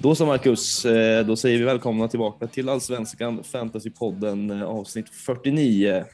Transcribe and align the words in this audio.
Då 0.00 0.14
så 0.14 0.26
Marcus, 0.26 0.84
eh, 0.84 1.26
då 1.26 1.36
säger 1.36 1.58
vi 1.58 1.64
välkomna 1.64 2.08
tillbaka 2.08 2.46
till 2.46 2.68
Allsvenskan 2.68 3.44
Fantasypodden 3.44 4.50
eh, 4.50 4.62
avsnitt 4.62 5.08
49. 5.10 6.04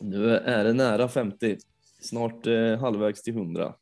Nu 0.00 0.30
är 0.30 0.64
det 0.64 0.72
nära 0.72 1.08
50, 1.08 1.58
snart 2.00 2.46
eh, 2.46 2.78
halvvägs 2.78 3.22
till 3.22 3.34
100. 3.34 3.74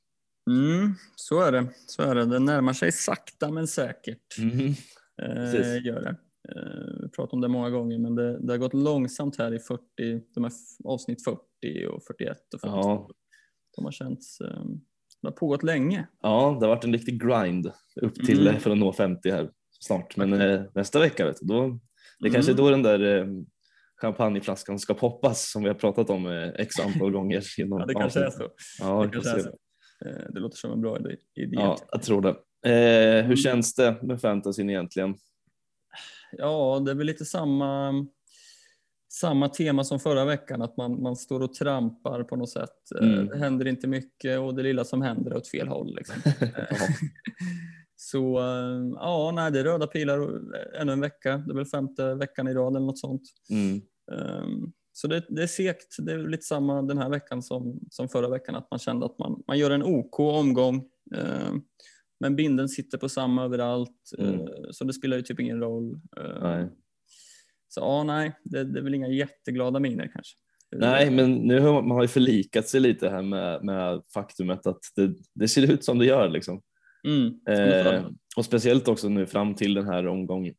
Mm, 0.51 0.95
så 1.17 1.41
är 1.41 1.53
det. 1.53 1.67
Så 1.87 2.03
är 2.03 2.15
det. 2.15 2.25
Det 2.25 2.39
närmar 2.39 2.73
sig 2.73 2.93
sakta 2.93 3.51
men 3.51 3.67
säkert. 3.67 4.39
Mm. 4.39 4.75
Eh, 5.23 5.87
gör 5.87 6.01
det. 6.01 6.17
Eh, 6.49 7.03
vi 7.03 7.09
pratat 7.09 7.33
om 7.33 7.41
det 7.41 7.49
många 7.49 7.71
gånger, 7.71 7.99
men 7.99 8.15
det, 8.15 8.39
det 8.39 8.53
har 8.53 8.59
gått 8.59 8.75
långsamt 8.75 9.39
här 9.39 9.55
i 9.55 9.59
40, 9.59 9.83
de 10.35 10.45
här 10.45 10.53
avsnitt 10.85 11.25
40 11.25 11.87
och 11.87 12.03
41 12.05 12.55
och 12.55 12.61
42. 12.61 12.69
Ja. 12.77 13.09
De 13.77 13.85
har 13.85 13.93
känts, 13.93 14.41
eh, 14.41 14.65
det 15.25 15.31
har 15.31 15.37
pågått 15.37 15.63
länge. 15.63 16.07
ja, 16.23 16.57
det 16.61 16.67
har 16.67 16.75
varit 16.75 16.85
en 16.85 16.93
riktig 16.93 17.23
grind 17.23 17.71
upp 18.01 18.15
till 18.15 18.47
Mm. 18.49 18.61
för 18.61 18.71
att 18.71 18.79
nå 18.79 18.93
50 18.93 19.31
här 19.31 19.51
snart. 19.81 20.17
Men 20.17 20.33
eh, 20.33 20.63
nästa 20.75 20.99
vecka, 21.01 21.25
vet 21.27 21.37
du, 21.41 21.47
då, 21.47 21.79
det 22.19 22.29
är 22.29 22.33
kanske 22.33 22.53
är 22.53 22.55
Mm. 22.55 22.65
då 22.65 22.71
den 22.71 22.83
där 22.83 23.19
eh, 23.19 23.27
champagneflaskan 24.01 24.79
ska 24.79 24.95
poppas 24.95 25.51
som 25.51 25.63
vi 25.63 25.69
har 25.69 25.75
pratat 25.75 26.11
om 26.11 26.27
eh, 26.27 26.49
x 26.49 26.81
antal 26.81 27.11
gånger. 27.13 27.43
Genom 27.59 27.81
Ja, 27.81 27.87
det 27.87 27.95
kanske 27.95 28.21
är 28.21 28.31
så. 28.31 28.49
Ja, 28.81 29.03
det, 29.03 29.07
får 29.07 29.13
kanske 29.13 29.31
är 29.31 29.39
så. 29.39 29.49
Eh, 30.07 30.33
det 30.33 30.41
låter 30.41 30.57
som 30.57 30.73
en 30.73 30.81
bra 30.81 30.99
idé. 30.99 31.17
idé. 31.35 31.57
ja, 31.57 31.79
jag 31.93 32.03
tror 32.03 32.21
det. 32.23 32.29
Eh, 32.71 33.15
hur 33.17 33.25
Mm. 33.25 33.37
känns 33.37 33.75
det 33.75 33.97
med 34.03 34.21
fantasyn 34.21 34.71
egentligen? 34.71 35.15
Ja, 36.33 36.83
det 36.85 36.91
är 36.91 36.95
väl 36.95 37.07
lite 37.07 37.25
samma, 37.25 37.93
samma 39.21 39.49
tema 39.49 39.85
som 39.85 40.01
förra 40.01 40.25
veckan, 40.25 40.63
att 40.63 40.77
man, 40.77 41.03
man 41.03 41.17
står 41.17 41.41
och 41.43 41.55
trampar 41.55 42.23
på 42.25 42.37
något 42.37 42.51
sätt. 42.51 42.71
Eh, 43.01 43.07
Mm. 43.09 43.27
Det 43.27 43.39
händer 43.39 43.67
inte 43.67 43.87
mycket 43.87 44.41
och 44.41 44.55
det 44.55 44.63
lilla 44.63 44.85
som 44.85 45.03
händer 45.03 45.31
är 45.31 45.37
åt 45.37 45.49
fel 45.49 45.69
håll. 45.69 45.95
Liksom. 45.97 46.17
Så 47.97 48.39
eh, 48.39 48.91
ja, 48.95 49.33
nej, 49.35 49.53
det 49.53 49.61
är 49.61 49.65
röda 49.65 49.87
pilar 49.87 50.19
och 50.19 50.41
ännu 50.81 50.93
en 50.93 51.01
vecka. 51.01 51.37
Det 51.47 51.53
är 51.53 51.57
väl 51.57 51.67
femte 51.67 52.15
veckan 52.15 52.49
i 52.49 52.55
rad 52.55 52.77
eller 52.77 52.87
något 52.87 52.99
sånt. 52.99 53.23
Mm. 53.51 53.81
Ehm, 54.13 54.73
Så 54.93 55.09
det, 55.09 55.25
det 55.29 55.43
är 55.43 55.47
segt. 55.47 55.97
Det 55.99 56.13
är 56.13 56.19
lite 56.29 56.43
samma 56.43 56.83
den 56.83 56.99
här 56.99 57.11
veckan 57.11 57.43
som, 57.43 57.81
som 57.91 58.09
förra 58.09 58.29
veckan, 58.29 58.55
att 58.55 58.71
man 58.71 58.79
kände 58.79 59.07
att 59.07 59.19
man, 59.19 59.43
man 59.47 59.59
gör 59.59 59.71
en 59.71 59.83
OK 59.83 60.21
omgång. 60.21 60.85
ehm, 61.17 61.63
Men 62.21 62.37
binden 62.37 62.69
sitter 62.69 62.99
på 62.99 63.09
samma 63.09 63.45
överallt, 63.45 64.11
Mm. 64.19 64.41
eh, 64.41 64.47
så 64.71 64.85
det 64.85 64.93
spelar 64.93 65.17
ju 65.17 65.23
typ 65.23 65.41
ingen 65.41 65.61
roll. 65.61 66.01
Nej. 66.43 66.69
Så 67.75 67.81
ja, 67.81 68.03
nej, 68.05 68.33
det, 68.45 68.65
det 68.65 68.79
är 68.79 68.83
väl 68.85 68.95
inga 68.95 69.09
jätteglada 69.09 69.81
miner 69.81 70.11
kanske. 70.15 70.37
Nej, 70.77 71.11
men 71.11 71.35
nu 71.35 71.61
har 71.61 71.83
man 71.83 71.91
har 71.91 72.03
ju 72.03 72.09
förlikat 72.09 72.69
sig 72.69 72.81
lite 72.81 73.09
här 73.09 73.23
med, 73.23 73.65
med 73.65 74.03
faktumet 74.15 74.67
att 74.67 74.79
det, 74.97 75.15
det 75.35 75.49
ser 75.49 75.73
ut 75.73 75.85
som 75.85 75.99
det 75.99 76.07
gör. 76.07 76.29
Liksom. 76.29 76.63
Mm, 77.07 77.41
Eh, 77.49 78.05
och 78.37 78.45
speciellt 78.45 78.89
också 78.89 79.09
nu 79.09 79.27
fram 79.27 79.55
till 79.55 79.75
den 79.75 79.87
här 79.87 80.07
omgång 80.07 80.53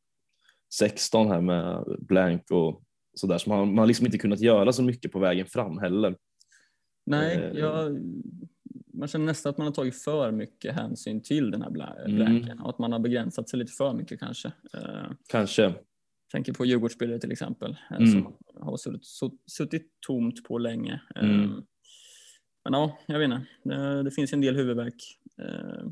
16 0.73 1.27
här 1.27 1.41
med 1.41 1.83
blank 1.99 2.52
och 2.52 2.81
sådär. 3.13 3.38
Så 3.38 3.49
man, 3.49 3.67
man 3.67 3.77
har 3.77 3.86
liksom 3.86 4.05
inte 4.05 4.17
kunnat 4.17 4.39
göra 4.41 4.73
så 4.73 4.83
mycket 4.83 5.11
på 5.11 5.19
vägen 5.19 5.45
fram 5.45 5.77
heller. 5.77 6.16
nej, 7.05 7.36
eh, 7.38 7.59
jag, 7.59 7.97
man 8.93 9.08
känner 9.08 9.25
nästan 9.25 9.49
att 9.49 9.58
man 9.58 9.67
har 9.67 9.73
tagit 9.73 10.03
för 10.03 10.31
mycket 10.31 10.73
hänsyn 10.75 11.21
till 11.23 11.52
den 11.52 11.61
här 11.61 11.69
bla- 11.69 12.05
Mm. 12.05 12.16
blanken 12.16 12.59
och 12.59 12.69
att 12.69 12.80
man 12.80 12.91
har 12.91 12.99
begränsat 12.99 13.49
sig 13.49 13.59
lite 13.59 13.71
för 13.71 13.93
mycket 13.93 14.19
kanske. 14.19 14.52
Eh, 14.73 15.11
Kanske. 15.30 15.73
Tänker 16.35 16.53
på 16.53 16.65
Djurgårdsspelare 16.65 17.19
till 17.19 17.31
exempel, 17.31 17.77
eh, 17.91 17.97
Mm. 17.97 18.11
som 18.11 18.35
har 18.61 18.77
suttit, 18.77 19.05
suttit 19.51 19.87
tomt 20.07 20.43
på 20.43 20.57
länge. 20.57 21.01
Mm. 21.15 21.41
Eh, 21.41 21.49
Men 22.63 22.73
ja, 22.73 22.97
jag 23.07 23.19
vet 23.19 23.25
inte. 23.25 23.45
Det, 23.63 24.03
det 24.03 24.11
finns 24.11 24.33
en 24.33 24.41
del 24.41 24.55
huvudvärk 24.55 24.95
eh, 25.41 25.87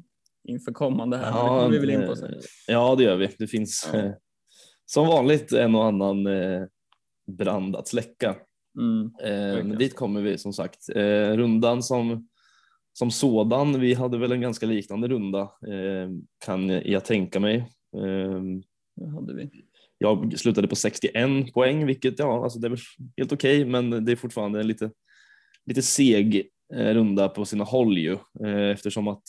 inför 0.48 0.72
kommande 0.72 1.18
här. 1.18 1.32
men 1.32 1.44
det 1.44 1.50
kommer 1.50 1.70
vi 1.70 1.78
väl 1.80 1.90
in 1.90 2.08
på 2.08 2.16
sen. 2.16 2.34
ja, 2.68 2.96
det 2.96 3.04
gör 3.04 3.16
vi. 3.18 3.30
Det 3.40 3.48
finns 3.48 3.90
Ja. 3.94 4.14
som 4.86 5.08
vanligt 5.08 5.52
en 5.54 5.76
och 5.76 5.86
annan 5.86 6.28
brand 7.38 7.76
att 7.76 7.88
släcka. 7.88 8.36
Mm. 8.80 9.12
Men 9.68 9.78
dit 9.78 9.96
kommer 9.96 10.22
vi 10.22 10.38
som 10.38 10.54
sagt. 10.54 10.90
Rundan 11.36 11.84
som, 11.84 12.30
som 12.94 13.12
sådan, 13.12 13.80
vi 13.80 13.94
hade 13.94 14.18
väl 14.18 14.32
en 14.32 14.42
ganska 14.42 14.66
liknande 14.66 15.08
runda 15.08 15.50
kan 16.46 16.70
jag 16.70 17.06
tänka 17.06 17.40
mig. 17.40 17.70
Det 18.96 19.08
hade 19.10 19.34
vi. 19.34 19.50
Jag 20.04 20.40
slutade 20.40 20.68
på 20.68 20.76
61 20.76 21.54
poäng, 21.54 21.86
vilket 21.86 22.20
ja, 22.20 22.44
alltså 22.44 22.60
det 22.60 22.68
är 22.68 22.80
helt 23.18 23.32
okej, 23.32 23.66
men 23.66 24.06
det 24.06 24.12
är 24.12 24.16
fortfarande 24.16 24.60
en 24.60 24.68
lite, 24.68 24.92
lite 25.66 25.82
seg 25.82 26.50
eh, 26.74 26.94
runda 26.94 27.30
på 27.30 27.46
sina 27.46 27.64
håll 27.64 27.98
ju, 27.98 28.18
eh, 28.46 28.70
eftersom 28.70 29.08
att 29.08 29.24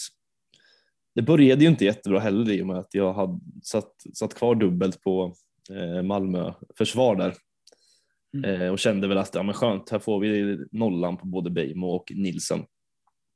det 1.14 1.22
började 1.22 1.62
ju 1.62 1.70
inte 1.70 1.84
jättebra 1.84 2.18
heller 2.18 2.52
i 2.52 2.62
och 2.62 2.66
med 2.66 2.76
att 2.76 2.94
jag 2.94 3.12
hade 3.12 3.40
satt, 3.62 3.92
satt 4.14 4.34
kvar 4.34 4.54
dubbelt 4.54 5.00
på 5.00 5.34
eh, 5.70 6.02
Malmö 6.02 6.52
försvar 6.78 7.16
där 7.16 7.34
Mm. 8.44 8.72
och 8.72 8.78
kände 8.78 9.08
väl 9.08 9.18
att 9.18 9.34
ja, 9.34 9.42
men 9.42 9.54
skönt, 9.54 9.90
här 9.90 9.98
får 9.98 10.20
vi 10.20 10.58
nollan 10.72 11.16
på 11.16 11.26
både 11.26 11.50
Beijmo 11.50 11.86
och 11.86 12.12
Nilsen. 12.14 12.64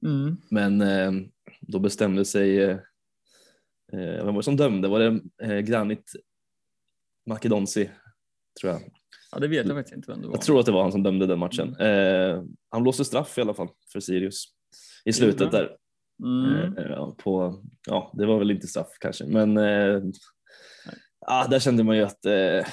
Mm. 0.06 0.36
Men 0.50 0.82
då 1.60 1.78
bestämde 1.78 2.24
sig, 2.24 2.58
vem 3.92 4.26
var 4.26 4.32
det 4.32 4.42
som 4.42 4.56
dömde? 4.56 4.88
Var 4.88 4.98
det 4.98 5.20
eh, 5.42 5.60
Granit 5.60 6.12
Makedonsi, 7.28 7.90
tror 8.60 8.72
jag. 8.72 8.82
Ja, 9.32 9.38
det 9.38 9.48
vet 9.48 9.66
jag 9.66 9.76
faktiskt 9.76 9.96
inte 9.96 10.10
vem 10.10 10.20
det 10.20 10.26
var. 10.26 10.34
Jag 10.34 10.42
tror 10.42 10.60
att 10.60 10.66
det 10.66 10.72
var 10.72 10.82
han 10.82 10.92
som 10.92 11.02
dömde 11.02 11.26
den 11.26 11.38
matchen. 11.38 11.76
Eh, 11.76 12.42
han 12.70 12.82
blåste 12.82 13.04
straff 13.04 13.38
i 13.38 13.40
alla 13.40 13.54
fall 13.54 13.68
för 13.92 14.00
Sirius 14.00 14.44
i 15.04 15.12
slutet 15.12 15.50
där. 15.50 15.76
Mm. 16.24 16.78
Eh, 16.78 16.84
ja, 16.84 17.14
på, 17.18 17.62
ja, 17.86 18.12
det 18.14 18.26
var 18.26 18.38
väl 18.38 18.50
inte 18.50 18.66
straff 18.66 18.88
kanske, 19.00 19.24
men 19.24 19.56
eh, 19.56 20.02
ah, 21.26 21.46
där 21.46 21.58
kände 21.58 21.84
man 21.84 21.96
ju 21.96 22.02
att 22.02 22.24
eh, 22.24 22.66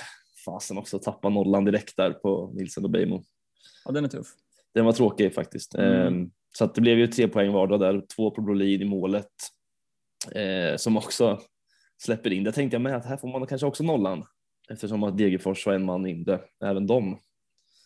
fasen 0.46 0.78
också 0.78 1.00
tappa 1.00 1.30
nollan 1.30 1.66
direkt 1.66 1.98
där 1.98 2.12
på 2.12 2.52
Nilsen 2.54 2.84
och 2.84 2.90
Beijmo. 2.90 3.24
Ja, 3.86 3.92
den 3.92 4.06
är 4.06 4.10
tuff. 4.10 4.28
Den 4.74 4.86
var 4.86 4.94
tråkig 4.94 5.34
faktiskt. 5.34 5.76
Mm. 5.76 6.22
Eh, 6.22 6.28
så 6.58 6.66
det 6.66 6.82
blev 6.82 6.98
ju 6.98 7.08
tre 7.08 7.28
poäng 7.28 7.52
vardera 7.52 7.78
där, 7.78 8.04
två 8.16 8.32
på 8.32 8.42
Brolin 8.42 8.82
i 8.82 8.86
målet 8.86 9.32
eh, 10.32 10.78
som 10.78 10.98
också 10.98 11.40
släpper 12.04 12.34
in. 12.34 12.44
Där 12.44 12.52
tänkte 12.52 12.76
jag 12.76 12.82
med 12.82 12.96
att 12.96 13.06
här 13.06 13.18
får 13.18 13.28
man 13.28 13.48
kanske 13.48 13.68
också 13.68 13.84
nollan 13.84 14.26
eftersom 14.70 15.04
att 15.04 15.18
Degerfors 15.18 15.66
var 15.66 15.74
en 15.74 15.86
man 15.86 16.02
mindre, 16.02 16.42
även 16.64 16.88
de. 16.88 17.20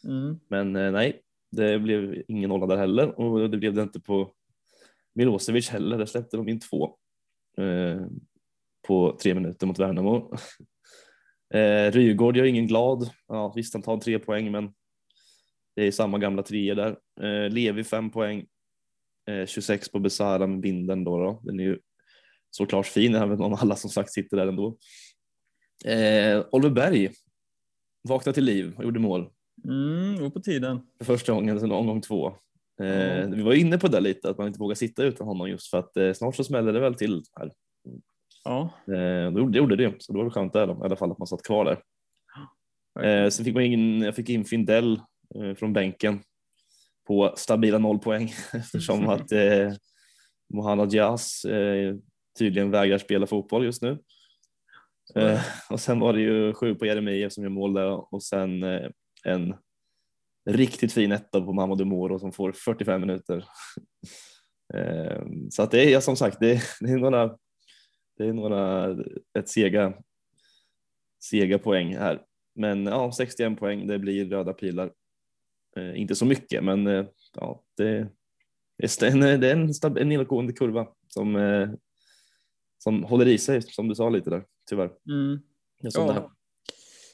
Mm. 0.03 0.39
Men 0.47 0.75
eh, 0.75 0.91
nej, 0.91 1.21
det 1.51 1.79
blev 1.79 2.23
ingen 2.27 2.49
nolla 2.49 2.65
där 2.65 2.77
heller 2.77 3.19
och 3.19 3.49
det 3.49 3.57
blev 3.57 3.73
det 3.73 3.81
inte 3.81 3.99
på 3.99 4.31
Milosevic 5.15 5.69
heller. 5.69 5.97
Där 5.97 6.05
släppte 6.05 6.37
de 6.37 6.49
in 6.49 6.59
två 6.59 6.95
eh, 7.57 8.01
på 8.87 9.17
tre 9.21 9.33
minuter 9.33 9.67
mot 9.67 9.79
Värnamo. 9.79 10.33
Eh, 11.53 11.91
Rygaard 11.91 12.37
gör 12.37 12.45
ingen 12.45 12.67
glad. 12.67 13.09
Ja, 13.27 13.53
visst, 13.55 13.73
han 13.73 13.83
tar 13.83 13.97
tre 13.97 14.19
poäng, 14.19 14.51
men 14.51 14.73
det 15.75 15.87
är 15.87 15.91
samma 15.91 16.17
gamla 16.17 16.43
treor 16.43 16.75
där. 16.75 16.97
Eh, 17.21 17.49
Levi 17.51 17.83
fem 17.83 18.09
poäng. 18.09 18.45
Eh, 19.29 19.45
26 19.45 19.91
på 19.91 19.99
Besara 19.99 20.47
med 20.47 20.59
binden 20.59 21.03
då, 21.03 21.17
då. 21.17 21.41
Den 21.43 21.59
är 21.59 21.63
ju 21.63 21.79
såklart 22.51 22.85
fin, 22.85 23.15
även 23.15 23.41
om 23.41 23.53
alla 23.53 23.75
som 23.75 23.89
sagt 23.89 24.11
sitter 24.11 24.37
där 24.37 24.47
ändå. 24.47 24.77
Eh, 25.85 26.45
Oliver 26.51 26.75
Berg 26.75 27.09
vaknade 28.07 28.33
till 28.33 28.43
liv 28.43 28.73
och 28.77 28.83
gjorde 28.83 28.99
mål 28.99 29.29
Mm, 29.65 30.23
och 30.25 30.33
på 30.33 30.39
tiden. 30.39 30.81
för 30.97 31.05
första 31.05 31.33
gången 31.33 31.59
sedan 31.59 31.71
omgång 31.71 32.01
två. 32.01 32.27
Eh, 32.81 32.87
Ja. 32.87 33.25
Vi 33.27 33.41
var 33.41 33.53
inne 33.53 33.77
på 33.77 33.87
det 33.87 33.99
lite, 33.99 34.29
att 34.29 34.37
man 34.37 34.47
inte 34.47 34.59
vågar 34.59 34.75
sitta 34.75 35.03
utan 35.03 35.27
honom 35.27 35.49
just 35.49 35.67
för 35.69 35.77
att 35.77 35.97
eh, 35.97 36.13
snart 36.13 36.35
så 36.35 36.43
smäller 36.43 36.73
det 36.73 36.79
väl 36.79 36.95
till 36.95 37.23
här. 37.39 37.51
Ja, 38.43 38.69
Eh, 38.87 39.31
det 39.31 39.39
gjorde- 39.57 39.75
det 39.75 39.93
så 40.03 40.11
det 40.13 40.17
var 40.17 40.23
väl 40.25 40.33
skönt 40.33 40.53
där 40.53 40.67
då, 40.67 40.73
i 40.73 40.85
alla 40.85 40.95
fall 40.95 41.11
att 41.11 41.17
man 41.17 41.27
satt 41.27 41.43
kvar 41.43 41.65
där. 41.65 41.81
Eh, 43.05 43.29
sen 43.29 43.45
fick 43.45 43.53
man 43.53 43.63
in, 43.63 44.01
jag 44.01 44.15
fick 44.15 44.29
in 44.29 44.45
Findell 44.45 45.01
eh, 45.35 45.55
från 45.55 45.73
bänken 45.73 46.19
på 47.07 47.33
stabila 47.37 47.77
noll 47.77 47.99
poäng 47.99 48.33
eftersom 48.53 49.07
att 49.09 49.31
eh, 49.31 49.73
Mohamed 50.53 50.89
Diaz 50.89 51.45
eh, 51.45 51.95
tydligen 52.39 52.71
vägrar 52.71 52.97
spela 52.97 53.27
fotboll 53.27 53.65
just 53.65 53.81
nu. 53.81 53.97
Eh, 55.15 55.41
och 55.69 55.79
sen 55.79 55.99
var 55.99 56.13
det 56.13 56.21
ju 56.21 56.53
sju 56.53 56.75
på 56.75 56.85
Jeremejeff 56.85 57.33
som 57.33 57.43
gör 57.43 57.51
mål 57.51 57.73
där 57.73 58.13
och 58.13 58.23
sen 58.23 58.63
eh, 58.63 58.89
en 59.23 59.55
riktigt 60.49 60.93
fin 60.93 61.11
etta 61.11 61.41
på 61.41 61.53
Mamadou 61.53 61.85
Moro 61.85 62.19
som 62.19 62.31
får 62.31 62.51
45 62.51 63.01
minuter. 63.01 63.45
Eh, 64.73 65.21
så 65.49 65.63
att 65.63 65.71
det 65.71 65.93
är 65.93 65.99
som 65.99 66.15
sagt, 66.15 66.39
det, 66.39 66.61
det 66.79 66.91
är 66.91 66.97
några, 66.97 67.37
det 68.17 68.25
är 68.25 68.33
några 68.33 68.95
ett 69.39 69.49
sega, 69.49 69.93
sega 71.23 71.59
poäng 71.59 71.95
här. 71.95 72.21
Men 72.55 72.85
ja, 72.85 73.11
61 73.11 73.59
poäng, 73.59 73.87
det 73.87 73.99
blir 73.99 74.29
röda 74.29 74.53
pilar. 74.53 74.91
Eh, 75.77 76.01
inte 76.01 76.15
så 76.15 76.25
mycket, 76.25 76.63
men 76.63 76.87
eh, 76.87 77.05
ja, 77.35 77.63
det, 77.77 78.09
det 78.77 79.01
är 79.01 79.03
en, 79.11 79.41
det 79.41 79.49
är 79.49 79.55
en, 79.55 79.73
stab- 79.73 79.99
en 79.99 80.09
nedåtgående 80.09 80.53
kurva 80.53 80.87
som, 81.07 81.35
eh, 81.35 81.69
som 82.77 83.03
håller 83.03 83.27
i 83.27 83.37
sig, 83.37 83.61
som 83.61 83.87
du 83.87 83.95
sa 83.95 84.09
lite 84.09 84.29
där, 84.29 84.45
tyvärr. 84.69 84.89
mm. 85.09 85.39
Som 85.89 86.07
det 86.07 86.13
här. 86.13 86.21
ja. 86.21 86.31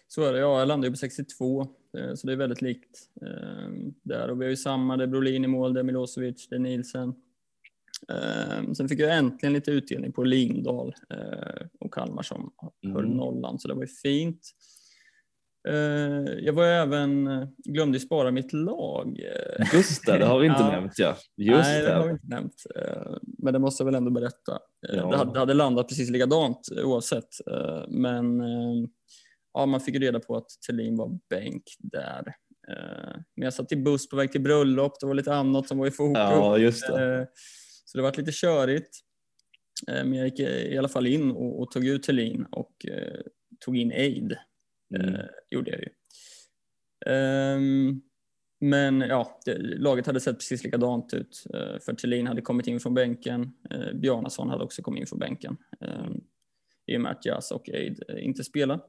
Så 0.07 0.23
är 0.23 0.33
det, 0.33 0.39
ja, 0.39 0.59
jag 0.59 0.67
landade 0.67 0.87
ju 0.87 0.91
på 0.91 0.97
62, 0.97 1.61
eh, 1.97 2.13
så 2.15 2.27
det 2.27 2.33
är 2.33 2.37
väldigt 2.37 2.61
likt 2.61 2.99
eh, 3.21 3.69
där. 4.03 4.29
Och 4.29 4.41
vi 4.41 4.45
har 4.45 4.49
ju 4.49 4.55
samma, 4.57 4.97
det 4.97 5.03
är 5.03 5.07
Brolin 5.07 5.45
i 5.45 5.47
mål, 5.47 5.73
det 5.73 5.79
är 5.79 5.83
Milosevic, 5.83 6.47
det 6.49 6.55
är 6.55 6.59
Nielsen. 6.59 7.13
Eh, 8.09 8.71
Sen 8.73 8.89
fick 8.89 8.99
jag 8.99 9.17
äntligen 9.17 9.53
lite 9.53 9.71
utdelning 9.71 10.11
på 10.11 10.23
Lindahl 10.23 10.93
och 11.79 11.93
Kalmar 11.93 12.23
som 12.23 12.53
höll 12.83 13.05
Mm. 13.05 13.17
nollan, 13.17 13.59
så 13.59 13.67
det 13.67 13.73
var 13.73 13.81
ju 13.81 13.87
fint. 13.87 14.41
Jag 16.41 16.53
var 16.53 16.65
även, 16.65 17.29
glömde 17.57 17.99
spara 17.99 18.31
mitt 18.31 18.53
lag. 18.53 19.19
Just 19.73 20.05
det, 20.05 20.17
det 20.17 20.25
har 20.25 20.39
vi 20.39 20.47
inte 20.47 20.59
Ja. 20.63 20.71
nämnt 20.71 20.93
ja. 20.99 21.15
Just 21.37 21.63
Nej, 21.63 21.81
det 21.83 21.93
har 21.93 22.05
vi 22.05 22.11
inte 22.11 22.27
nämnt. 22.27 22.55
Men 23.45 23.53
det 23.53 23.59
måste 23.59 23.81
jag 23.81 23.85
väl 23.85 23.95
ändå 23.95 24.11
berätta. 24.11 24.59
Eh, 24.89 24.95
Ja. 24.95 25.09
Det, 25.11 25.17
hade, 25.17 25.33
det 25.33 25.39
hade 25.39 25.53
landat 25.53 25.87
precis 25.87 26.09
likadant 26.09 26.59
eh, 26.77 26.85
oavsett. 26.85 27.29
Eh, 27.51 27.83
Men 27.87 28.41
ja, 29.53 29.65
man 29.65 29.79
fick 29.81 29.95
reda 29.95 30.19
på 30.19 30.35
att 30.37 30.47
Thelin 30.67 30.97
var 30.97 31.19
bänk 31.29 31.63
där. 31.79 32.23
Men 33.35 33.43
jag 33.43 33.53
satt 33.53 33.71
i 33.71 33.75
buss 33.75 34.09
på 34.09 34.15
väg 34.15 34.31
till 34.31 34.41
bröllop. 34.41 34.99
Det 34.99 35.05
var 35.05 35.13
lite 35.13 35.33
annat 35.35 35.67
som 35.67 35.77
var 35.77 35.87
i 35.87 35.91
fokus. 35.91 36.17
Ja, 36.17 36.57
just 36.57 36.87
det. 36.87 37.27
Så 37.85 37.97
det 37.97 38.01
var 38.01 38.13
lite 38.17 38.31
körigt. 38.31 38.89
Men 39.87 40.13
jag 40.13 40.25
gick 40.27 40.39
i 40.39 40.77
alla 40.77 40.87
fall 40.87 41.07
in 41.07 41.31
och, 41.31 41.61
och 41.61 41.71
tog 41.71 41.85
ut 41.85 42.03
Thelin 42.03 42.45
och 42.51 42.85
eh, 42.85 43.19
tog 43.65 43.77
in 43.77 43.91
Aid. 43.91 44.35
Mm. 44.95 45.15
Eh, 45.15 45.21
gjorde 45.51 45.71
jag 45.71 45.79
ju. 45.79 45.89
Ehm, 47.13 48.01
men 48.61 49.01
ja, 49.01 49.39
det, 49.45 49.57
laget 49.57 50.07
hade 50.07 50.19
sett 50.19 50.37
precis 50.37 50.63
likadant 50.63 51.13
ut. 51.13 51.43
Eh, 51.53 51.79
för 51.79 51.93
Thelin 51.93 52.27
hade 52.27 52.41
kommit 52.41 52.67
in 52.67 52.79
från 52.79 52.93
bänken. 52.93 53.51
Eh, 53.69 53.93
Bjarnason 53.93 54.49
hade 54.49 54.63
också 54.63 54.81
kommit 54.81 55.01
in 55.01 55.07
från 55.07 55.19
bänken. 55.19 55.57
Eh, 55.81 56.09
I 56.85 56.97
och 56.97 57.01
med 57.01 57.11
att 57.11 57.25
Jas 57.25 57.51
och 57.51 57.69
Aid 57.69 58.03
eh, 58.09 58.25
inte 58.25 58.43
spelade. 58.43 58.81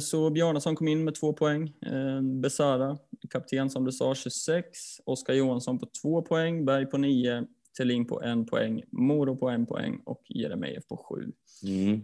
Så 0.00 0.30
Bjarnason 0.30 0.76
kom 0.76 0.88
in 0.88 1.04
med 1.04 1.14
två 1.14 1.32
poäng. 1.32 1.72
Besara, 2.42 2.98
kapten 3.30 3.70
som 3.70 3.84
du 3.84 3.92
sa, 3.92 4.14
26. 4.14 4.68
Oskar 5.04 5.34
Johansson 5.34 5.78
på 5.78 5.86
två 6.02 6.22
poäng. 6.22 6.64
Berg 6.64 6.86
på 6.86 6.98
nio. 6.98 7.46
Thelin 7.78 8.06
på 8.06 8.22
en 8.22 8.46
poäng. 8.46 8.82
Moro 8.90 9.36
på 9.36 9.48
en 9.48 9.66
poäng 9.66 10.02
och 10.04 10.22
Jeremejeff 10.28 10.86
på 10.88 10.96
sju. 10.96 11.32
Mm. 11.62 12.00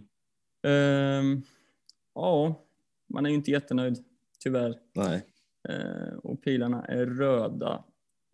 Ehm, 0.63 1.41
ja, 2.15 2.65
man 3.13 3.25
är 3.25 3.29
ju 3.29 3.35
inte 3.35 3.51
jättenöjd, 3.51 3.97
tyvärr. 4.39 4.75
Nej. 4.95 5.25
Eh, 5.69 6.17
och 6.23 6.43
pilarna 6.43 6.85
är 6.85 7.05
röda. 7.05 7.83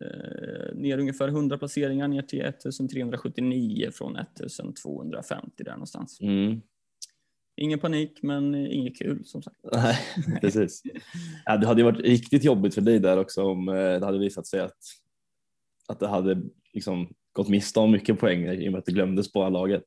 Eh, 0.04 0.74
ner 0.74 0.98
ungefär 0.98 1.28
100 1.28 1.58
placeringar 1.58 2.08
ner 2.08 2.22
till 2.22 2.40
1379 2.40 3.90
från 3.92 4.16
1250 4.16 5.64
där 5.64 5.72
någonstans. 5.72 6.20
Mm. 6.20 6.60
Ingen 7.56 7.78
panik, 7.78 8.18
men 8.22 8.54
inget 8.54 8.98
kul 8.98 9.24
som 9.24 9.42
sagt. 9.42 9.56
Nej, 9.72 9.98
precis. 10.40 10.82
Ja, 11.44 11.56
det 11.56 11.66
hade 11.66 11.84
varit 11.84 12.00
riktigt 12.00 12.44
jobbigt 12.44 12.74
för 12.74 12.80
dig 12.80 12.98
där 12.98 13.18
också 13.18 13.42
om 13.44 13.68
eh, 13.68 13.74
det 13.74 14.04
hade 14.04 14.18
visat 14.18 14.46
sig 14.46 14.60
att, 14.60 14.78
att 15.88 16.00
det 16.00 16.08
hade 16.08 16.42
liksom 16.72 17.14
gått 17.32 17.48
miste 17.48 17.80
om 17.80 17.90
mycket 17.90 18.18
poäng 18.18 18.46
i 18.46 18.68
och 18.68 18.72
med 18.72 18.78
att 18.78 18.86
du 18.86 18.92
glömde 18.92 19.24
spara 19.24 19.48
laget. 19.48 19.84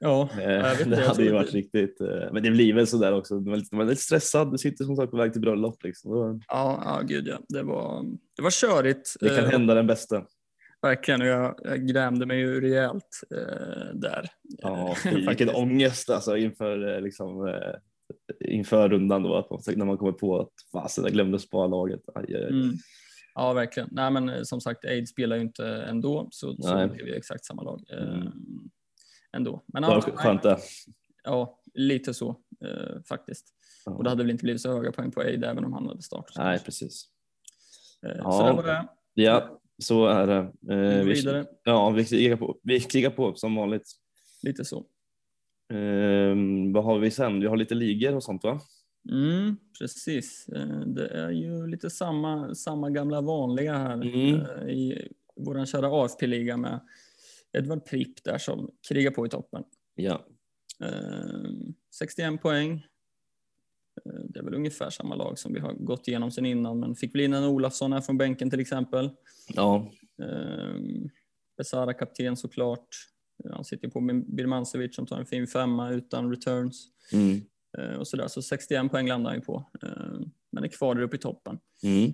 Ja, 0.00 0.28
Eh, 0.40 0.88
det 0.88 0.96
hade 0.96 1.22
ju 1.22 1.32
varit 1.32 1.54
riktigt, 1.54 2.00
eh, 2.00 2.32
men 2.32 2.42
det 2.42 2.50
blir 2.50 2.74
väl 2.74 2.86
sådär 2.86 3.12
också. 3.12 3.34
Man 3.34 3.54
är 3.54 3.84
lite, 3.84 4.02
stressad, 4.02 4.52
du 4.52 4.58
sitter 4.58 4.84
som 4.84 4.96
sagt 4.96 5.10
på 5.10 5.16
väg 5.16 5.32
till 5.32 5.40
bröllop. 5.40 5.84
Liksom. 5.84 6.40
Ja, 6.48 6.82
ja, 6.84 7.00
gud 7.06 7.28
ja. 7.28 7.38
Det 7.48 7.62
var, 7.62 8.04
det 8.36 8.42
var 8.42 8.50
körigt. 8.50 9.16
Det 9.20 9.28
kan 9.28 9.44
eh, 9.44 9.50
hända 9.50 9.74
den 9.74 9.86
bästa. 9.86 10.24
Verkligen, 10.82 11.20
och 11.20 11.26
jag, 11.26 11.54
jag 11.64 11.88
grämde 11.88 12.26
mig 12.26 12.38
ju 12.38 12.60
rejält 12.60 13.20
där. 13.94 14.28
Ja, 14.42 14.96
vilken 15.28 15.50
ångest 15.50 16.10
alltså 16.10 16.36
inför, 16.36 17.00
liksom, 17.00 17.58
inför 18.44 18.88
rundan 18.88 19.22
då, 19.22 19.34
att 19.34 19.50
man, 19.50 19.60
när 19.76 19.84
man 19.84 19.98
kommer 19.98 20.12
på 20.12 20.40
att 20.40 20.52
fasen, 20.72 21.04
jag 21.04 21.12
glömde 21.12 21.38
spara 21.38 21.66
laget. 21.66 22.00
Aj, 22.14 22.24
aj, 22.28 22.44
aj. 22.44 22.48
Mm. 22.48 22.76
Ja, 23.34 23.52
verkligen. 23.52 23.88
Nej, 23.92 24.10
men 24.10 24.46
som 24.46 24.60
sagt, 24.60 24.84
Aid 24.84 25.08
spelar 25.08 25.36
ju 25.36 25.42
inte 25.42 25.66
ändå, 25.66 26.28
så, 26.30 26.56
så 26.56 26.74
Nej. 26.74 26.88
det 26.88 26.94
blev 26.94 27.06
ju 27.06 27.14
exakt 27.14 27.44
samma 27.44 27.62
lag 27.62 27.80
Mm. 27.92 28.32
Ändå. 29.36 29.62
Men 29.66 29.82
ja, 29.82 30.00
skönt 30.00 30.42
det. 30.42 30.58
ja, 31.24 31.60
lite 31.74 32.14
så 32.14 32.28
eh, 32.64 33.02
faktiskt. 33.08 33.46
Och 33.86 34.04
det 34.04 34.10
hade 34.10 34.22
väl 34.22 34.30
inte 34.30 34.42
blivit 34.44 34.62
så 34.62 34.72
höga 34.72 34.92
poäng 34.92 35.10
på 35.10 35.20
Aid 35.20 35.44
även 35.44 35.64
om 35.64 35.72
han 35.72 35.86
hade 35.88 36.02
startat. 36.02 36.36
Nej, 36.36 36.58
precis. 36.64 37.04
Eh, 38.06 38.12
Ja. 38.18 38.32
Så 38.32 38.46
det 38.46 38.52
var 38.52 38.62
det. 38.62 38.88
Ja, 39.14 39.60
så 39.78 40.06
är 40.06 40.26
det. 40.26 40.52
Vi 40.60 40.74
Eh, 40.74 41.04
vi, 41.04 41.12
vidare. 41.12 41.46
ja, 41.64 41.90
vi 41.90 42.04
krigar 42.04 42.36
på. 42.36 42.58
Vi 42.62 42.80
krigar 42.80 43.10
på 43.10 43.34
som 43.34 43.54
vanligt. 43.54 43.92
Lite 44.42 44.64
så. 44.64 44.76
Eh, 45.72 46.36
vad 46.74 46.84
har 46.84 46.98
vi 46.98 47.10
sen? 47.10 47.40
Vi 47.40 47.46
har 47.46 47.56
lite 47.56 47.74
ligor 47.74 48.14
och 48.14 48.22
sånt 48.22 48.44
va? 48.44 48.60
Mm, 49.12 49.56
precis. 49.78 50.48
Eh, 50.48 50.80
Det 50.86 51.06
är 51.08 51.30
ju 51.30 51.66
lite 51.66 51.90
samma, 51.90 52.54
samma 52.54 52.90
gamla 52.90 53.20
vanliga 53.20 53.76
här 53.78 53.92
Mm. 53.94 54.34
eh, 54.40 54.68
i 54.68 55.08
vår 55.36 55.64
kära 55.66 55.88
AFP-liga 56.04 56.56
med 56.56 56.80
Edvard 57.58 57.84
Pripp 57.84 58.24
där 58.24 58.38
som 58.38 58.70
krigar 58.88 59.10
på 59.10 59.26
i 59.26 59.28
toppen. 59.28 59.64
Ja. 59.94 60.26
Eh, 60.84 61.50
61 61.98 62.42
poäng. 62.42 62.72
Eh, 64.06 64.20
Det 64.28 64.38
är 64.38 64.44
väl 64.44 64.54
ungefär 64.54 64.90
samma 64.90 65.14
lag 65.14 65.38
som 65.38 65.52
vi 65.52 65.60
har 65.60 65.72
gått 65.72 66.08
igenom 66.08 66.30
sen 66.30 66.46
innan, 66.46 66.80
men 66.80 66.94
fick 66.96 67.14
väl 67.14 67.20
in 67.20 67.34
en 67.34 67.44
Olafsson 67.44 67.92
här 67.92 68.00
från 68.00 68.18
bänken 68.18 68.50
till 68.50 68.60
exempel. 68.60 69.10
Ja. 69.54 69.90
Eh, 70.22 70.74
Besara 71.56 71.94
kapten 71.94 72.36
såklart. 72.36 72.88
Han 73.52 73.64
sitter 73.64 73.88
på 73.88 74.00
med 74.00 74.34
Birmancevic 74.34 74.96
som 74.96 75.06
tar 75.06 75.18
en 75.18 75.26
fin 75.26 75.46
femma 75.46 75.90
utan 75.90 76.30
returns. 76.30 76.88
Mm. 77.12 77.40
Och 77.98 78.08
sådär. 78.08 78.28
Så 78.28 78.42
61 78.42 78.90
poäng 78.90 79.08
landar 79.08 79.30
han 79.30 79.38
ju 79.38 79.44
på. 79.44 79.70
Men 80.52 80.64
är 80.64 80.68
kvar 80.68 80.94
där 80.94 81.02
uppe 81.02 81.16
i 81.16 81.18
toppen. 81.18 81.58
Mm. 81.82 82.12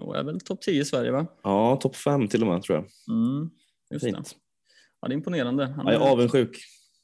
Och 0.00 0.16
är 0.16 0.24
väl 0.24 0.40
topp 0.40 0.60
10 0.62 0.80
i 0.80 0.84
Sverige 0.84 1.10
va? 1.10 1.26
Ja, 1.42 1.76
topp 1.82 1.96
fem 1.96 2.28
till 2.28 2.42
och 2.42 2.48
med 2.48 2.62
tror 2.62 2.78
jag. 2.78 3.16
Mm, 3.16 3.50
just 3.90 4.04
det. 4.04 4.12
Fint. 4.12 4.36
Ja, 5.04 5.08
det 5.08 5.14
är 5.14 5.16
imponerande. 5.16 5.66
Han 5.66 5.86
Ja, 5.86 5.92
jag 5.92 6.02
är 6.02 6.10
avundsjuk. 6.10 6.58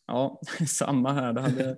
Ja, 0.06 0.40
samma 0.68 1.12
här. 1.12 1.32
Det 1.32 1.40
hade, 1.40 1.76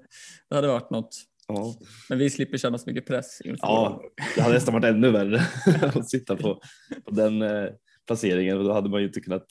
det 0.48 0.54
hade 0.54 0.69
varit 0.69 0.90
något. 0.90 1.16
Ja. 1.48 1.74
Men 2.08 2.19
vi 2.19 2.30
slipper 2.30 2.58
känna 2.58 2.78
så 2.78 2.90
mycket 2.90 3.06
press 3.06 3.40
inför 3.44 3.66
Ja, 3.66 4.02
det 4.36 4.42
hade 4.42 4.54
nästan 4.54 4.74
varit 4.74 4.84
ännu 4.84 5.10
värre 5.10 5.40
att 5.82 6.10
sitta 6.10 6.36
på, 6.36 6.60
på 7.04 7.10
den 7.10 7.42
eh, 7.42 7.69
placeringen 8.06 8.58
och 8.58 8.64
då 8.64 8.72
hade 8.72 8.90
man 8.90 9.00
ju 9.00 9.06
inte 9.06 9.20
kunnat 9.20 9.46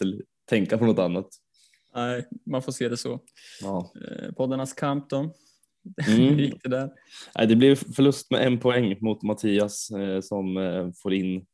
tänka 0.50 0.78
på 0.78 0.86
något 0.86 1.00
annat. 1.00 1.28
Nej, 1.96 2.28
man 2.46 2.62
får 2.62 2.72
se 2.72 2.90
det 2.90 2.98
så. 2.98 3.20
Ja. 3.62 3.92
Eh, 3.96 4.32
poddarnas 4.32 4.74
kamp 4.74 5.10
då. 5.10 5.18
Mm. 5.18 5.34
Hur 6.08 6.42
gick 6.42 6.64
det 6.64 6.70
där? 6.70 6.90
Nej, 7.38 7.48
det 7.48 7.56
blev 7.56 7.76
förlust 7.76 8.32
med 8.32 8.48
en 8.48 8.60
poäng 8.60 8.98
mot 9.02 9.24
Mattias 9.24 9.90
eh, 9.92 10.22
som 10.22 10.56
får 11.04 11.14
in 11.14 11.46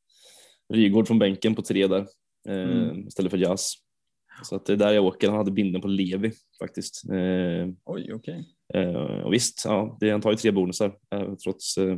Rygård 0.74 1.08
från 1.08 1.20
bänken 1.20 1.56
på 1.56 1.62
tre 1.62 1.88
där 1.88 2.08
Mm. 2.50 3.08
istället 3.08 3.32
för 3.32 3.38
Jazz. 3.38 3.74
Så 4.44 4.56
att 4.56 4.66
det 4.66 4.74
är 4.74 4.78
där 4.78 4.92
jag 4.92 5.06
åker. 5.06 5.28
Han 5.28 5.38
hade 5.38 5.52
binden 5.52 5.82
på 5.82 5.88
Levi 5.88 6.32
faktiskt. 6.60 7.10
Eh, 7.10 7.68
Oj, 7.86 8.14
okej. 8.14 8.58
Eh, 8.74 8.96
och 8.96 9.34
visst, 9.34 9.62
ja, 9.66 9.98
det, 10.00 10.10
han 10.10 10.22
tar 10.22 10.32
ju 10.32 10.38
tre 10.38 10.52
bonusar 10.52 10.98
eh, 11.12 11.36
trots 11.36 11.78
eh, 11.78 11.98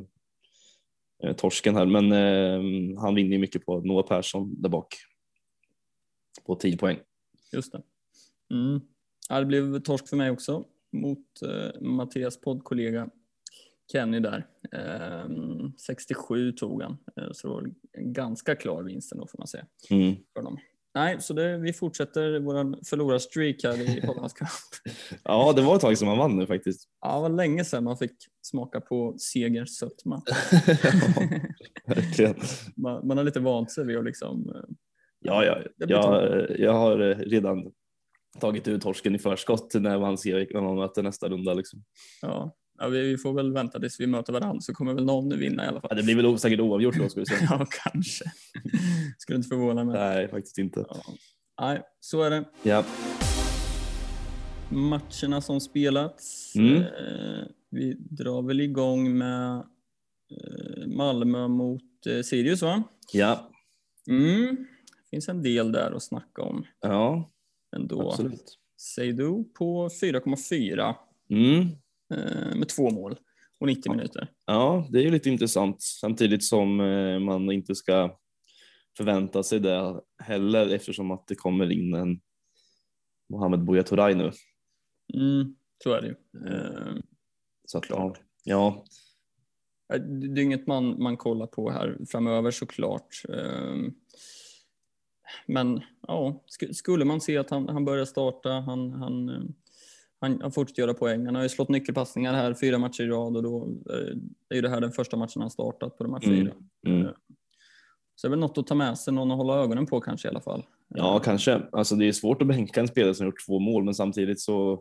eh, 1.24 1.36
torsken 1.36 1.76
här, 1.76 1.86
men 1.86 2.12
eh, 2.12 3.02
han 3.02 3.16
vinner 3.16 3.32
ju 3.32 3.38
mycket 3.38 3.66
på 3.66 3.80
Noah 3.82 4.08
Persson 4.08 4.62
där 4.62 4.70
bak. 4.70 4.96
På 6.46 6.56
10 6.56 6.78
poäng. 6.78 7.00
Just 7.54 7.72
det. 7.72 7.82
Mm. 8.54 8.82
Ja, 9.30 9.40
det 9.40 9.46
blev 9.46 9.80
torsk 9.80 10.08
för 10.08 10.18
mig 10.18 10.32
också 10.32 10.66
mot 10.92 11.26
Mattias 11.82 12.42
poddkollega 12.42 13.10
Kenny 13.92 14.20
där. 14.20 14.48
Ehm, 14.72 15.78
67 15.78 16.52
tog 16.52 16.82
han, 16.82 16.98
så 17.32 17.48
det 17.48 17.54
var 17.54 17.74
ganska 17.98 18.56
klar 18.56 18.84
vinst 18.84 19.12
ändå 19.12 19.28
får 19.28 19.38
man 19.38 19.48
säga. 19.48 19.66
Mm. 19.90 20.16
För 20.34 20.44
dem. 20.44 20.58
Nej, 20.96 21.22
så 21.22 21.34
det, 21.34 21.58
vi 21.58 21.74
fortsätter 21.74 22.40
vår 22.40 22.86
förlorarstreak 22.86 23.56
här 23.64 23.82
i 23.82 24.02
kamp. 24.36 24.52
Ja, 25.24 25.54
det 25.56 25.62
var 25.62 25.76
ett 25.76 25.82
tag 25.82 25.98
som 25.98 26.08
han 26.08 26.18
vann 26.18 26.38
nu 26.38 26.48
faktiskt. 26.48 26.90
Ja, 27.02 27.16
det 27.16 27.22
var 27.22 27.30
länge 27.30 27.66
sedan 27.66 27.84
man 27.84 27.98
fick 27.98 28.12
smaka 28.42 28.82
på 28.82 29.16
segerns 29.20 29.78
sötma. 29.78 30.22
Ja, 32.18 32.34
man, 32.76 33.08
man 33.08 33.18
har 33.18 33.24
lite 33.24 33.40
vant 33.40 33.72
sig 33.72 33.86
vid 33.86 33.98
att 33.98 34.06
liksom... 34.06 34.50
eh, 34.56 34.62
Ja, 35.22 35.46
ja, 35.46 35.58
jag, 35.78 36.60
jag 36.60 36.74
har 36.74 37.00
eh, 37.10 37.16
redan 37.18 37.72
tagit 38.40 38.68
ut 38.68 38.82
torsken 38.82 39.16
i 39.16 39.20
förskott 39.20 39.74
när 39.74 40.00
man 40.00 40.18
ser 40.18 40.36
vilka 40.36 40.62
man 40.62 40.76
möter 40.76 41.04
nästa 41.04 41.30
runda. 41.30 41.54
Liksom. 41.54 41.84
Ja, 42.22 42.56
ja 42.80 42.88
vi, 42.88 43.18
får 43.18 43.34
väl 43.34 43.54
vänta 43.54 43.80
tills 43.80 44.00
vi 44.00 44.08
möter 44.08 44.34
varandra 44.34 44.62
så 44.62 44.74
kommer 44.74 44.94
väl 44.94 45.06
någon 45.06 45.40
vinna 45.40 45.66
i 45.66 45.68
alla 45.68 45.80
Ja, 45.84 45.88
fall. 45.90 45.98
det 45.98 46.04
blir 46.04 46.16
väl 46.16 46.40
säkert 46.40 46.60
oavgjort 46.60 46.96
då 46.98 47.10
skulle 47.10 47.26
säga. 47.26 47.40
Ja, 47.50 47.66
kanske. 47.84 48.26
Skulle 49.18 49.38
inte 49.38 49.48
förvåna 49.50 49.84
mig. 49.84 49.96
Nej, 50.00 50.28
faktiskt 50.30 50.58
inte. 50.58 50.86
Ja. 50.90 51.02
Nej, 51.62 51.82
så 52.00 52.22
är 52.24 52.30
det. 52.30 52.46
Ja, 52.64 52.86
Matcherna 54.72 55.42
som 55.42 55.60
spelats. 55.62 56.56
Mm. 56.56 56.76
Eh, 56.82 57.44
vi 57.70 57.94
drar 58.00 58.42
väl 58.42 58.62
igång 58.62 59.18
med 59.18 59.56
eh, 60.32 60.88
Malmö 60.88 61.48
mot 61.48 61.82
eh, 62.08 62.22
Sirius 62.22 62.62
va? 62.62 62.84
ja, 63.14 63.50
Mm. 64.10 64.56
Det 64.56 65.10
finns 65.16 65.30
en 65.30 65.44
del 65.44 65.72
där 65.72 65.92
att 65.92 66.04
snacka 66.04 66.42
om 66.42 66.66
ja 66.82 67.30
ändå. 67.76 68.10
absolut. 68.12 68.58
Seidu 68.78 69.44
på 69.58 69.90
4,4 69.90 70.96
Mm. 71.30 71.68
Eh, 72.14 72.56
med 72.56 72.70
två 72.70 72.90
mål. 72.92 73.16
och 73.60 73.68
90 73.68 73.92
minuter. 73.92 74.28
Ja, 74.46 74.88
det 74.92 75.00
är 75.00 75.04
ju 75.04 75.12
lite 75.12 75.30
intressant 75.30 75.82
samtidigt 75.82 76.44
som 76.44 76.80
eh, 76.80 77.20
man 77.20 77.52
inte 77.52 77.76
ska 77.76 78.18
förvänta 78.98 79.44
sig 79.44 79.60
det 79.60 80.02
heller 80.24 80.70
eftersom 80.70 81.12
att 81.12 81.28
det 81.28 81.36
kommer 81.36 81.72
in 81.72 81.94
en 81.94 82.22
Mohamed 83.30 83.64
Buya 83.64 83.84
Turay 83.84 84.16
nu. 84.16 84.32
Mm, 85.14 85.56
så 85.84 85.94
är 85.94 86.02
det 86.02 86.08
ju. 86.08 86.16
Eh, 86.48 86.96
Så 87.66 87.78
att, 87.78 87.90
ja, 88.44 88.86
Det 89.98 90.42
är 90.42 90.44
inget 90.44 90.68
man, 90.68 91.04
man 91.04 91.18
kollar 91.18 91.48
på 91.48 91.72
här 91.72 91.98
framöver 92.12 92.52
såklart. 92.52 93.22
Men 95.46 95.82
ja, 96.08 96.44
sk- 96.60 96.74
skulle 96.74 97.06
man 97.06 97.22
se 97.22 97.38
att 97.38 97.50
han, 97.50 97.70
han 97.70 97.86
börjar 97.86 98.06
starta, 98.06 98.50
han, 98.52 98.94
han, 98.94 99.30
han, 100.22 100.42
han 100.42 100.52
fortsätter 100.52 100.82
göra 100.82 100.94
poäng. 100.94 101.26
Han 101.26 101.36
har 101.36 101.44
ju 101.44 101.50
slått 101.50 101.70
nyckelpassningar 101.70 102.34
här 102.34 102.54
fyra 102.54 102.78
matcher 102.78 103.04
i 103.04 103.08
rad 103.08 103.38
och 103.38 103.44
då 103.44 103.68
eh, 103.90 104.18
är 104.50 104.56
ju 104.56 104.62
det 104.62 104.70
här 104.70 104.82
den 104.82 104.92
första 104.92 105.18
matchen 105.18 105.42
han 105.42 105.50
startat 105.50 105.98
på 105.98 106.04
de 106.04 106.14
här 106.14 106.24
Mm, 106.24 106.36
fyra. 106.38 106.54
mm. 106.88 107.06
Eh, 107.06 107.12
Så 108.16 108.28
det 108.28 108.30
är 108.30 108.30
väl 108.30 108.40
något 108.40 108.58
att 108.58 108.68
ta 108.68 108.76
med 108.76 108.98
sig, 108.98 109.14
någon 109.14 109.32
att 109.32 109.38
hålla 109.38 109.54
ögonen 109.64 109.86
på 109.86 110.02
kanske 110.02 110.28
i 110.28 110.32
alla 110.32 110.42
fall. 110.42 110.66
ja, 110.88 111.20
kanske. 111.20 111.62
Alltså, 111.72 111.96
det 111.96 112.06
är 112.08 112.12
svårt 112.12 112.42
att 112.42 112.48
bänka 112.48 112.80
en 112.82 112.88
spelare 112.88 113.14
som 113.16 113.26
gjort 113.26 113.46
två 113.48 113.60
mål, 113.60 113.84
men 113.84 113.94
samtidigt 113.94 114.40
så 114.42 114.74
är 114.74 114.78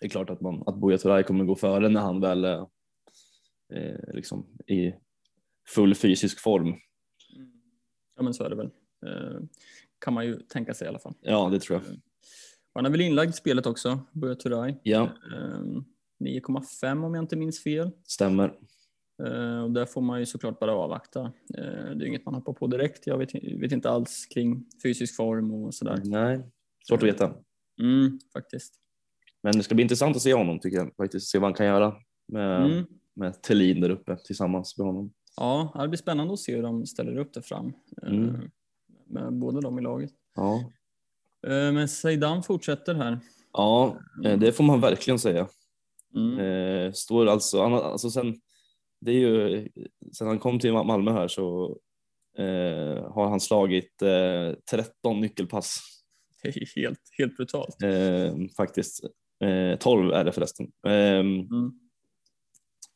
det 0.00 0.08
klart 0.08 0.30
att, 0.30 0.40
man, 0.40 0.62
att 0.66 0.80
Buya 0.80 0.98
Turay 0.98 1.22
kommer 1.22 1.44
gå 1.44 1.54
före 1.56 1.88
när 1.88 2.00
han 2.00 2.20
väl 2.20 2.44
är 2.44 2.60
eh, 3.74 4.14
liksom 4.14 4.46
i 4.66 4.94
full 5.68 5.94
fysisk 5.94 6.40
form. 6.40 6.74
Ja 8.16 8.22
men 8.22 8.34
så 8.34 8.44
är 8.44 8.50
det 8.50 8.56
väl. 8.56 8.70
Eh, 9.06 9.40
Kan 9.98 10.14
man 10.14 10.26
ju 10.26 10.40
tänka 10.40 10.74
sig 10.74 10.84
i 10.84 10.88
alla 10.88 10.98
fall. 10.98 11.14
Ja, 11.20 11.48
det 11.48 11.60
tror 11.60 11.80
jag. 11.84 11.96
Han 12.76 12.86
är 12.86 12.90
väl 12.90 13.00
inlagd 13.00 13.30
i 13.30 13.32
spelet 13.32 13.66
också, 13.66 14.00
Buya 14.12 14.34
Turay. 14.34 14.74
Ja, 14.82 15.02
Ehm, 15.36 15.84
9,5 16.24 17.04
om 17.04 17.14
jag 17.14 17.24
inte 17.24 17.36
minns 17.36 17.62
fel. 17.62 17.90
stämmer. 18.04 18.54
Eh, 19.26 19.62
Och 19.64 19.70
där 19.70 19.86
får 19.86 20.00
man 20.00 20.18
ju 20.20 20.26
såklart 20.26 20.58
bara 20.60 20.72
avvakta. 20.72 21.20
Eh, 21.58 21.90
Det 21.96 22.04
är 22.04 22.06
inget 22.06 22.24
man 22.24 22.34
hoppar 22.34 22.52
på 22.52 22.66
direkt. 22.66 23.06
Jag 23.06 23.18
vet, 23.18 23.34
vet 23.34 23.72
inte 23.72 23.90
alls 23.90 24.26
kring 24.26 24.64
fysisk 24.82 25.16
form 25.16 25.50
och 25.54 25.74
sådär. 25.74 26.00
Nej, 26.04 26.40
svårt 26.88 27.02
att 27.02 27.08
veta. 27.08 27.34
Mm, 27.80 28.18
faktiskt. 28.32 28.74
Men 29.42 29.56
det 29.56 29.62
ska 29.62 29.74
bli 29.74 29.82
intressant 29.82 30.16
att 30.16 30.22
se 30.22 30.34
honom 30.34 30.58
tycker 30.60 30.76
jag 30.76 30.96
faktiskt. 30.96 31.28
Se 31.28 31.38
vad 31.38 31.46
han 31.46 31.54
kan 31.54 31.66
göra 31.66 31.94
med, 32.28 32.66
Mm. 32.72 32.84
med 33.14 33.42
Thelin 33.42 33.80
där 33.80 33.90
uppe 33.90 34.16
tillsammans 34.16 34.78
med 34.78 34.86
honom. 34.86 35.12
Ja, 35.36 35.72
det 35.82 35.88
blir 35.88 35.98
spännande 35.98 36.32
att 36.32 36.38
se 36.40 36.56
hur 36.56 36.62
de 36.62 36.86
ställer 36.86 37.16
upp 37.18 37.32
det 37.34 37.42
fram. 37.42 37.72
Mm. 38.02 38.50
Med 39.06 39.32
båda 39.32 39.60
dem 39.60 39.78
i 39.78 39.82
laget. 39.82 40.10
Ja, 40.34 40.72
Men 41.46 41.88
Zeidan 41.88 42.42
fortsätter 42.42 42.94
här. 42.94 43.18
ja 43.52 43.96
eh, 44.24 44.38
det 44.38 44.52
får 44.52 44.64
man 44.64 44.80
verkligen 44.80 45.18
säga. 45.18 45.48
Mm. 46.14 46.38
Eh, 46.38 46.92
står 46.92 47.26
alltså, 47.26 47.62
alltså 47.62 48.10
sen, 48.10 48.34
det 49.00 49.10
är 49.10 49.14
ju, 49.18 49.68
sen 50.12 50.26
han 50.26 50.38
kom 50.38 50.58
till 50.58 50.72
Malmö 50.72 51.12
här 51.12 51.28
så 51.28 51.76
eh, 52.38 53.12
har 53.12 53.28
han 53.28 53.40
slagit 53.40 54.02
eh, 54.02 54.52
13 54.70 55.20
nyckelpass 55.20 55.78
Det 56.42 56.48
är 56.48 56.80
helt, 56.82 57.00
helt 57.18 57.36
brutalt. 57.36 57.82
eh, 57.82 58.34
faktiskt. 58.56 59.04
Eh, 59.44 59.78
12 59.78 60.12
är 60.12 60.24
det 60.24 60.32
förresten. 60.32 60.66
Eh, 60.86 60.92
Mm. 60.92 61.46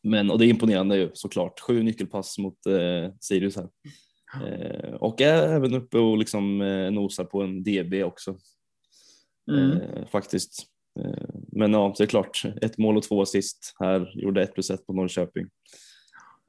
men, 0.02 0.30
och 0.30 0.38
det 0.38 0.46
är 0.46 0.50
imponerande 0.50 0.96
ju 0.96 1.10
såklart. 1.14 1.60
Sju 1.60 1.82
nyckelpass 1.82 2.38
mot 2.38 2.66
eh, 2.66 3.12
Sirius 3.20 3.56
här. 3.56 3.68
Eh, 4.34 4.94
och 4.94 5.20
är 5.20 5.48
även 5.48 5.74
uppe 5.74 5.98
och 5.98 6.18
liksom 6.18 6.60
eh, 6.60 6.90
nosar 6.90 7.24
på 7.24 7.42
en 7.42 7.62
DB 7.62 8.04
också 8.04 8.36
Mm. 9.50 9.80
eh, 9.80 10.06
faktiskt. 10.06 10.66
Eh, 11.00 11.28
men 11.52 11.72
ja, 11.72 11.94
det 11.98 12.04
är 12.04 12.06
klart, 12.08 12.44
ett 12.62 12.78
mål 12.78 12.96
och 12.96 13.02
två 13.02 13.22
assist 13.22 13.74
här, 13.78 14.12
gjorde 14.14 14.42
1 14.42 14.54
plus 14.54 14.70
1 14.70 14.86
på 14.86 14.92
Norrköping. 14.92 15.46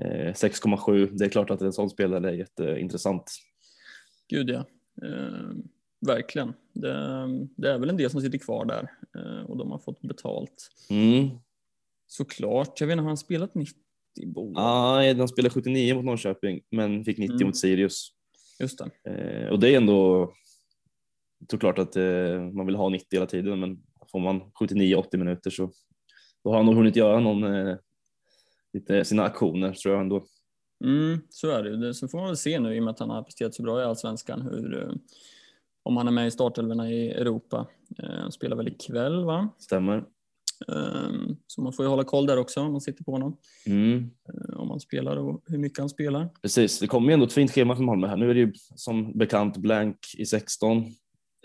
Eh, 0.04 0.34
6,7, 0.34 1.10
det 1.12 1.26
är 1.26 1.30
klart 1.30 1.50
att 1.50 1.62
en 1.62 1.74
sån 1.74 1.90
spelare 1.90 2.30
är 2.30 2.34
jätteintressant. 2.34 3.32
Gud 4.28 4.50
ja. 4.50 4.66
Eh, 5.04 5.52
verkligen. 6.08 6.54
Det, 6.74 6.94
det 7.58 7.72
är 7.72 7.78
väl 7.80 7.90
en 7.90 7.98
del 7.98 8.10
som 8.10 8.22
sitter 8.22 8.38
kvar 8.38 8.66
där 8.66 8.92
eh, 9.18 9.46
och 9.50 9.58
de 9.58 9.72
har 9.72 9.80
fått 9.80 10.02
betalt. 10.02 10.70
Mm. 10.90 11.30
Såklart. 12.08 12.80
Jag 12.82 12.88
vet 12.88 12.94
inte, 12.94 13.02
har 13.02 13.10
han 13.10 13.18
spelat 13.18 13.56
90 13.56 13.80
bo? 14.26 14.54
Ah, 14.58 15.14
de 15.14 15.28
spelade 15.28 15.54
79 15.54 15.96
mot 15.96 16.06
Norrköping, 16.06 16.62
men 16.70 17.04
fick 17.06 17.18
90 17.18 17.36
Mm. 17.36 17.48
mot 17.48 17.58
Sirius. 17.58 18.10
Just 18.60 18.80
det. 19.04 19.12
Eh, 19.12 19.50
och 19.50 19.60
det 19.60 19.70
är 19.74 19.78
ändå 19.78 20.32
såklart 21.52 21.80
att 21.80 21.96
eh, 21.96 22.42
man 22.54 22.66
vill 22.66 22.76
ha 22.76 22.90
90 22.90 23.06
hela 23.12 23.26
tiden, 23.26 23.60
men 23.60 23.84
får 24.12 24.20
man 24.20 24.42
79-80 24.60 25.18
minuter 25.18 25.50
så 25.50 25.72
då 26.44 26.50
har 26.50 26.58
han 26.58 26.66
nog 26.66 26.76
hunnit 26.76 26.96
göra 26.96 27.20
någon, 27.20 27.44
eh, 27.44 27.76
lite 28.74 29.06
sina 29.06 29.24
aktioner 29.24 29.74
tror 29.74 29.94
jag 29.94 30.02
ändå. 30.02 30.24
Mm, 30.84 31.20
så 31.30 31.50
är 31.50 31.64
det 31.64 31.70
ju. 31.88 31.94
Så 31.94 32.08
får 32.08 32.18
man 32.18 32.28
väl 32.28 32.38
se 32.38 32.60
nu 32.60 32.76
i 32.76 32.80
och 32.80 32.84
med 32.84 32.92
att 32.92 33.00
han 33.00 33.10
har 33.10 33.24
presterat 33.24 33.54
så 33.56 33.64
bra 33.64 33.82
i 33.82 33.84
Allsvenskan 33.84 34.42
hur, 34.42 34.84
eh, 34.84 34.94
om 35.84 35.98
han 35.98 36.08
är 36.08 36.12
med 36.12 36.28
i 36.28 36.32
startelvorna 36.32 36.92
i 36.92 37.10
Europa. 37.12 37.68
Eh, 38.04 38.10
Han 38.10 38.32
spelar 38.32 38.56
väl 38.58 38.68
ikväll 38.68 39.26
va? 39.26 39.50
Stämmer. 39.58 40.04
Eh, 40.68 41.12
Så 41.48 41.62
man 41.62 41.74
får 41.74 41.86
ju 41.86 41.90
hålla 41.90 42.04
koll 42.04 42.26
där 42.26 42.38
också 42.38 42.62
om 42.62 42.72
man 42.72 42.82
sitter 42.82 43.04
på 43.04 43.12
honom. 43.12 43.38
Mm. 43.66 44.10
Eh, 44.30 44.60
Om 44.60 44.70
han 44.70 44.80
spelar 44.80 45.18
och 45.18 45.44
hur 45.46 45.58
mycket 45.58 45.80
han 45.80 45.90
spelar. 45.90 46.30
Precis, 46.42 46.80
det 46.80 46.88
kommer 46.88 47.08
ju 47.08 47.14
ändå 47.14 47.26
ett 47.26 47.34
fint 47.34 47.52
schema 47.52 47.76
för 47.76 47.84
Malmö 47.84 48.08
här. 48.08 48.18
Nu 48.18 48.30
är 48.30 48.34
det 48.34 48.40
ju 48.40 48.54
som 48.76 49.18
bekant 49.18 49.58
blank 49.58 49.98
i 50.18 50.26
16. 50.26 50.78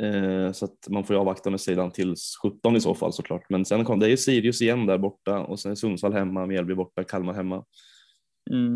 Eh, 0.00 0.52
så 0.52 0.64
att 0.64 0.88
man 0.88 1.04
får 1.04 1.16
ju 1.16 1.20
avvakta 1.20 1.50
med 1.50 1.60
sidan 1.60 1.90
till 1.90 2.14
17 2.42 2.76
i 2.76 2.80
så 2.80 2.94
fall 2.94 3.12
såklart. 3.12 3.50
Men 3.50 3.64
sen 3.64 3.84
kom 3.84 3.98
det 4.00 4.06
är 4.06 4.10
ju 4.10 4.16
Sirius 4.16 4.62
igen 4.62 4.86
där 4.86 4.98
borta 4.98 5.38
och 5.40 5.60
sen 5.60 5.76
Sundsvall 5.76 6.12
hemma, 6.12 6.46
Mjällby 6.46 6.74
borta, 6.74 7.04
Kalmar 7.04 7.34
hemma. 7.34 7.64
Mm. 8.50 8.74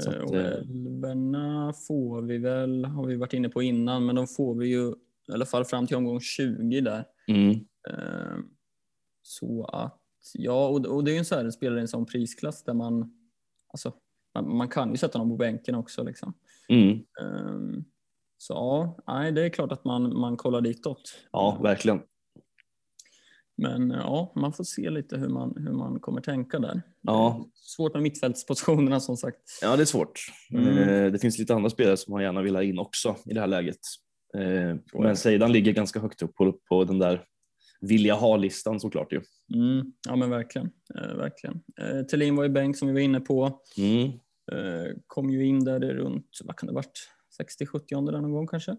Eh, 0.00 0.08
att, 0.08 0.30
och 0.30 0.36
eh, 0.36 0.46
älvorna 0.58 1.72
får 1.88 2.22
vi 2.22 2.38
väl, 2.38 2.84
har 2.84 3.06
vi 3.06 3.16
varit 3.16 3.32
inne 3.32 3.48
på 3.48 3.62
innan, 3.62 4.06
men 4.06 4.16
de 4.16 4.26
får 4.26 4.54
vi 4.54 4.68
ju 4.68 4.88
i 5.28 5.32
alla 5.32 5.46
fall 5.46 5.64
fram 5.64 5.86
till 5.86 5.96
omgång 5.96 6.20
20 6.20 6.80
där. 6.80 7.04
Mm. 7.28 7.50
Så 9.30 9.64
att, 9.64 10.00
ja, 10.32 10.68
och, 10.68 10.86
och 10.86 11.04
det 11.04 11.10
är 11.10 11.12
ju 11.12 11.18
en 11.18 11.24
så 11.24 11.34
här 11.34 11.44
en 11.44 11.52
spelare 11.52 11.78
i 11.78 11.80
en 11.80 11.88
sån 11.88 12.06
prisklass 12.06 12.64
där 12.64 12.74
man, 12.74 13.12
alltså, 13.72 13.92
man, 14.34 14.56
man 14.56 14.68
kan 14.68 14.90
ju 14.90 14.96
sätta 14.96 15.18
honom 15.18 15.32
på 15.32 15.36
bänken 15.36 15.74
också 15.74 16.02
liksom. 16.02 16.34
Mm. 16.68 16.90
Eh, 16.90 17.82
Så 18.38 18.52
ja, 18.52 18.96
nej, 19.06 19.32
det 19.32 19.44
är 19.44 19.48
klart 19.48 19.72
att 19.72 19.84
man, 19.84 20.18
man 20.18 20.36
kollar 20.36 20.60
ditåt. 20.60 21.02
Ja, 21.32 21.58
verkligen. 21.62 22.00
Men 23.56 23.90
ja, 23.90 24.32
man 24.36 24.52
får 24.52 24.64
se 24.64 24.90
lite 24.90 25.16
hur 25.16 25.28
man, 25.28 25.54
hur 25.56 25.72
man 25.72 26.00
kommer 26.00 26.20
tänka 26.20 26.58
där. 26.58 26.82
Ja. 27.00 27.46
Svårt 27.54 27.94
med 27.94 28.02
mittfältspositionerna 28.02 29.00
som 29.00 29.16
sagt. 29.16 29.58
Ja, 29.62 29.76
det 29.76 29.82
är 29.82 29.86
svårt. 29.86 30.20
Mm. 30.52 30.78
Eh, 30.78 31.12
det 31.12 31.18
finns 31.18 31.38
lite 31.38 31.54
andra 31.54 31.70
spelare 31.70 31.96
som 31.96 32.12
man 32.12 32.22
gärna 32.22 32.42
vill 32.42 32.56
ha 32.56 32.62
in 32.62 32.78
också 32.78 33.16
i 33.26 33.34
det 33.34 33.40
här 33.40 33.46
läget. 33.46 33.80
Eh, 34.34 34.76
men. 35.00 35.16
Seidan 35.16 35.52
ligger 35.52 35.72
ganska 35.72 36.00
högt 36.00 36.22
upp 36.22 36.34
på, 36.34 36.52
på 36.68 36.84
den 36.84 36.98
där 36.98 37.24
vilja 37.80 38.14
ha-listan 38.14 38.80
såklart 38.80 39.12
ju. 39.12 39.20
Mm, 39.54 39.92
ja 40.08 40.16
men 40.16 40.30
verkligen. 40.30 40.70
Eh, 40.94 41.16
verkligen. 41.16 41.60
Eh, 41.80 42.02
Thelin 42.02 42.36
var 42.36 42.44
ju 42.44 42.50
bänk 42.50 42.76
som 42.76 42.88
vi 42.88 42.94
var 42.94 43.00
inne 43.00 43.20
på. 43.20 43.60
Mm. 43.78 44.04
Eh, 44.52 44.92
kom 45.06 45.30
ju 45.30 45.46
in 45.46 45.64
där 45.64 45.80
runt, 45.80 46.38
vad 46.44 46.56
kan 46.56 46.66
det 46.66 46.72
varit, 46.72 47.08
60-70 47.60 48.06
där 48.12 48.20
någon 48.20 48.32
gång 48.32 48.46
kanske. 48.46 48.76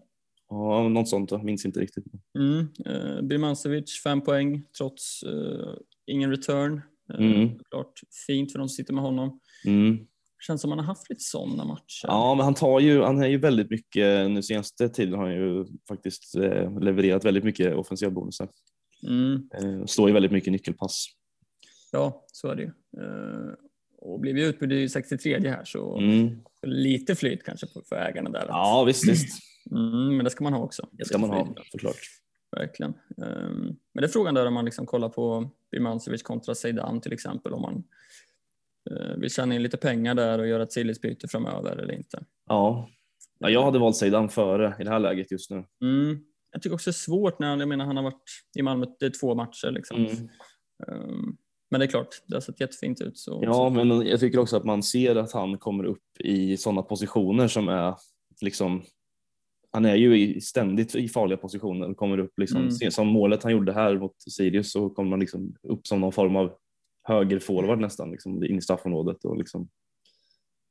Ja, 0.48 0.88
något 0.88 1.08
sånt, 1.08 1.30
jag 1.30 1.44
minns 1.44 1.64
inte 1.64 1.80
riktigt. 1.80 2.04
Mm. 2.38 2.68
Eh, 2.86 3.22
Birmancevic, 3.22 4.02
fem 4.02 4.20
poäng 4.20 4.62
trots 4.78 5.22
eh, 5.22 5.74
ingen 6.06 6.30
return. 6.30 6.72
Eh, 6.74 6.82
Mm. 7.18 7.58
Klart 7.70 7.92
fint 8.26 8.52
för 8.52 8.58
de 8.58 8.68
som 8.68 8.74
sitter 8.74 8.94
med 8.94 9.02
honom. 9.04 9.40
Mm. 9.66 9.98
Känns 10.46 10.60
som 10.60 10.70
han 10.70 10.78
har 10.78 10.86
haft 10.86 11.10
lite 11.10 11.22
sådana 11.22 11.64
matcher. 11.64 12.06
Ja, 12.06 12.34
men 12.34 12.44
han 12.44 12.54
tar 12.54 12.80
ju, 12.80 13.02
han 13.02 13.22
är 13.22 13.26
ju 13.28 13.38
väldigt 13.38 13.70
mycket, 13.70 14.30
nu 14.30 14.42
senaste 14.42 14.88
tiden 14.88 15.14
har 15.14 15.26
han 15.26 15.34
ju 15.34 15.66
faktiskt 15.88 16.36
eh, 16.36 16.80
levererat 16.80 17.24
väldigt 17.24 17.44
mycket 17.44 17.74
offensiva 17.74 18.10
bonusar. 18.10 18.48
Mm. 19.06 19.48
Eh, 19.54 19.84
står 19.86 20.08
ju 20.08 20.14
väldigt 20.14 20.32
mycket 20.32 20.52
nyckelpass. 20.52 21.06
Ja, 21.92 22.24
så 22.32 22.48
är 22.48 22.56
det 22.56 22.62
ju. 22.62 22.68
Eh, 23.02 23.52
och 23.98 24.20
blev 24.20 24.38
ju 24.38 24.44
utbytt 24.44 24.72
i 24.72 24.88
63 24.88 25.48
här 25.48 25.64
så 25.64 25.98
Mm. 25.98 26.38
lite 26.66 27.14
flyt 27.14 27.42
kanske 27.44 27.66
för 27.88 27.96
ägarna 27.96 28.30
där. 28.30 28.44
Ja, 28.48 28.84
visst, 28.86 29.08
visst. 29.08 29.38
Mm, 29.70 30.16
men 30.16 30.24
det 30.24 30.30
ska 30.30 30.44
man 30.44 30.52
ha 30.52 30.60
också. 30.60 30.88
Det 30.92 31.04
ska 31.04 31.18
man 31.18 31.30
ha 31.30 31.54
såklart. 31.72 31.96
Verkligen. 32.56 32.92
Ehm, 33.16 33.76
Men 33.92 34.02
det 34.02 34.04
är 34.04 34.08
frågan 34.08 34.34
där 34.34 34.46
om 34.46 34.54
man 34.54 34.64
liksom 34.64 34.86
kollar 34.86 35.08
på 35.08 35.50
Birmancevic 35.70 36.22
kontra 36.22 36.54
Zeidan 36.54 37.00
till 37.00 37.12
exempel. 37.12 37.52
Om 37.52 37.62
man 37.62 37.84
eh, 38.90 39.16
vill 39.16 39.30
tjäna 39.30 39.54
in 39.54 39.62
lite 39.62 39.76
pengar 39.76 40.14
där 40.14 40.38
och 40.38 40.46
göra 40.46 40.62
ett 40.62 40.72
sillisbyte 40.72 41.28
framöver 41.28 41.76
eller 41.76 41.94
inte. 41.94 42.24
Ja. 42.48 42.88
ja, 43.38 43.50
jag 43.50 43.62
hade 43.64 43.78
valt 43.78 43.96
Zeidan 43.96 44.28
före 44.28 44.76
i 44.80 44.84
det 44.84 44.90
här 44.90 44.98
läget 44.98 45.30
just 45.30 45.50
nu. 45.50 45.64
Mm. 45.82 46.24
Jag 46.52 46.62
tycker 46.62 46.74
också 46.74 46.90
det 46.90 46.92
är 46.92 46.92
svårt 46.92 47.38
när 47.38 47.56
jag 47.58 47.68
menar, 47.68 47.84
han 47.84 47.96
har 47.96 48.04
varit 48.04 48.22
i 48.58 48.62
Malmö, 48.62 48.86
det 49.00 49.06
är 49.06 49.20
två 49.20 49.34
matcher 49.34 49.70
liksom. 49.70 49.96
Mm. 50.06 50.16
Ehm, 50.88 51.36
Men 51.70 51.80
det 51.80 51.86
är 51.86 51.90
klart, 51.90 52.22
det 52.26 52.36
har 52.36 52.40
sett 52.40 52.60
jättefint 52.60 53.00
ut. 53.00 53.18
Så, 53.18 53.40
Ja, 53.42 53.68
men 53.70 54.06
jag 54.06 54.20
tycker 54.20 54.38
också 54.38 54.56
att 54.56 54.64
man 54.64 54.82
ser 54.82 55.16
att 55.16 55.32
han 55.32 55.58
kommer 55.58 55.84
upp 55.84 56.20
i 56.20 56.56
sådana 56.56 56.82
positioner 56.82 57.48
som 57.48 57.68
är 57.68 57.94
liksom 58.40 58.82
han 59.74 59.84
är 59.84 59.96
ju 59.96 60.18
i, 60.20 60.40
ständigt 60.40 60.94
i 60.94 61.08
farliga 61.08 61.36
positioner 61.38 61.90
och 61.90 61.96
kommer 61.96 62.18
upp 62.18 62.38
liksom, 62.38 62.60
Mm. 62.82 62.90
som 62.90 63.06
målet 63.08 63.42
han 63.42 63.52
gjorde 63.52 63.72
här 63.72 63.98
mot 63.98 64.22
Sirius 64.32 64.72
så 64.72 64.90
kommer 64.90 65.10
man 65.10 65.20
liksom 65.20 65.54
upp 65.62 65.86
som 65.86 66.00
någon 66.00 66.12
form 66.12 66.36
av 66.36 66.52
högerforward 67.08 67.80
nästan, 67.80 68.10
liksom, 68.10 68.44
in 68.44 68.58
i 68.58 68.62
straffområdet 68.62 69.24
och 69.24 69.36
liksom 69.38 69.68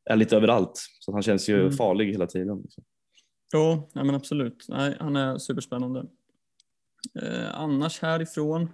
är 0.10 0.16
lite 0.16 0.36
överallt. 0.38 0.72
Så 1.00 1.12
han 1.12 1.22
känns 1.22 1.50
ju 1.50 1.60
Mm. 1.62 1.72
farlig 1.72 2.12
hela 2.12 2.28
tiden. 2.28 2.62
Liksom. 2.62 2.84
Ja, 3.52 3.90
ja 3.94 4.04
men 4.04 4.16
absolut. 4.16 4.66
Nej, 4.70 4.98
han 5.00 5.16
är 5.16 5.38
superspännande. 5.38 6.06
Eh, 7.22 7.60
annars 7.60 8.00
härifrån, 8.02 8.70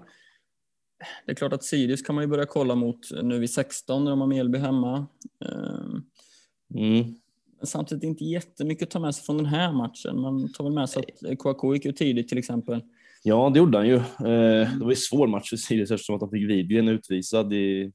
det 1.25 1.31
är 1.31 1.35
klart 1.35 1.53
att 1.53 1.63
Sirius 1.63 2.01
kan 2.01 2.15
man 2.15 2.23
ju 2.23 2.27
börja 2.27 2.45
kolla 2.45 2.75
mot 2.75 2.99
nu 3.23 3.39
vid 3.39 3.49
16 3.49 4.03
när 4.03 4.11
de 4.11 4.21
har 4.21 4.27
Mjällby 4.27 4.57
hemma. 4.57 5.07
Eh, 5.45 5.99
Mm. 6.75 7.15
samtidigt 7.63 8.03
inte 8.03 8.23
jättemycket 8.25 8.83
att 8.83 8.89
ta 8.91 8.99
med 8.99 9.15
sig 9.15 9.25
från 9.25 9.37
den 9.37 9.45
här 9.45 9.71
matchen. 9.73 10.21
Man 10.21 10.53
tar 10.53 10.63
väl 10.63 10.73
med 10.73 10.89
sig 10.89 11.03
att 11.31 11.37
KK 11.37 11.73
gick 11.73 11.85
ut 11.85 11.97
tidigt 11.97 12.27
till 12.27 12.37
exempel. 12.37 12.81
Ja, 13.23 13.49
det 13.49 13.59
gjorde 13.59 13.77
han 13.77 13.87
ju. 13.87 13.95
Eh, 13.95 14.73
det 14.73 14.79
var 14.81 14.89
ju 14.89 14.95
svår 14.95 15.27
match 15.27 15.49
för 15.49 15.57
Sirius 15.57 15.91
eftersom 15.91 16.15
att 16.15 16.21
han 16.21 16.31
fick 16.31 16.49
Widgren 16.49 16.87
utvisad 16.87 17.53
i, 17.53 17.91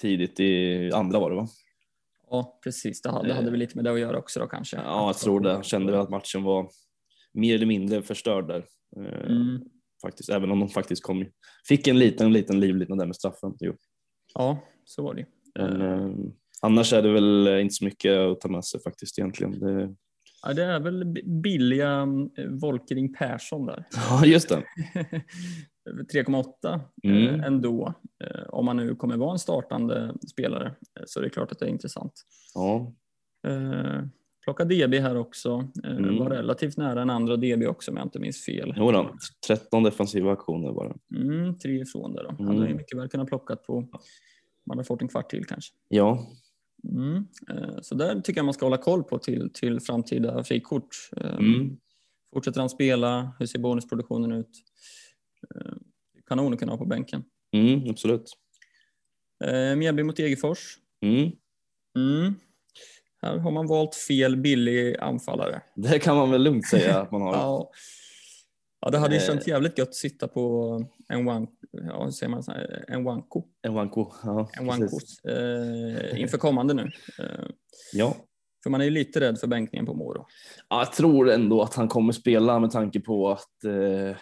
tidigt 0.00 0.40
i 0.40 0.90
andra 0.94 1.20
var 1.20 1.30
det 1.30 1.36
va? 1.36 1.48
Ja, 2.30 2.58
precis. 2.64 3.02
Det 3.02 3.10
hade, 3.10 3.28
det 3.28 3.34
hade 3.34 3.50
väl 3.50 3.58
lite 3.58 3.76
med 3.76 3.84
det 3.84 3.92
att 3.92 4.00
göra 4.00 4.18
också 4.18 4.40
då 4.40 4.46
kanske. 4.46 4.76
Ja, 4.76 5.06
jag 5.06 5.16
tror 5.18 5.40
det. 5.40 5.64
Kände 5.64 5.92
väl 5.92 6.00
att 6.00 6.10
matchen 6.10 6.42
var 6.42 6.68
mer 7.34 7.54
eller 7.54 7.66
mindre 7.66 8.02
förstörd 8.02 8.48
där. 8.48 8.64
Eh, 8.96 9.30
Mm. 9.30 9.60
Faktiskt, 10.02 10.28
även 10.28 10.50
om 10.50 10.60
de 10.60 10.68
faktiskt 10.68 11.02
kom, 11.02 11.26
fick 11.68 11.86
en 11.86 11.98
liten, 11.98 12.32
liten 12.32 12.60
livlina 12.60 12.96
där 12.96 13.06
med 13.06 13.16
straffen. 13.16 13.52
Jo. 13.60 13.74
Ja, 14.34 14.58
så 14.84 15.02
var 15.02 15.14
det 15.14 15.26
eh, 15.62 16.08
annars 16.62 16.92
är 16.92 17.02
det 17.02 17.12
väl 17.12 17.46
inte 17.60 17.74
så 17.74 17.84
mycket 17.84 18.18
att 18.18 18.40
ta 18.40 18.48
med 18.48 18.64
sig 18.64 18.82
faktiskt 18.82 19.18
egentligen. 19.18 19.58
Det, 19.60 19.94
Ja, 20.42 20.52
det 20.52 20.64
är 20.64 20.80
väl 20.80 21.04
billiga 21.42 22.06
eh, 22.38 22.46
Volkering 22.50 23.12
Persson 23.14 23.66
där. 23.66 23.84
ja, 24.10 24.26
just 24.26 24.48
det. 24.48 24.62
3,8 26.12 26.80
Mm. 27.04 27.26
eh, 27.40 27.46
ändå. 27.46 27.94
Eh, 28.24 28.42
om 28.48 28.64
man 28.64 28.76
nu 28.76 28.94
kommer 28.94 29.16
vara 29.16 29.32
en 29.32 29.38
startande 29.38 30.14
spelare 30.32 30.66
eh, 30.66 31.02
så 31.06 31.18
är 31.20 31.22
det 31.24 31.30
klart 31.30 31.52
att 31.52 31.58
det 31.58 31.64
är 31.66 31.70
intressant. 31.70 32.12
Ja, 32.54 32.92
plocka 34.44 34.64
DB 34.64 34.98
här 35.00 35.16
också. 35.16 35.68
Mm. 35.84 36.18
Var 36.18 36.30
relativt 36.30 36.76
nära 36.76 37.02
en 37.02 37.10
andra 37.10 37.36
DB 37.36 37.66
också 37.66 37.90
om 37.90 37.96
jag 37.96 38.06
inte 38.06 38.18
minns 38.18 38.44
fel. 38.44 38.74
jo 38.76 38.92
då. 38.92 39.10
13 39.46 39.82
defensiva 39.82 40.32
aktioner 40.32 40.72
bara. 40.72 40.96
Mm, 41.16 41.58
tre 41.58 41.80
ifrån 41.80 42.12
där 42.14 42.22
då. 42.24 42.30
Mm. 42.30 42.46
Hade 42.46 42.68
ju 42.68 42.74
mycket 42.74 42.98
väl 42.98 43.08
kunnat 43.08 43.28
plockat 43.28 43.62
på. 43.66 43.80
Man 44.66 44.76
hade 44.78 44.84
fått 44.84 45.02
en 45.02 45.08
kvart 45.08 45.30
till 45.30 45.44
kanske. 45.44 45.72
Ja, 45.88 46.26
Mm. 46.96 47.24
Så 47.82 47.94
där 47.94 48.20
tycker 48.20 48.38
jag 48.38 48.44
man 48.44 48.54
ska 48.54 48.66
hålla 48.66 48.76
koll 48.76 49.04
på 49.04 49.18
till, 49.18 49.50
till 49.54 49.80
framtida 49.80 50.44
frikort. 50.44 50.88
Mm. 51.16 51.76
Fortsätter 52.34 52.60
han 52.60 52.70
spela? 52.70 53.32
Hur 53.38 53.46
ser 53.46 53.58
bonusproduktionen 53.58 54.32
ut? 54.32 54.48
Eh, 55.54 55.72
Kanon 56.28 56.52
att 56.52 56.58
kunna 56.58 56.72
ha 56.72 56.78
på 56.78 56.84
bänken. 56.86 57.24
Mm, 57.52 57.90
absolut. 57.90 58.32
Eh, 59.44 59.76
Mjällby 59.76 60.02
mot 60.02 60.16
Degerfors. 60.16 60.76
Mm. 61.02 61.30
Mm. 61.96 62.34
Här 63.22 63.38
har 63.38 63.50
man 63.50 63.66
valt 63.66 63.94
fel 63.94 64.36
billig 64.36 64.96
anfallare. 64.98 65.62
Det 65.76 65.98
kan 65.98 66.16
man 66.16 66.30
väl 66.30 66.42
lugnt 66.42 66.66
säga 66.68 67.00
att 67.00 67.10
man 67.12 67.22
har. 67.22 67.32
Ja, 67.36 67.70
ja 68.80 68.90
det 68.90 68.98
hade 68.98 69.14
ju 69.14 69.20
Eh. 69.20 69.26
känts 69.26 69.46
jävligt 69.48 69.78
gött 69.78 69.88
att 69.88 69.94
sitta 69.94 70.28
på 70.28 70.74
en 71.08 71.28
one, 71.28 71.46
ja, 71.70 72.04
hur 72.04 72.10
säger 72.10 72.30
man, 72.30 72.42
så 72.42 72.52
här, 72.52 72.84
en 72.88 73.04
wanko, 73.04 73.44
En 73.62 73.74
Wanko. 73.74 74.12
Ja, 74.24 74.48
en 74.52 74.66
wankos, 74.66 75.24
eh, 75.24 76.20
inför 76.20 76.38
kommande 76.38 76.74
nu. 76.74 76.82
Eh, 77.18 77.44
ja. 77.92 78.16
för 78.62 78.70
man 78.70 78.80
är 78.80 78.84
ju 78.84 78.90
lite 78.90 79.20
rädd 79.20 79.38
för 79.38 79.46
bänkningen 79.46 79.86
på 79.86 79.94
Moro. 79.94 80.26
Ja, 80.68 80.78
jag 80.80 80.92
tror 80.92 81.30
ändå 81.30 81.62
att 81.62 81.74
han 81.74 81.88
kommer 81.88 82.12
spela 82.12 82.58
med 82.58 82.70
tanke 82.70 83.00
på 83.00 83.30
att 83.30 83.64
eh, 83.64 84.16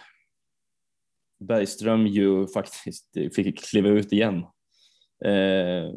Bergström 1.39 2.07
ju 2.07 2.47
faktiskt 2.47 3.09
fick 3.35 3.63
kliva 3.63 3.89
ut 3.89 4.13
igen. 4.13 4.37
Eh, 5.25 5.93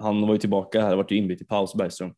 han 0.00 0.20
var 0.26 0.32
ju 0.34 0.38
tillbaka 0.38 0.80
här, 0.82 0.96
varit 0.96 1.10
ju 1.12 1.16
inbytt 1.16 1.40
i 1.42 1.44
paus 1.44 1.74
Bergström 1.74 2.14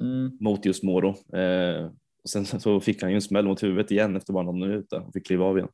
Mm. 0.00 0.36
mot 0.40 0.64
just 0.66 0.82
Moro. 0.82 1.08
Eh, 1.38 1.84
och 2.22 2.30
sen 2.30 2.44
så 2.46 2.80
fick 2.80 3.02
han 3.02 3.10
ju 3.10 3.14
en 3.14 3.22
smäll 3.22 3.46
mot 3.46 3.62
huvudet 3.62 3.90
igen 3.90 4.16
efter 4.16 4.32
bara 4.32 4.44
någon 4.44 4.60
minut 4.60 4.92
och 4.92 5.12
fick 5.12 5.26
kliva 5.26 5.44
av 5.44 5.56
igen. 5.58 5.68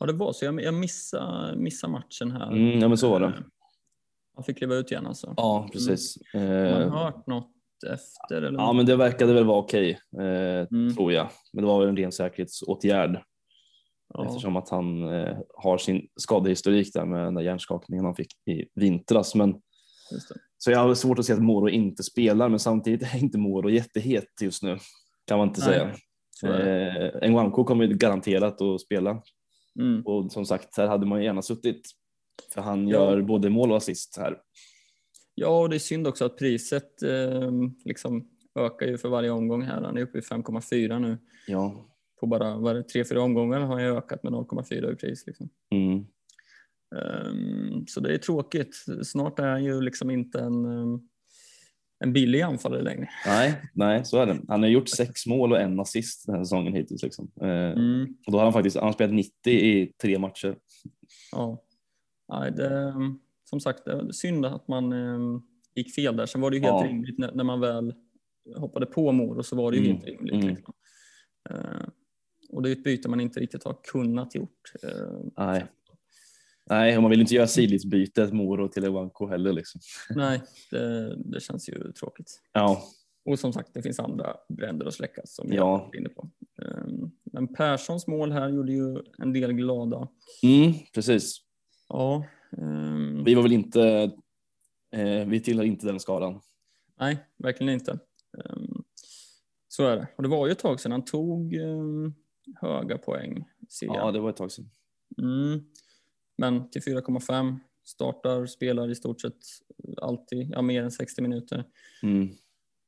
Ja, 0.00 0.06
det 0.06 0.12
var 0.12 0.32
så. 0.32 0.44
Jag, 0.44 0.62
jag 0.62 0.74
missade, 0.74 1.56
missade 1.56 1.90
matchen 1.92 2.30
här. 2.30 2.52
Mm, 2.52 2.80
ja, 2.80 2.88
men 2.88 2.98
så 2.98 3.10
var 3.10 3.20
det. 3.20 3.26
Eh, 3.26 3.32
Han 4.34 4.44
fick 4.44 4.56
kliva 4.58 4.74
ut 4.74 4.90
igen 4.90 5.06
alltså. 5.06 5.34
Ja, 5.36 5.68
precis. 5.72 6.18
Har 6.32 6.40
man 6.40 6.82
Eh, 6.82 6.92
hört 6.92 7.26
något 7.26 7.50
efter? 7.92 8.42
Eller? 8.42 8.58
ja, 8.58 8.72
men 8.72 8.86
det 8.86 8.96
verkade 8.96 9.32
väl 9.34 9.44
vara 9.44 9.58
okej, 9.58 9.98
eh, 10.18 10.66
Mm. 10.70 10.94
tror 10.94 11.12
jag. 11.12 11.28
Men 11.52 11.64
det 11.64 11.68
var 11.68 11.80
väl 11.80 11.88
en 11.88 11.96
ren 11.96 12.12
säkerhetsåtgärd. 12.12 13.22
Ja. 14.14 14.26
eftersom 14.26 14.56
att 14.56 14.68
han 14.68 15.08
eh, 15.14 15.36
har 15.54 15.78
sin 15.78 16.08
skadehistorik 16.16 16.92
där 16.94 17.04
med 17.04 17.24
den 17.24 17.34
där 17.34 17.42
hjärnskakningen 17.42 18.04
han 18.04 18.14
fick 18.14 18.48
i 18.48 18.64
vintras. 18.74 19.34
Men, 19.34 19.54
så 20.58 20.70
jag 20.70 20.78
har 20.78 20.94
svårt 20.94 21.18
att 21.18 21.24
se 21.24 21.32
att 21.32 21.42
Moro 21.42 21.68
inte 21.68 22.02
spelar, 22.02 22.48
men 22.48 22.58
samtidigt 22.58 23.14
är 23.14 23.18
inte 23.18 23.38
Moro 23.38 23.70
jättehet 23.70 24.24
just 24.40 24.62
nu. 24.62 24.78
Kan 25.26 25.38
man 25.38 25.48
inte 25.48 25.60
Nej, 25.70 25.94
säga. 26.40 27.22
Eh, 27.22 27.30
Nwanko 27.30 27.64
kommer 27.64 27.86
garanterat 27.86 28.60
att 28.60 28.80
spela 28.80 29.22
Mm. 29.80 30.02
och 30.06 30.32
som 30.32 30.44
sagt, 30.46 30.76
här 30.76 30.86
hade 30.86 31.06
man 31.06 31.24
gärna 31.24 31.42
suttit. 31.42 31.80
För 32.54 32.60
han 32.62 32.88
Ja. 32.88 32.96
gör 32.98 33.22
både 33.22 33.50
mål 33.50 33.70
och 33.70 33.76
assist 33.76 34.16
här. 34.16 34.38
Ja, 35.34 35.60
och 35.60 35.68
det 35.70 35.76
är 35.76 35.78
synd 35.78 36.06
också 36.06 36.24
att 36.24 36.38
priset 36.38 37.02
eh, 37.02 37.50
liksom 37.84 38.28
ökar 38.58 38.86
ju 38.86 38.98
för 38.98 39.08
varje 39.08 39.30
omgång 39.30 39.62
här. 39.62 39.82
Han 39.82 39.96
är 39.98 40.02
uppe 40.02 40.18
i 40.18 40.20
5,4 40.20 40.98
nu. 40.98 41.18
Ja. 41.46 41.88
På 42.22 42.26
bara 42.26 42.56
vad 42.56 42.70
är 42.70 42.74
det, 42.74 42.82
tre, 42.88 43.04
fyra 43.04 43.22
omgångar 43.22 43.60
har 43.60 43.80
jag 43.80 43.96
ökat 43.96 44.22
med 44.22 44.32
0,4 44.32 44.92
i 44.92 44.96
pris. 44.96 45.26
Liksom. 45.26 45.48
Mm. 45.70 46.04
Ehm, 46.96 47.86
så 47.86 48.00
det 48.00 48.14
är 48.14 48.18
tråkigt. 48.18 48.84
Snart 49.02 49.38
är 49.38 49.46
han 49.48 49.64
ju 49.64 49.80
liksom 49.80 50.10
inte 50.10 50.40
en, 50.40 50.64
ehm, 50.64 51.00
en 52.04 52.12
billig 52.12 52.40
anfallare 52.40 52.82
längre. 52.82 53.08
Nej, 53.26 53.60
nej, 53.74 54.04
så 54.04 54.18
är 54.18 54.26
det. 54.26 54.38
Han 54.48 54.62
har 54.62 54.68
gjort 54.68 54.88
sex 54.88 55.26
mål 55.26 55.52
och 55.52 55.60
en 55.60 55.80
assist 55.80 56.26
den 56.26 56.34
här 56.36 56.44
säsongen 56.44 56.74
hittills. 56.74 57.02
Liksom. 57.02 57.30
Eh, 57.40 57.48
Mm. 57.72 58.16
och 58.26 58.32
då 58.32 58.38
har 58.38 58.44
han 58.44 58.52
faktiskt 58.52 58.76
han 58.76 58.84
har 58.84 58.92
spelat 58.92 59.14
90 59.14 59.32
i 59.52 59.92
tre 60.02 60.18
matcher. 60.18 60.56
Ja. 61.32 61.62
Nej, 62.32 62.52
det, 62.52 62.94
som 63.44 63.60
sagt, 63.60 63.84
det 63.84 64.12
synd 64.14 64.46
att 64.46 64.68
man 64.68 64.92
eh, 64.92 65.40
gick 65.74 65.94
fel 65.94 66.16
där. 66.16 66.26
Sen 66.26 66.40
var 66.40 66.50
det 66.50 66.56
ju 66.56 66.62
helt 66.62 66.84
Ja. 66.84 66.88
rimligt 66.90 67.18
när, 67.18 67.32
när 67.34 67.44
man 67.44 67.60
väl 67.60 67.94
hoppade 68.56 68.86
på 68.86 69.12
Moro 69.12 69.42
så 69.42 69.56
var 69.56 69.70
det 69.70 69.76
ju 69.76 69.84
Mm, 69.84 69.96
helt 69.96 70.06
rimligt. 70.08 70.34
mm. 70.34 70.48
Liksom. 70.48 70.74
Och 72.52 72.62
det 72.62 72.68
är 72.70 72.72
ett 72.72 72.84
byte 72.84 73.08
man 73.08 73.20
inte 73.20 73.40
riktigt 73.40 73.64
har 73.64 73.76
kunnat 73.92 74.34
gjort. 74.34 74.72
Eh, 74.82 75.20
Nej. 75.36 75.66
Nej, 76.70 76.96
och 76.96 77.02
man 77.02 77.10
vill 77.10 77.20
inte 77.20 77.34
göra 77.34 77.46
sidledsbytet 77.46 78.32
Moro 78.32 78.68
till 78.68 78.84
Ewanko 78.84 79.26
heller. 79.26 79.52
Liksom. 79.52 79.80
nej, 80.14 80.42
det, 80.70 81.16
det 81.16 81.40
känns 81.40 81.68
ju 81.68 81.92
tråkigt. 81.92 82.40
Ja, 82.52 82.82
Och 83.24 83.38
som 83.38 83.52
sagt, 83.52 83.74
det 83.74 83.82
finns 83.82 84.00
andra 84.00 84.36
bränder 84.48 84.86
att 84.86 84.94
släcka 84.94 85.22
som 85.24 85.48
jag 85.48 85.56
Ja. 85.56 85.64
har 85.76 85.78
varit 85.78 85.94
inne 85.94 86.08
på. 86.08 86.30
Eh, 86.62 86.84
men 87.32 87.54
Perssons 87.54 88.06
mål 88.06 88.32
här 88.32 88.48
gjorde 88.48 88.72
ju 88.72 88.98
en 89.18 89.32
del 89.32 89.52
glada. 89.52 90.08
mm, 90.42 90.72
precis. 90.94 91.36
Ja, 91.88 92.24
ehm, 92.58 93.24
Vi 93.24 93.34
var 93.34 93.42
väl 93.42 93.52
inte, 93.52 94.10
eh, 94.92 95.26
vi 95.28 95.40
tillhör 95.40 95.64
inte 95.64 95.86
den 95.86 96.00
skaran. 96.00 96.40
Nej, 97.00 97.18
verkligen 97.38 97.72
inte. 97.74 97.98
Ehm, 98.38 98.82
Så 99.68 99.86
är 99.86 99.96
det. 99.96 100.08
Och 100.16 100.22
det 100.22 100.28
var 100.28 100.46
ju 100.46 100.52
ett 100.52 100.58
tag 100.58 100.80
sedan 100.80 100.92
han 100.92 101.04
tog 101.04 101.54
ehm, 101.54 102.14
höga 102.60 102.98
poäng. 102.98 103.44
Ser 103.68 103.86
jag. 103.86 103.96
Ja, 103.96 104.12
det 104.12 104.20
var 104.20 104.30
ett 104.30 104.36
tag 104.36 104.52
sedan. 104.52 104.70
Mm. 105.22 105.60
Men 106.38 106.70
till 106.70 106.82
4,5 106.82 107.58
startar, 107.84 108.46
spelar 108.46 108.90
i 108.90 108.94
stort 108.94 109.20
sett 109.20 109.38
alltid, 110.02 110.50
ja 110.50 110.62
mer 110.62 110.82
än 110.82 110.90
60 110.90 111.22
minuter. 111.22 111.64
Mm. 112.02 112.28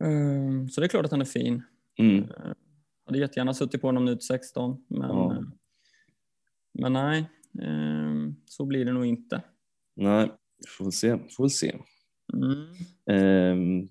Ehm, 0.05 0.69
Så 0.69 0.81
det 0.81 0.87
är 0.87 0.89
klart 0.89 1.05
att 1.05 1.11
han 1.11 1.21
är 1.21 1.25
fin. 1.25 1.63
Mm. 1.99 2.25
Hade 3.07 3.19
jättegärna 3.19 3.55
suttit 3.55 3.81
på 3.81 3.89
honom 3.89 4.05
nu 4.05 4.17
till 4.17 4.27
16, 4.27 4.85
men, 4.89 5.01
Ja. 5.11 5.33
eh, 5.37 5.43
men 6.79 6.93
nej, 6.93 7.31
ehm, 7.63 8.35
så 8.47 8.65
blir 8.67 8.85
det 8.85 8.93
nog 8.93 9.07
inte. 9.07 9.43
Nej, 9.97 10.33
får 10.79 10.85
väl 10.85 10.93
se. 10.93 11.19
Får 11.37 11.45
väl 11.45 11.51
se. 11.51 11.79
Mm. 12.33 12.67
Ehm, 13.11 13.89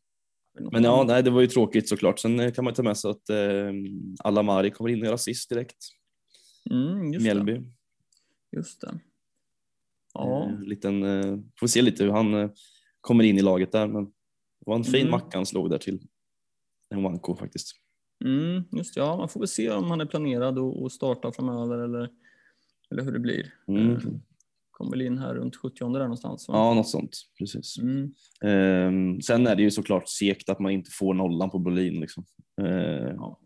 men 0.71 0.83
ja, 0.83 1.03
nej, 1.07 1.23
det 1.23 1.29
var 1.29 1.41
ju 1.41 1.47
tråkigt 1.47 1.89
såklart. 1.89 2.19
Sen 2.19 2.39
eh, 2.39 2.51
kan 2.51 2.63
man 2.65 2.73
ta 2.73 2.83
med 2.83 2.97
sig 2.97 3.11
att 3.11 3.29
eh, 3.29 3.71
Alamari 4.19 4.71
kommer 4.71 4.89
in 4.89 4.99
och 5.01 5.05
gör 5.05 5.13
assist 5.13 5.49
direkt. 5.49 5.77
Mm, 6.71 7.13
just, 7.13 7.13
det, 7.13 7.23
Mjällby. 7.23 7.61
just 8.51 8.81
det. 8.81 8.99
Ja, 10.13 10.49
Eh, 10.49 10.59
liten, 10.61 11.03
eh, 11.03 11.37
får 11.59 11.67
se 11.67 11.81
lite 11.81 12.03
hur 12.03 12.11
han 12.11 12.33
eh, 12.33 12.49
kommer 13.01 13.23
in 13.23 13.37
i 13.37 13.41
laget 13.41 13.71
där. 13.71 13.87
Men 13.87 14.05
det 14.05 14.11
var 14.65 14.75
en 14.75 14.83
fin 14.83 15.01
Mm. 15.01 15.11
macka 15.11 15.37
han 15.37 15.45
slog 15.45 15.69
där 15.69 15.77
till 15.77 15.99
Nwanko 16.95 17.35
faktiskt. 17.35 17.71
Mm, 18.25 18.63
just 18.71 18.95
det, 18.95 18.99
ja, 19.01 19.17
man 19.17 19.29
får 19.29 19.39
väl 19.39 19.47
se 19.47 19.69
om 19.71 19.83
han 19.91 20.01
är 20.01 20.05
planerad 20.05 20.59
att 20.59 20.83
att 20.85 20.91
starta 20.91 21.31
framöver 21.31 21.77
eller, 21.79 22.09
eller 22.91 23.03
hur 23.03 23.11
det 23.11 23.19
blir. 23.19 23.53
Mm. 23.67 23.99
Eh, 24.73 24.77
Kommer 24.77 24.91
väl 24.91 25.01
in 25.01 25.17
här 25.17 25.33
runt 25.35 25.55
70 25.55 25.93
där 25.93 25.99
någonstans. 25.99 26.47
Va? 26.47 26.53
Ja, 26.57 26.73
något 26.73 26.89
sånt. 26.89 27.17
Precis. 27.39 27.77
Mm, 27.79 28.13
Ehm, 28.43 29.21
sen 29.21 29.47
är 29.47 29.55
det 29.55 29.61
ju 29.63 29.71
såklart 29.71 30.09
segt 30.09 30.49
att 30.49 30.59
man 30.59 30.71
inte 30.71 30.91
får 30.91 31.13
nollan 31.13 31.49
på 31.49 31.59
Berlin. 31.59 31.99
Liksom. 31.99 32.25
Ehm, 32.61 33.15
Ja. 33.15 33.39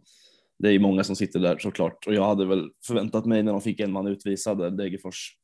Det 0.60 0.68
är 0.68 0.72
ju 0.72 0.80
många 0.80 1.04
som 1.04 1.16
sitter 1.16 1.40
där 1.40 1.58
såklart 1.58 2.08
och 2.08 2.14
jag 2.14 2.26
hade 2.26 2.46
väl 2.46 2.70
förväntat 2.88 3.26
mig 3.26 3.44
när 3.44 3.52
de 3.52 3.62
fick 3.62 3.80
en 3.80 3.92
man 3.92 4.08
utvisad 4.08 4.58
där, 4.58 4.72
Degerfors, 4.72 5.38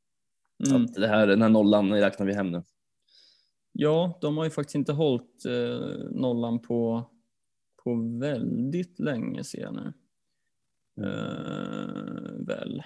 Mm. 0.68 0.84
Att 0.86 0.94
det 0.94 1.08
här, 1.08 1.28
den 1.28 1.42
här 1.42 1.50
nollan 1.50 1.92
räknar 1.94 2.26
vi 2.26 2.34
hem 2.34 2.52
nu. 2.52 2.64
Ja, 3.72 4.18
de 4.22 4.38
har 4.38 4.44
ju 4.44 4.50
faktiskt 4.50 4.76
inte 4.76 4.94
hållit 4.94 5.46
eh, 5.46 5.98
nollan 6.12 6.60
på, 6.62 7.10
på 7.84 7.96
väldigt 8.20 9.00
länge 9.00 9.44
ser 9.44 9.62
jag 9.62 9.74
nu. 9.74 9.94
Eh, 11.02 12.46
väl, 12.48 12.84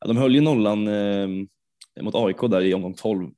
Ja, 0.00 0.06
de 0.06 0.16
höll 0.16 0.34
ju 0.34 0.40
nollan 0.40 0.88
eh, 0.88 1.28
mot 2.02 2.14
AIK 2.14 2.40
där 2.40 2.60
i 2.60 2.74
omgång 2.74 2.94
12 2.94 3.30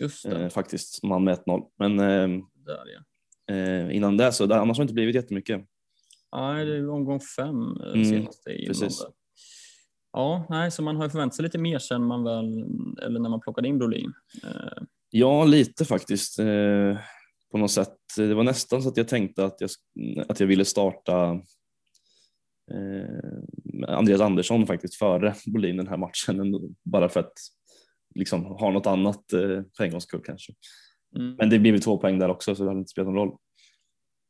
just 0.00 0.24
eh, 0.24 0.48
faktiskt, 0.48 0.94
som 1.00 1.10
han 1.10 1.24
med 1.24 1.38
1-0. 1.38 1.62
Men 1.78 1.98
eh, 2.00 2.44
Där 2.54 2.82
ja. 3.46 3.54
eh, 3.54 3.96
innan 3.96 4.16
det 4.16 4.32
så, 4.32 4.46
det, 4.46 4.60
annars 4.60 4.76
har 4.76 4.82
det 4.82 4.84
inte 4.84 4.94
blivit 4.94 5.14
jättemycket. 5.14 5.64
Nej, 6.36 6.64
det 6.64 6.76
är 6.76 6.90
omgång 6.90 7.20
fem 7.20 7.80
eh, 7.80 7.92
Mm, 7.92 8.04
senaste 8.04 8.50
precis. 8.66 9.02
Ja, 10.12 10.46
nej, 10.50 10.70
så 10.70 10.82
man 10.82 10.96
har 10.96 11.08
förväntat 11.08 11.34
sig 11.36 11.42
lite 11.42 11.58
mer 11.58 11.78
sen 11.78 12.04
man 12.04 12.24
väl, 12.24 12.64
eller 13.02 13.20
när 13.20 13.30
man 13.30 13.40
plockade 13.40 13.68
in 13.68 13.78
Brolin. 13.78 14.12
Eh, 14.44 14.82
Ja, 15.10 15.44
lite 15.44 15.84
faktiskt. 15.84 16.38
Eh, 16.38 16.98
på 17.50 17.58
något 17.58 17.70
sätt. 17.70 17.96
Det 18.16 18.34
var 18.34 18.44
nästan 18.44 18.82
så 18.82 18.88
att 18.88 18.96
jag 18.96 19.08
tänkte 19.08 19.44
att 19.44 19.60
jag, 19.60 19.70
att 20.28 20.40
jag 20.40 20.46
ville 20.46 20.64
starta 20.64 21.40
Andreas 23.88 24.20
Andersson 24.20 24.66
faktiskt 24.66 24.94
före 24.94 25.34
Bolin 25.46 25.76
den 25.76 25.88
här 25.88 25.96
matchen. 25.96 26.74
Bara 26.82 27.08
för 27.08 27.20
att 27.20 27.32
liksom 28.14 28.44
ha 28.44 28.70
något 28.70 28.86
annat 28.86 29.32
eh, 29.32 29.62
för 29.76 29.84
en 29.84 29.90
gångs 29.90 30.04
skull 30.04 30.22
kanske. 30.24 30.52
mm. 31.16 31.34
Men 31.38 31.50
det 31.50 31.58
blev 31.58 31.74
ju 31.74 31.80
två 31.80 31.98
poäng 31.98 32.18
där 32.18 32.28
också 32.28 32.54
så 32.54 32.62
det 32.62 32.70
hade 32.70 32.78
inte 32.78 32.90
spelat 32.90 33.06
någon 33.12 33.16
roll. 33.16 33.36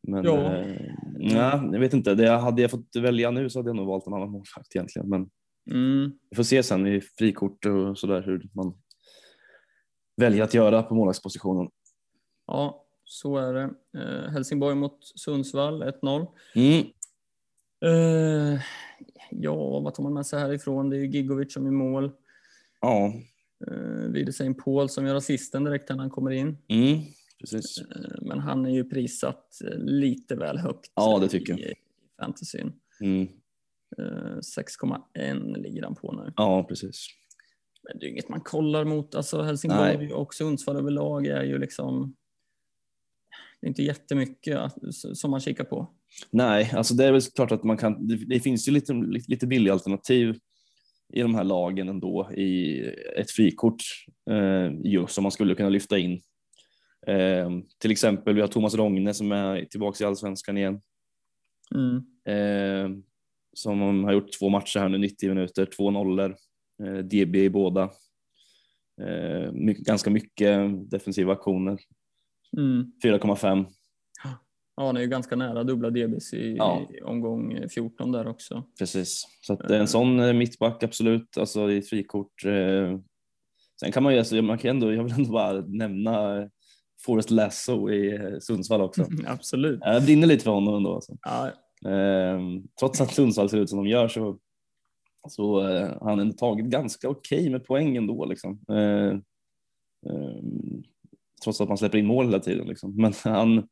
Men 0.09 0.27
eh, 0.27 0.77
nej, 1.19 1.69
jag 1.73 1.81
vet 1.81 1.93
inte. 1.95 2.15
Det 2.15 2.29
hade 2.31 2.63
jag 2.63 2.71
fått 2.71 2.97
välja 2.97 3.31
nu 3.31 3.51
så 3.51 3.59
hade 3.59 3.69
jag 3.69 3.77
nog 3.77 3.87
valt 3.87 4.07
en 4.07 4.15
annan 4.15 4.31
målvakt 4.31 4.75
egentligen. 4.77 5.09
Men 5.09 5.31
Mm. 5.71 6.13
vi 6.31 6.37
får 6.37 6.43
se 6.43 6.63
sen 6.63 6.87
i 6.87 7.01
frikort 7.01 7.67
och 7.67 7.99
sådär 7.99 8.23
hur 8.23 8.49
man 8.53 8.75
väljer 10.17 10.45
att 10.45 10.55
göra 10.55 10.83
på 10.83 10.95
målvaktspositionen. 10.95 11.69
Ja, 12.47 12.87
så 13.05 13.37
är 13.37 13.53
det. 13.55 13.71
Eh, 13.99 14.31
Helsingborg 14.33 14.75
mot 14.75 14.99
Sundsvall 15.19 15.83
1-0. 15.83 16.27
Mm. 16.55 16.85
Eh, 17.85 18.61
ja, 19.31 19.81
vad 19.81 19.95
tar 19.95 20.03
man 20.03 20.15
med 20.15 20.27
sig 20.27 20.41
härifrån? 20.41 20.91
Det 20.91 20.97
är 20.97 21.01
ju 21.01 21.07
Gigovic 21.07 21.53
som 21.53 21.67
är 21.67 21.71
mål. 21.71 22.13
Ja, 22.81 23.13
Eh, 23.67 24.11
Wiedersheim 24.11 24.55
Paul 24.55 24.89
som 24.89 25.07
gör 25.07 25.15
assisten 25.15 25.65
direkt 25.65 25.89
när 25.89 25.97
han 25.97 26.11
kommer 26.11 26.31
in. 26.31 26.59
mm. 26.69 27.01
precis. 27.41 27.79
Eh, 27.79 28.23
men 28.23 28.39
han 28.39 28.67
är 28.67 28.71
ju 28.71 28.85
prissatt 28.85 29.61
eh, 29.65 29.79
lite 29.79 30.37
väl 30.37 30.59
högt. 30.59 30.93
Ja, 30.95 31.19
det 31.19 31.29
tycker 31.29 31.53
jag. 31.53 31.61
I, 31.61 31.65
i 31.65 31.75
fantasyn. 32.21 32.73
Mm. 33.01 33.29
Eh, 33.99 34.39
6,1 34.59 35.57
ligger 35.63 35.83
han 35.83 35.95
på 35.95 36.13
nu. 36.13 36.33
Ja, 36.37 36.65
precis. 36.69 37.07
Men 37.83 37.99
det 37.99 38.07
är 38.07 38.11
inget 38.11 38.29
man 38.29 38.41
kollar 38.41 38.85
mot. 38.85 39.15
Alltså 39.15 39.43
Helsingborg 39.43 39.97
Nej. 39.97 40.13
och 40.13 40.35
Sundsvall 40.35 40.77
överlag 40.77 41.27
är 41.27 41.43
ju 41.43 41.59
liksom 41.59 42.17
det 43.61 43.67
är 43.67 43.69
inte 43.69 43.83
jättemycket 43.83 44.61
som 44.93 45.31
man 45.31 45.41
kikar 45.41 45.65
på. 45.65 45.91
Nej, 46.31 46.73
alltså 46.75 46.95
det 46.95 47.05
är 47.05 47.13
väl 47.13 47.23
klart 47.23 47.53
att 47.53 47.65
man 47.65 47.77
kan. 47.77 48.09
Det, 48.09 48.17
det 48.17 48.41
finns 48.41 48.69
ju 48.69 48.73
lite, 48.73 48.93
lite 49.29 49.47
billiga 49.47 49.73
alternativ 49.73 50.39
i 51.15 51.21
de 51.23 51.35
här 51.35 51.45
lagen 51.45 51.89
ändå 51.89 52.33
i 52.33 52.81
ett 53.17 53.31
frikort 53.31 53.83
eh, 54.31 54.73
just 54.85 55.15
som 55.15 55.23
man 55.23 55.33
skulle 55.33 55.55
kunna 55.55 55.69
lyfta 55.69 55.99
in. 55.99 56.21
Eh, 57.07 57.51
till 57.79 57.91
exempel 57.91 58.35
vi 58.35 58.41
har 58.41 58.49
Thomas 58.49 58.75
Rogne 58.75 59.15
som 59.15 59.33
är 59.33 59.65
tillbaka 59.65 60.05
i 60.05 60.07
allsvenskan 60.07 60.59
igen. 60.59 60.81
Mm. 61.75 61.97
Eh, 62.27 62.99
som 63.53 64.05
har 64.05 64.13
gjort 64.13 64.39
två 64.39 64.49
matcher 64.49 64.79
här 64.81 64.89
nu, 64.89 64.99
90 64.99 65.29
minuter, 65.29 65.67
två 65.67 65.91
nollor, 65.91 66.37
eh, 66.85 66.99
DB 66.99 67.45
i 67.45 67.51
båda. 67.51 67.91
Eh, 69.03 69.53
mycket, 69.53 69.85
ganska 69.87 70.11
mycket 70.11 70.91
defensiva 70.91 71.33
aktioner, 71.33 71.79
Mm. 72.57 72.93
4,5. 73.03 73.67
Ja, 74.77 74.87
han 74.87 74.97
är 74.97 75.01
ju 75.01 75.07
ganska 75.07 75.37
nära 75.37 75.65
dubbla 75.65 75.91
DBs 75.91 76.35
i, 76.35 76.55
Ja. 76.59 76.83
i 76.91 77.01
omgång 77.03 77.69
14 77.69 78.13
där 78.13 78.27
också. 78.27 78.63
Precis, 78.79 79.25
så 79.41 79.53
att 79.53 79.69
det 79.69 79.77
är 79.77 79.81
en 79.81 79.89
sån 79.89 80.21
eh, 80.21 80.33
mittback 80.33 80.83
absolut, 80.83 81.39
alltså 81.39 81.71
i 81.71 81.83
frikort. 81.83 82.45
Eh. 82.45 82.99
Sen 83.81 83.93
kan 83.93 84.03
man 84.03 84.13
ju, 84.13 84.19
alltså, 84.19 84.43
man 84.43 84.59
kan 84.59 84.71
ändå, 84.71 84.93
jag 84.93 85.05
vill 85.05 85.13
ändå 85.13 85.33
bara 85.33 85.61
nämna 85.61 86.39
eh, 86.43 86.49
Forrest 87.05 87.31
Lasso 87.31 87.91
i 87.91 88.15
eh, 88.15 88.39
Sundsvall 88.41 88.81
också. 88.81 89.07
Absolut. 89.27 89.81
Jag 89.83 90.05
brinner 90.05 90.27
lite 90.27 90.45
för 90.45 90.51
honom 90.51 90.75
ändå. 90.75 90.95
Alltså. 90.95 91.17
Ja, 91.23 91.51
Eh, 91.91 92.41
trots 92.81 93.01
att 93.01 93.15
Sundsvall 93.15 93.49
ser 93.51 93.59
ut 93.59 93.71
som 93.71 93.79
de 93.85 93.91
gör 93.91 94.09
så, 94.09 94.39
så 95.29 95.69
eh, 95.69 95.89
har 96.01 96.11
han 96.11 96.21
ändå 96.21 96.33
tagit 96.35 96.67
ganska 96.67 97.09
okej 97.09 97.51
med 97.51 97.65
poäng 97.65 97.97
ändå. 97.97 98.25
Liksom. 98.25 98.61
Eh, 98.71 99.09
eh, 100.11 100.37
trots 101.45 101.61
att 101.61 101.69
man 101.69 101.79
släpper 101.79 101.99
in 101.99 102.07
mål 102.07 102.25
hela 102.27 102.39
tiden. 102.41 102.67
Liksom. 102.67 102.97
Men 102.97 103.13
han, 103.25 103.69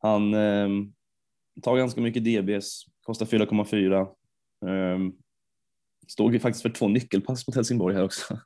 han 0.00 0.34
eh, 0.34 0.68
tar 1.62 1.76
ganska 1.76 2.00
mycket 2.00 2.24
DBs, 2.24 2.84
kostar 3.02 3.26
4,4. 3.26 4.00
Eh, 4.66 4.98
stod 6.08 6.32
ju 6.32 6.40
faktiskt 6.40 6.62
för 6.62 6.70
två 6.70 6.88
nyckelpass 6.88 7.46
mot 7.48 7.54
Helsingborg 7.56 7.94
här 7.96 8.04
också. 8.04 8.38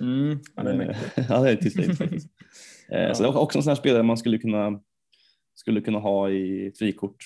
mm, 0.00 0.40
han 0.56 0.66
är 0.66 0.76
mäktig. 0.76 1.06
Eh, 1.18 1.26
ja, 1.28 1.40
det 1.42 1.50
är 1.66 1.70
slut 1.70 1.98
faktiskt. 1.98 2.28
Eh, 2.92 3.12
Så 3.12 3.22
det 3.22 3.28
är 3.28 3.36
också 3.38 3.58
en 3.58 3.62
sån 3.62 3.70
här 3.70 3.74
spelare 3.76 4.02
man 4.02 4.16
skulle 4.16 4.38
kunna, 4.38 4.80
skulle 5.54 5.80
kunna 5.80 5.98
ha 5.98 6.30
i 6.30 6.72
frikort. 6.78 7.16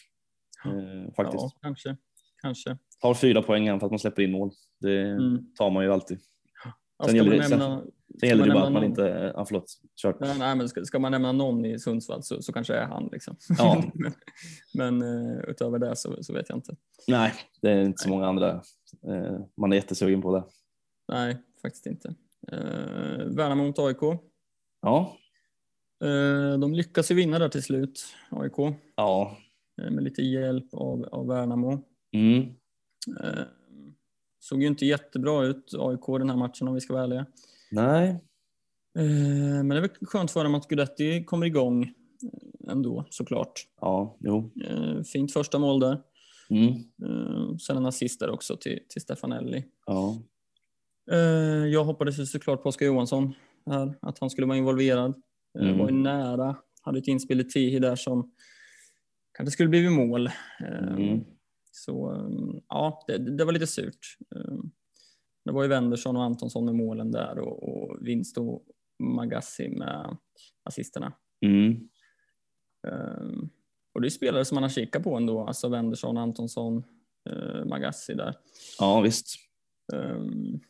Eh, 0.65 1.15
faktiskt. 1.15 1.43
Ja, 1.43 1.53
kanske. 1.63 1.97
kanske. 2.43 2.79
Tar 3.01 3.15
fyra 3.15 3.43
poäng 3.43 3.67
för 3.81 3.87
att 3.87 3.93
man 3.93 3.99
släpper 3.99 4.23
in 4.23 4.31
mål. 4.33 4.51
Det 4.81 5.01
Mm. 5.01 5.55
tar 5.55 5.71
man 5.71 5.85
ju 5.85 5.93
alltid. 5.93 6.19
Ja, 6.65 6.73
Sen 7.05 7.09
ska, 7.09 7.17
gäller 7.17 7.39
man 7.39 7.51
nämna, 7.51 7.83
Sen 8.21 8.29
gäller 8.29 8.47
det 8.47 8.53
bara 8.53 8.67
att 8.67 8.73
man 8.73 8.83
nämna 8.83 8.87
inte, 8.87 9.33
ja 9.37 9.45
förlåt, 9.45 9.65
kör. 9.97 10.17
nej, 10.21 10.39
nej, 10.39 10.57
men 10.57 10.69
ska, 10.69 10.85
ska 10.85 10.99
man 10.99 11.13
nämna 11.13 11.33
någon 11.33 11.65
i 11.65 11.79
Sundsvall 11.79 12.23
så, 12.23 12.43
så 12.43 12.53
kanske 12.53 12.73
det 12.73 12.79
är 12.79 12.87
han. 12.87 13.09
Liksom. 13.13 13.37
Ja. 13.59 13.85
men 13.95 14.13
men 14.75 15.03
eh, 15.03 15.39
utöver 15.49 15.79
det 15.79 15.97
så, 15.97 16.23
så 16.23 16.33
vet 16.33 16.49
jag 16.49 16.59
inte. 16.59 16.77
Nej, 17.09 17.33
det 17.63 17.71
är 17.71 17.83
inte 17.83 18.03
så 18.03 18.09
många 18.09 18.27
andra 18.27 18.51
eh, 19.09 19.41
man 19.57 19.73
är 19.73 19.77
jättesugen 19.77 20.23
på 20.23 20.37
det. 20.37 20.45
Nej, 21.09 21.37
faktiskt 21.63 21.87
inte. 21.87 22.15
Eh, 22.53 23.25
Värnamo 23.27 23.65
mot 23.65 23.79
AIK. 23.79 24.21
Ja, 24.83 25.17
Eh, 26.05 26.59
de 26.59 26.75
lyckas 26.75 27.11
ju 27.11 27.15
vinna 27.15 27.39
där 27.39 27.49
till 27.49 27.63
slut, 27.63 28.05
AIK, 28.31 28.77
ja, 28.97 29.37
eh, 29.83 29.91
med 29.91 30.05
lite 30.05 30.23
hjälp 30.23 30.75
av, 30.75 31.05
av 31.05 31.27
Värnamo. 31.27 31.85
mm. 32.13 32.41
Eh, 33.21 33.45
såg 34.39 34.63
ju 34.63 34.69
inte 34.69 34.87
jättebra 34.87 35.45
ut, 35.45 35.75
AIK, 35.79 36.07
den 36.19 36.31
här 36.31 36.37
matchen 36.37 36.69
om 36.69 36.75
vi 36.75 36.81
ska 36.81 36.93
vara 36.93 37.05
ärliga. 37.05 37.27
Nej, 37.71 38.23
Eh, 38.99 39.05
men 39.65 39.69
det 39.69 39.77
är 39.77 39.81
väl 39.81 39.91
skönt 40.03 40.31
för 40.31 40.45
dem 40.45 40.55
att 40.55 40.69
Guidetti 40.69 41.25
kommer 41.25 41.47
igång 41.47 41.83
eh, 41.83 42.71
ändå, 42.73 43.07
såklart. 43.11 43.53
ja, 43.81 44.17
jo, 44.21 44.53
Eh, 44.65 45.03
fint 45.03 45.33
första 45.33 45.59
mål 45.59 45.81
där. 45.81 46.03
mm. 46.51 47.59
Sen 47.59 47.77
en 47.77 47.87
assist 47.87 48.21
där 48.21 48.31
också 48.31 48.57
till, 48.57 48.79
till 48.89 49.03
Stefanelli. 49.03 49.65
ja, 49.87 50.19
jag 51.73 51.85
hoppades 51.85 52.19
ju 52.19 52.27
såklart 52.27 52.63
på 52.63 52.69
Oskar 52.69 52.87
Johansson 52.87 53.35
här, 53.67 53.99
att 54.03 54.19
han 54.19 54.31
skulle 54.31 54.47
vara 54.47 54.59
involverad. 54.59 55.15
Mm. 55.59 55.79
Var 55.79 55.89
ju 55.91 55.95
nära, 55.97 56.57
hade 56.83 56.99
ett 56.99 57.09
inspel 57.09 57.41
i 57.41 57.45
Tihi 57.45 57.79
där 57.79 57.97
som 57.97 58.33
kanske 59.39 59.51
skulle 59.51 59.69
blivit 59.69 59.93
mål. 59.93 60.31
Mm. 60.61 61.25
Så 61.73 62.17
ja, 62.69 63.05
det, 63.07 63.37
det 63.37 63.45
var 63.45 63.53
lite 63.53 63.67
surt. 63.67 64.17
Det 65.47 65.53
var 65.53 65.63
ju 65.63 65.69
Wendersson 65.69 66.17
och 66.17 66.23
Antonsson 66.23 66.65
med 66.65 66.75
målen 66.75 67.13
där 67.13 67.39
och, 67.39 67.63
och 67.69 67.99
Vinst 68.01 68.39
och 68.39 68.63
Magassi 68.99 69.69
med 69.69 70.17
assisterna. 70.65 71.13
mm. 71.47 71.89
Eh, 72.89 73.49
Och 73.95 74.01
det 74.01 74.09
är 74.09 74.11
spelare 74.11 74.45
som 74.45 74.55
man 74.55 74.63
har 74.63 74.71
kikat 74.71 75.03
på 75.03 75.17
ändå, 75.17 75.41
alltså 75.47 75.69
Wendersson, 75.69 76.17
Antonsson, 76.17 76.83
eh, 77.31 77.65
Magassi 77.65 78.15
där. 78.15 78.35
ja 78.79 79.01
visst. 79.01 79.27
Um, 79.93 80.61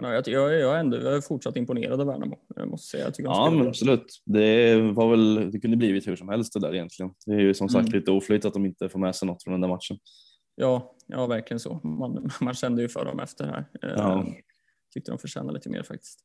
men 0.00 0.10
ja, 0.10 0.14
jag, 0.14 0.28
jag, 0.28 0.60
jag, 0.60 0.74
är 0.76 0.80
ändå, 0.80 0.96
jag 0.96 1.14
är 1.16 1.20
fortsatt 1.20 1.56
imponerad 1.56 2.00
av 2.00 2.06
Värnamo. 2.06 2.38
Jag 2.56 2.68
måste 2.68 2.88
säga. 2.88 3.04
Jag 3.04 3.14
tycker 3.14 3.30
Ja, 3.30 3.50
men 3.50 3.58
bra. 3.60 3.68
absolut. 3.68 4.22
Det 4.24 4.76
var 4.80 5.10
väl, 5.10 5.50
det 5.50 5.60
kunde 5.60 5.76
blivit 5.76 6.06
hur 6.08 6.16
som 6.16 6.28
helst 6.28 6.52
det 6.52 6.60
där 6.60 6.74
egentligen. 6.74 7.12
Det 7.26 7.32
är 7.32 7.38
ju 7.40 7.54
som 7.54 7.68
sagt 7.68 7.88
Mm. 7.88 7.98
lite 7.98 8.10
oflyt 8.10 8.44
att 8.44 8.52
de 8.54 8.66
inte 8.66 8.88
får 8.88 8.98
med 8.98 9.16
sig 9.16 9.26
något 9.28 9.42
från 9.42 9.52
den 9.52 9.60
där 9.60 9.68
matchen. 9.68 9.98
Ja, 10.54 10.96
ja, 11.12 11.26
verkligen 11.26 11.60
så. 11.60 11.74
Man, 11.74 12.30
man 12.40 12.54
kände 12.54 12.82
ju 12.82 12.88
för 12.88 13.04
dem 13.04 13.20
efter 13.20 13.46
det 13.46 13.52
här. 13.52 13.66
Ja. 13.96 14.14
Um, 14.14 14.34
tyckte 14.94 15.10
de 15.10 15.18
förtjänade 15.18 15.54
lite 15.54 15.68
mer 15.68 15.82
faktiskt. 15.82 16.20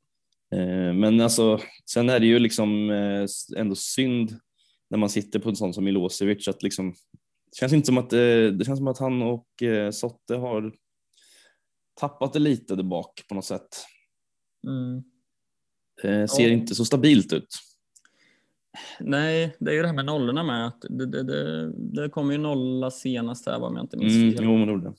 Eh, 0.56 0.94
Men 0.94 1.22
alltså, 1.22 1.60
sen 1.92 2.10
är 2.10 2.20
det 2.20 2.26
ju 2.26 2.40
liksom 2.40 2.90
eh, 2.90 3.26
ändå 3.58 3.76
synd 3.76 4.40
när 4.90 4.98
man 4.98 5.10
sitter 5.10 5.40
på 5.40 5.50
en 5.50 5.56
sån 5.56 5.74
som 5.74 5.84
Milosevic 5.84 6.48
att 6.48 6.64
liksom, 6.64 6.92
det 7.52 7.58
känns 7.60 7.74
inte 7.74 7.86
som 7.86 7.98
att, 7.98 8.14
eh, 8.14 8.20
det 8.58 8.66
känns 8.66 8.80
som 8.80 8.88
att 8.88 8.98
han 9.00 9.22
och 9.22 9.64
eh, 9.64 9.92
Sotte 9.92 10.36
har 10.36 10.74
tappat 12.00 12.34
det 12.34 12.40
lite 12.40 12.76
där 12.76 12.84
bak 12.84 13.22
på 13.30 13.36
något 13.36 13.46
sätt. 13.46 13.68
Mm. 14.68 15.04
Eh, 16.04 16.28
Ser 16.28 16.44
Ja. 16.48 16.50
inte 16.54 16.76
så 16.76 16.86
stabilt 16.86 17.34
ut. 17.34 17.48
Nej, 19.00 19.56
det 19.60 19.72
är 19.72 19.76
ju 19.76 19.82
det 19.82 19.88
här 19.88 19.96
med 19.96 20.06
nollorna 20.06 20.44
med. 20.44 20.68
Att 20.68 20.82
det, 20.90 21.06
det, 21.06 21.24
det, 21.24 21.72
det 22.04 22.10
kom 22.10 22.32
ju 22.32 22.38
nolla 22.38 22.92
senast 22.92 23.46
här 23.46 23.64
om 23.64 23.76
jag 23.76 23.84
inte 23.84 23.98
minns 23.98 24.16
Mm, 24.16 24.32
fel. 24.34 24.44
jo, 24.44 24.58
men 24.58 24.82
det. 24.84 24.94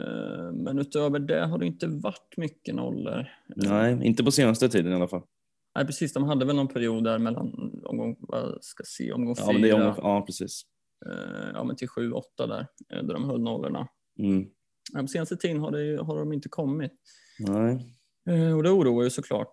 Eh, 0.00 0.52
Men 0.52 0.78
utöver 0.78 1.18
det 1.18 1.46
har 1.46 1.58
det 1.58 1.66
inte 1.66 1.86
varit 1.86 2.34
mycket 2.36 2.74
nollor. 2.74 3.28
Nej, 3.56 3.98
inte 4.06 4.24
på 4.24 4.30
senaste 4.30 4.68
tiden 4.68 4.92
i 4.92 4.94
alla 4.94 5.08
fall. 5.08 5.22
Nej, 5.76 5.86
precis. 5.86 6.12
De 6.12 6.24
hade 6.24 6.44
väl 6.44 6.56
någon 6.56 6.68
period 6.68 7.04
där 7.04 7.18
mellan 7.18 7.52
omgång, 7.84 8.16
vad 8.18 8.64
ska 8.64 8.80
jag 8.80 8.86
se, 8.88 9.12
omgång 9.12 9.34
Ja, 9.38 9.44
fyra, 9.44 9.52
men 9.52 9.62
det 9.62 9.68
är 9.70 9.74
om, 9.88 9.94
ja 9.96 10.22
precis. 10.26 10.62
eh, 11.06 11.50
ja, 11.54 11.64
men 11.64 11.76
till 11.76 11.88
sju, 11.88 12.12
åtta 12.12 12.46
där, 12.46 12.66
eh, 12.92 13.02
där 13.04 13.14
de 13.14 13.24
höll 13.24 13.40
nollorna. 13.40 13.88
Mm. 14.18 14.46
Men 14.92 15.04
på 15.04 15.08
senaste 15.08 15.36
tiden 15.36 15.60
har, 15.60 15.70
det, 15.70 16.02
har 16.02 16.18
de 16.18 16.32
inte 16.32 16.48
kommit. 16.48 16.92
Nej. 17.38 17.94
Och 18.56 18.62
det 18.62 18.70
oroar 18.70 19.04
ju 19.04 19.10
såklart. 19.10 19.52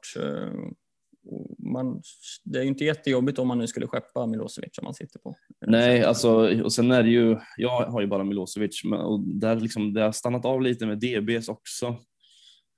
Man, 1.57 2.01
det 2.43 2.59
är 2.59 2.63
ju 2.63 2.69
inte 2.69 2.85
jättejobbigt 2.85 3.39
om 3.39 3.47
man 3.47 3.57
nu 3.57 3.67
skulle 3.67 3.87
skeppa 3.87 4.25
Milosevic 4.25 4.77
om 4.77 4.83
man 4.83 4.93
sitter 4.93 5.19
på. 5.19 5.35
Nej, 5.67 6.03
alltså, 6.03 6.61
och 6.63 6.73
sen 6.73 6.91
är 6.91 7.03
det 7.03 7.09
ju, 7.09 7.37
jag 7.57 7.85
har 7.85 8.01
ju 8.01 8.07
bara 8.07 8.23
Milosevic 8.23 8.81
och 9.05 9.19
där 9.19 9.55
liksom, 9.55 9.93
det 9.93 10.01
har 10.01 10.11
stannat 10.11 10.45
av 10.45 10.61
lite 10.61 10.85
med 10.85 10.99
DBs 10.99 11.49
också. 11.49 11.85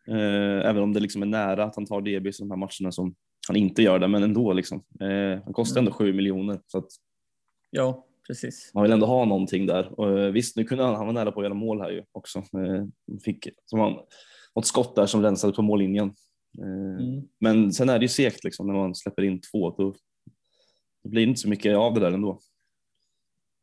Eh, 0.08 0.70
även 0.70 0.84
om 0.84 0.94
det 0.94 1.00
liksom 1.00 1.22
är 1.22 1.26
nära 1.26 1.64
att 1.64 1.76
han 1.76 1.86
tar 1.86 2.02
DBs 2.02 2.40
i 2.40 2.44
de 2.44 2.52
här 2.52 2.58
matcherna 2.58 2.92
som 2.92 3.16
han 3.48 3.56
inte 3.56 3.82
gör 3.82 4.00
det, 4.00 4.08
men 4.08 4.24
ändå 4.24 4.54
liksom. 4.54 4.84
Eh, 5.02 5.44
han 5.44 5.54
kostar 5.54 5.80
ändå 5.80 5.92
7 5.92 6.14
miljoner 6.14 6.60
så 6.68 6.78
att 6.78 6.88
Ja, 7.72 8.06
precis. 8.28 8.72
man 8.74 8.84
vill 8.84 8.92
ändå 8.92 9.06
ha 9.06 9.26
någonting 9.26 9.66
där. 9.66 10.00
Och, 10.00 10.20
eh, 10.20 10.32
visst, 10.32 10.56
nu 10.56 10.64
kunde 10.64 10.84
han, 10.84 10.96
han 10.96 11.06
var 11.06 11.14
nära 11.14 11.32
på 11.32 11.40
att 11.40 11.46
göra 11.46 11.54
mål 11.54 11.82
här 11.82 11.90
ju 11.90 12.04
också. 12.12 12.40
Eh, 12.40 12.86
fick 13.24 13.48
som 13.66 13.80
han, 13.80 13.94
något 14.56 14.66
skott 14.66 14.96
där 14.96 15.06
som 15.06 15.22
rensade 15.24 15.54
på 15.54 15.62
mållinjen. 15.62 16.14
Eh, 16.58 17.06
Mm. 17.08 17.28
Men 17.40 17.74
sen 17.74 17.90
är 17.90 18.00
det 18.00 18.06
ju 18.06 18.10
segt 18.10 18.44
liksom 18.44 18.68
när 18.68 18.74
man 18.74 18.96
släpper 18.96 19.24
in 19.24 19.42
två. 19.42 19.70
Då, 19.78 19.94
då 21.04 21.10
blir 21.10 21.26
det 21.26 21.30
inte 21.30 21.42
så 21.42 21.50
mycket 21.50 21.78
av 21.78 21.94
det 21.94 22.00
där 22.00 22.12
ändå. 22.12 22.40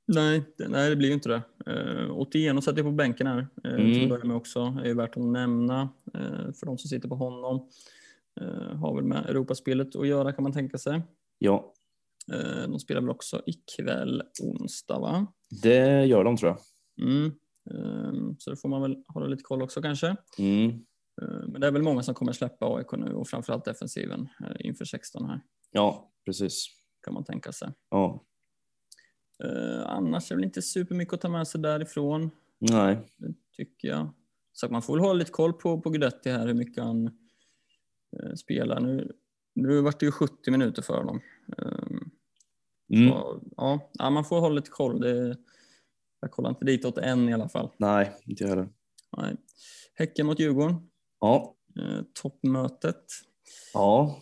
Nej, 0.07 0.42
det, 0.59 0.68
nej, 0.68 0.90
det 0.90 0.96
blir 0.96 1.09
ju 1.09 1.14
inte 1.14 1.28
det. 1.28 1.42
Uh, 1.72 2.11
Otieno 2.11 2.61
satt 2.61 2.78
ju 2.78 2.83
på 2.83 2.90
bänken 2.90 3.26
här 3.26 3.46
till 3.62 3.70
Mm. 3.70 4.02
att 4.02 4.09
börja 4.09 4.24
med 4.24 4.37
också. 4.37 4.61
är 4.83 4.87
ju 4.87 4.94
värt 4.94 5.16
att 5.16 5.22
nämna 5.22 5.88
eh, 6.14 6.52
för 6.52 6.66
de 6.66 6.78
som 6.78 6.88
sitter 6.88 7.09
på 7.09 7.14
honom. 7.14 7.68
Eh, 8.40 8.76
har 8.76 8.94
väl 8.94 9.04
med 9.04 9.26
Europaspelet 9.26 9.96
att 9.96 10.09
göra 10.09 10.33
kan 10.33 10.42
man 10.42 10.52
tänka 10.52 10.78
sig. 10.78 11.02
Ja, 11.38 11.70
Eh, 12.33 12.68
de 12.70 12.78
spelar 12.80 13.00
väl 13.00 13.11
också 13.11 13.42
ikväll 13.46 14.22
onsdag 14.42 14.98
va? 14.98 15.26
det 15.62 16.04
gör 16.04 16.24
de 16.24 16.37
tror 16.37 16.50
jag. 16.50 16.59
Mm. 17.09 17.26
Eh, 17.70 18.35
så 18.38 18.50
det 18.50 18.57
får 18.57 18.68
man 18.68 18.83
väl 18.83 18.96
hålla 19.09 19.26
lite 19.26 19.42
koll 19.42 19.62
också 19.62 19.83
kanske. 19.83 20.16
Mm. 20.38 20.85
Eh, 21.22 21.48
men 21.48 21.61
det 21.61 21.66
är 21.66 21.70
väl 21.70 21.83
många 21.83 22.03
som 22.03 22.14
kommer 22.14 22.33
släppa 22.33 22.77
AIK 22.77 22.92
nu 22.92 23.12
och 23.12 23.29
framförallt 23.29 23.64
defensiven 23.64 24.29
eh, 24.40 24.66
inför 24.66 24.85
16 24.85 25.29
här 25.29 25.40
Ja, 25.70 26.12
precis. 26.24 26.66
kan 27.05 27.14
man 27.14 27.24
tänka 27.24 27.53
sig. 27.53 27.68
Ja, 27.90 28.24
Eh, 29.44 29.87
annars 29.87 30.31
är 30.31 30.35
det 30.35 30.38
väl 30.38 30.44
inte 30.44 30.62
supermycket 30.62 31.14
att 31.14 31.20
ta 31.20 31.29
med 31.29 31.48
sig 31.48 31.61
därifrån. 31.61 32.31
nej, 32.59 32.98
Det 33.16 33.35
tycker 33.57 33.88
jag. 33.88 34.09
Så 34.53 34.68
man 34.68 34.83
får 34.83 34.94
väl 34.94 35.00
hålla 35.00 35.12
lite 35.18 35.31
koll 35.31 35.53
på, 35.53 35.81
på 35.81 35.90
Guidetti 35.90 36.31
här, 36.31 36.46
hur 36.46 36.55
mycket 36.55 36.85
han 36.85 37.07
eh, 38.16 38.35
spelar. 38.35 38.81
Nu, 38.81 39.12
nu 39.55 39.81
vart 39.81 40.00
det 40.00 40.07
ju 40.07 40.12
70 40.12 40.50
minuter 40.50 40.83
för 40.83 40.96
honom. 40.96 41.20
Um, 41.57 42.11
mm. 42.94 43.09
så, 43.09 43.42
ja, 43.57 43.90
ja, 43.92 44.11
man 44.11 44.24
får 44.24 44.40
hålla 44.40 44.55
lite 44.55 44.70
koll. 44.70 45.00
Det, 45.00 45.37
jag 46.20 46.31
kollar 46.31 46.50
inte 46.50 46.64
ditåt 46.64 46.98
än 46.98 47.29
i 47.29 47.33
alla 47.35 47.48
fall. 47.48 47.70
nej, 47.79 48.12
inte 48.27 48.44
jag 48.44 48.50
heller. 48.50 48.68
Nej. 49.16 49.37
Häcken 49.94 50.27
mot 50.27 50.40
Djurgården, 50.40 50.90
Ja, 51.24 51.54
eh, 51.80 52.02
toppmötet. 52.22 53.04
ja, 53.74 54.18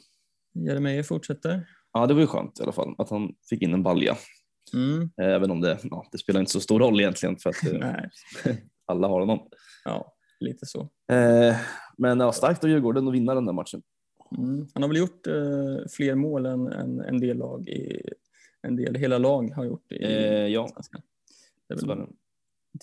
Jeremejeff 0.54 1.06
fortsätter. 1.06 1.66
ja, 1.92 2.06
det 2.06 2.14
var 2.14 2.20
ju 2.20 2.26
skönt 2.26 2.60
i 2.60 2.62
alla 2.62 2.72
fall 2.72 2.94
att 2.98 3.10
han 3.10 3.34
fick 3.48 3.62
in 3.62 3.74
en 3.74 3.82
balja. 3.82 4.16
Mm. 4.74 5.10
Även 5.16 5.50
om 5.50 5.60
det, 5.60 5.78
ja, 5.82 6.06
det 6.12 6.18
spelar 6.18 6.40
inte 6.40 6.52
så 6.52 6.60
stor 6.60 6.80
roll 6.80 7.00
egentligen 7.00 7.36
för 7.36 7.50
att 7.50 7.66
eh, 7.66 7.94
alla 8.86 9.08
har 9.08 9.20
honom. 9.20 9.48
Ja, 9.84 10.14
lite 10.40 10.66
så. 10.66 10.80
Eh, 11.12 11.56
men 11.98 12.20
ja, 12.20 12.32
starkt 12.32 12.64
av 12.64 12.70
Djurgården 12.70 13.08
att 13.08 13.14
vinna 13.14 13.34
den 13.34 13.46
där 13.46 13.52
matchen. 13.52 13.82
Mm. 14.38 14.66
Han 14.74 14.82
har 14.82 14.88
väl 14.88 14.98
gjort 14.98 15.26
eh, 15.26 15.86
fler 15.96 16.14
mål 16.14 16.46
än, 16.46 16.66
än 16.66 17.00
en 17.00 17.20
del 17.20 17.36
lag 17.36 17.68
i 17.68 18.02
en 18.62 18.76
del, 18.76 18.94
hela 18.94 19.18
lag 19.18 19.50
har 19.50 19.64
gjort 19.64 19.92
i 19.92 20.04
Eh, 20.04 20.46
ja. 20.46 20.68
Det 21.68 21.74
är 21.74 21.86
väl. 21.86 22.06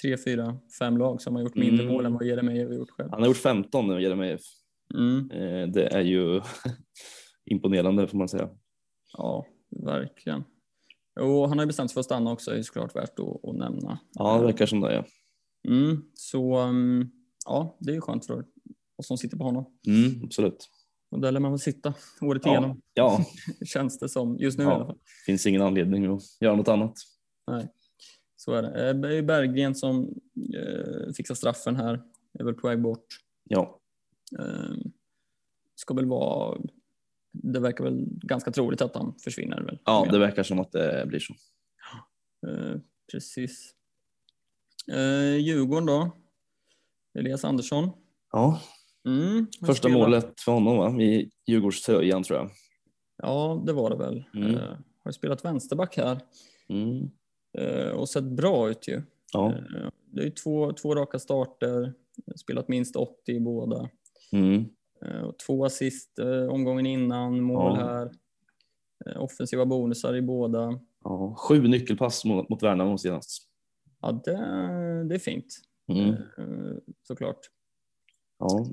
Tre, 0.02 0.18
fyra, 0.18 0.58
fem 0.80 0.98
lag 0.98 1.22
som 1.22 1.36
har 1.36 1.42
gjort 1.42 1.56
mindre 1.56 1.84
Mm. 1.84 1.94
mål 1.96 2.06
än 2.06 2.14
vad 2.14 2.26
Jeremejeff 2.26 2.68
har 2.68 2.76
gjort 2.76 2.90
själv. 2.92 3.10
Han 3.12 3.20
har 3.22 3.28
gjort 3.28 3.38
15 3.38 3.88
nu, 3.88 4.02
Jeremejeff. 4.02 4.42
Mm. 4.96 5.32
Eh, 5.32 5.68
det 5.68 5.88
är 5.88 6.02
ju 6.02 6.42
imponerande 7.46 8.08
får 8.08 8.18
man 8.18 8.30
säga. 8.30 8.50
Ja, 9.18 9.46
verkligen. 9.86 10.44
Och 11.20 11.50
han 11.50 11.58
har 11.58 11.66
ju 11.66 11.68
bestämt 11.68 11.90
sig 11.90 11.94
för 11.94 12.00
att 12.00 12.06
stanna 12.06 12.32
också, 12.32 12.52
är 12.52 12.56
ju 12.56 12.64
såklart 12.64 12.96
värt 12.96 13.20
att, 13.20 13.46
att 13.50 13.56
nämna. 13.56 14.00
Ja, 14.14 14.38
det 14.38 14.46
verkar 14.46 14.66
som 14.66 14.80
det. 14.82 14.94
Ja. 14.94 15.04
Mm. 15.72 16.02
Så 16.14 16.58
um, 16.60 17.12
ja, 17.46 17.78
det 17.80 17.92
är 17.92 17.96
ju 17.96 18.02
skönt 18.02 18.26
för 18.26 18.46
oss 18.98 19.08
som 19.08 19.18
sitter 19.18 19.38
på 19.38 19.44
honom. 19.44 19.66
Mm, 19.88 20.24
absolut. 20.24 20.70
Och 21.12 21.20
där 21.20 21.32
lär 21.32 21.40
man 21.40 21.52
väl 21.52 21.60
sitta 21.60 21.94
året 22.22 22.42
Ja, 22.46 22.52
igenom, 22.52 22.82
ja, 22.94 23.26
känns 23.66 24.00
det 24.00 24.10
som, 24.10 24.38
just 24.40 24.58
nu 24.58 24.64
i 24.64 24.68
Ja. 24.68 24.74
alla 24.74 24.86
fall. 24.86 24.98
finns 25.26 25.46
ingen 25.46 25.62
anledning 25.62 26.06
att 26.06 26.22
göra 26.42 26.56
något 26.56 26.68
annat. 26.68 26.94
Nej, 27.52 27.68
så 28.40 28.54
är 28.54 28.62
det. 28.62 28.90
Eh, 28.90 28.96
Det 28.96 29.16
är 29.18 29.22
Berggren 29.22 29.76
som 29.76 30.20
eh, 30.56 31.14
fixar 31.18 31.36
straffen 31.36 31.76
här, 31.76 32.02
är 32.40 32.44
väl 32.44 32.54
på 32.54 32.68
väg 32.68 32.82
bort. 32.82 33.06
Ja, 33.44 33.76
Eh, 34.40 34.76
ska 35.76 35.94
väl 35.94 36.06
vara, 36.06 36.60
det 37.32 37.60
verkar 37.60 37.84
väl 37.84 38.06
ganska 38.08 38.52
troligt 38.52 38.82
att 38.82 38.96
han 38.96 39.14
försvinner 39.24 39.62
väl. 39.62 39.80
ja 39.86 40.08
det 40.12 40.20
verkar 40.20 40.44
som 40.44 40.60
att 40.60 40.72
det 40.72 41.06
blir 41.08 41.20
så. 41.20 41.34
Eh, 42.48 42.78
precis. 43.12 43.74
Eh, 44.92 45.36
Djurgården 45.38 45.86
då? 45.86 46.12
Elias 47.20 47.46
Andersson. 47.46 47.90
Ja, 48.32 48.62
Mm, 49.06 49.48
första 49.60 49.74
spelar- 49.88 49.96
målet 50.00 50.42
för 50.42 50.52
honom 50.52 50.78
va? 50.78 51.02
i 51.02 51.32
Djurgårdströjan 51.48 52.24
tror 52.24 52.40
jag. 52.40 52.50
Ja, 53.18 53.64
det 53.66 53.74
var 53.74 53.90
det 53.90 53.96
väl. 53.96 54.24
Mm. 54.34 54.56
Har 54.56 55.10
ju 55.10 55.14
spelat 55.14 55.46
vänsterback 55.46 55.98
här 55.98 56.20
Mm. 56.68 57.10
Eh, 57.58 57.90
och 57.90 58.10
sett 58.10 58.24
bra 58.24 58.70
ut 58.70 58.88
ju. 58.88 59.02
Ja. 59.34 59.50
Eh, 59.50 59.90
det 60.12 60.22
är 60.22 60.26
ju 60.26 60.32
två, 60.32 60.74
två 60.74 60.96
raka 60.96 61.20
starter, 61.20 61.94
spelat 62.36 62.68
minst 62.68 62.96
80 62.96 63.32
i 63.32 63.40
båda. 63.40 63.90
Mm. 64.32 64.66
Eh, 65.06 65.22
och 65.22 65.40
två 65.40 65.66
assist 65.66 66.20
omgången 66.50 66.86
innan, 66.86 67.42
mål 67.42 67.78
Ja. 67.80 67.86
här. 67.86 68.12
Offensiva 69.18 69.66
bonusar 69.66 70.16
i 70.16 70.22
båda. 70.22 70.80
Ja, 71.04 71.36
sju 71.38 71.68
nyckelpass 71.68 72.26
mot, 72.26 72.50
mot 72.50 72.64
Värnamo 72.64 72.98
senast. 72.98 73.48
Ja, 74.02 74.22
det, 74.26 74.32
det 75.10 75.16
är 75.16 75.20
fint 75.20 75.46
Mm. 75.92 76.16
såklart. 77.04 77.40
Ja. 78.40 78.66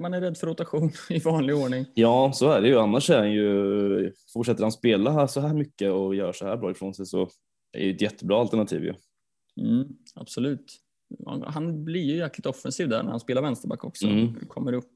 Man 0.00 0.14
är 0.14 0.20
rädd 0.20 0.36
för 0.38 0.46
rotation 0.46 0.92
i 1.10 1.18
vanlig 1.18 1.56
ordning. 1.56 1.86
ja, 1.94 2.32
så 2.34 2.50
är 2.50 2.60
det 2.60 2.68
ju. 2.68 2.78
Annars 2.78 3.10
är 3.10 3.18
han 3.18 3.32
ju, 3.32 4.12
fortsätter 4.32 4.62
han 4.62 4.72
spela 4.72 5.28
så 5.28 5.40
här 5.40 5.54
mycket 5.54 5.90
och 5.92 6.14
gör 6.14 6.32
så 6.32 6.46
här 6.46 6.56
bra 6.56 6.70
ifrån 6.70 6.94
sig 6.94 7.06
så 7.06 7.22
är 7.72 7.80
det 7.80 7.90
ett 7.90 8.00
jättebra 8.00 8.40
alternativ 8.40 8.84
ju. 8.84 8.94
Mm, 9.66 9.88
absolut. 10.14 10.80
Han- 11.46 11.84
blir 11.84 12.02
ju 12.02 12.16
jäkligt 12.16 12.46
offensiv 12.46 12.88
där 12.88 13.02
när 13.02 13.10
han 13.10 13.20
spelar 13.20 13.42
vänsterback 13.42 13.84
också. 13.84 14.06
Mm. 14.06 14.46
Kommer 14.48 14.72
upp. 14.72 14.90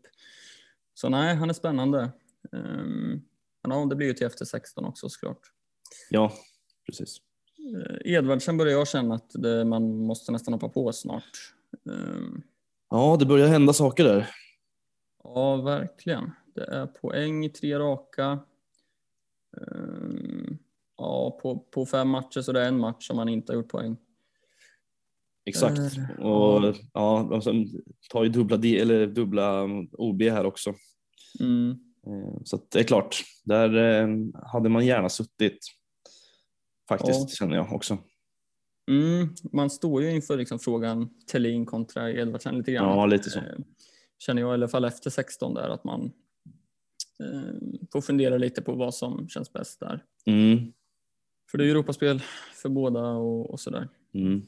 Så 0.95 1.09
nej, 1.09 1.35
han 1.35 1.51
är 1.51 1.55
spännande. 1.55 2.11
Um, 2.53 3.23
ja, 3.69 3.87
det 3.91 3.97
blir 3.97 4.07
ju 4.07 4.13
till 4.15 4.27
efter 4.27 4.45
16 4.45 4.85
också 4.85 5.09
såklart. 5.09 5.41
Ja, 6.11 6.33
precis. 6.87 7.17
Uh, 7.77 8.13
Edvardsen 8.13 8.57
börjar 8.57 8.73
jag 8.73 8.89
känna 8.89 9.15
att 9.15 9.31
det, 9.35 9.65
man 9.65 9.97
måste 9.99 10.33
nästan 10.33 10.55
hoppa 10.55 10.69
på 10.69 10.93
snart. 10.93 11.55
Ehm, 11.91 12.43
Ja, 12.91 13.17
det 13.21 13.27
börjar 13.27 13.49
hända 13.49 13.73
saker 13.73 14.05
där. 14.05 14.29
Ja, 15.35 15.57
verkligen. 15.57 16.31
Det 16.55 16.65
är 16.65 16.87
poäng 16.87 17.45
i 17.45 17.49
tre 17.51 17.79
raka. 17.79 18.39
Ehm, 19.57 20.59
ja, 20.97 21.39
på, 21.43 21.59
på 21.59 21.87
fem 21.87 22.09
matcher 22.09 22.41
så 22.41 22.53
det 22.53 22.61
är 22.61 22.69
en 22.69 22.79
match 22.81 23.07
som 23.07 23.19
han 23.19 23.29
inte 23.29 23.53
har 23.53 23.57
gjort 23.57 23.69
poäng. 23.69 23.97
Exakt. 25.45 25.79
Och 26.19 26.77
ja, 26.93 27.21
och 27.23 27.45
sen 27.45 27.67
tar 28.11 28.25
ju 28.25 28.29
dubbla, 28.31 28.57
D, 28.57 28.79
eller 28.81 29.07
dubbla 29.07 29.65
OB 29.93 30.23
här 30.23 30.47
också. 30.47 30.75
Mm. 31.41 31.71
Eh, 32.07 32.41
Så 32.45 32.61
det 32.73 32.79
är 32.79 32.85
klart, 32.85 33.17
där 33.45 33.75
eh, 33.77 34.09
hade 34.53 34.69
man 34.69 34.87
gärna 34.87 35.09
suttit. 35.09 35.59
Faktiskt 36.89 37.21
Ja. 37.21 37.27
känner 37.27 37.57
jag 37.57 37.73
också. 37.73 37.99
Mm, 38.91 39.35
man 39.53 39.71
står 39.71 40.03
ju 40.03 40.11
inför 40.11 40.37
liksom 40.37 40.59
frågan 40.59 41.09
Thelin 41.33 41.67
kontra 41.67 42.11
Edvardsen 42.13 42.59
lite 42.59 42.73
grann. 42.73 42.99
Ja, 42.99 43.07
lite 43.07 43.31
så. 43.31 43.41
Känner 44.19 44.43
jag 44.43 44.51
i 44.51 44.55
alla 44.55 44.69
fall 44.69 44.85
efter 44.85 45.11
16 45.11 45.55
där 45.55 45.69
att 45.69 45.85
man 45.85 46.13
eh, 47.21 47.79
får 47.93 48.01
fundera 48.01 48.39
lite 48.39 48.63
på 48.63 48.75
vad 48.75 48.95
som 48.95 49.29
känns 49.29 49.53
bäst 49.53 49.81
där. 49.81 50.05
Mm. 50.27 50.73
För 51.51 51.59
det 51.59 51.65
är 51.65 51.67
ju 51.67 51.71
Europaspel 51.71 52.23
för 52.63 52.69
båda 52.69 53.01
och, 53.01 53.51
och 53.51 53.61
sådär. 53.61 53.89
Mm. 54.15 54.43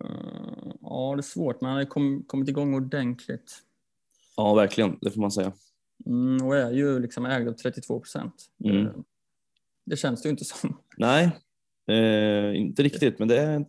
Eh, 0.00 0.72
ja, 0.80 1.14
det 1.16 1.20
är 1.20 1.22
svårt, 1.22 1.60
men 1.60 1.70
han 1.70 1.78
har 1.78 1.84
kom, 1.84 2.24
kommit 2.26 2.48
igång 2.48 2.74
ordentligt. 2.74 3.62
Ja, 4.36 4.54
verkligen. 4.54 4.98
Det 5.00 5.10
får 5.10 5.20
man 5.20 5.30
säga. 5.30 5.52
Mm, 6.06 6.46
och 6.46 6.56
är 6.56 6.70
ju 6.70 6.98
liksom 6.98 7.26
ägd 7.26 7.48
av 7.48 7.52
32 7.52 8.00
procent. 8.00 8.34
Mm. 8.64 8.86
Eh, 8.86 8.92
det 9.86 9.96
känns 9.96 10.22
det 10.22 10.26
ju 10.26 10.30
inte 10.30 10.44
som. 10.44 10.80
Nej, 10.96 11.30
eh, 11.88 12.56
inte 12.56 12.82
riktigt, 12.82 13.18
men 13.18 13.28
det 13.28 13.38
är, 13.38 13.66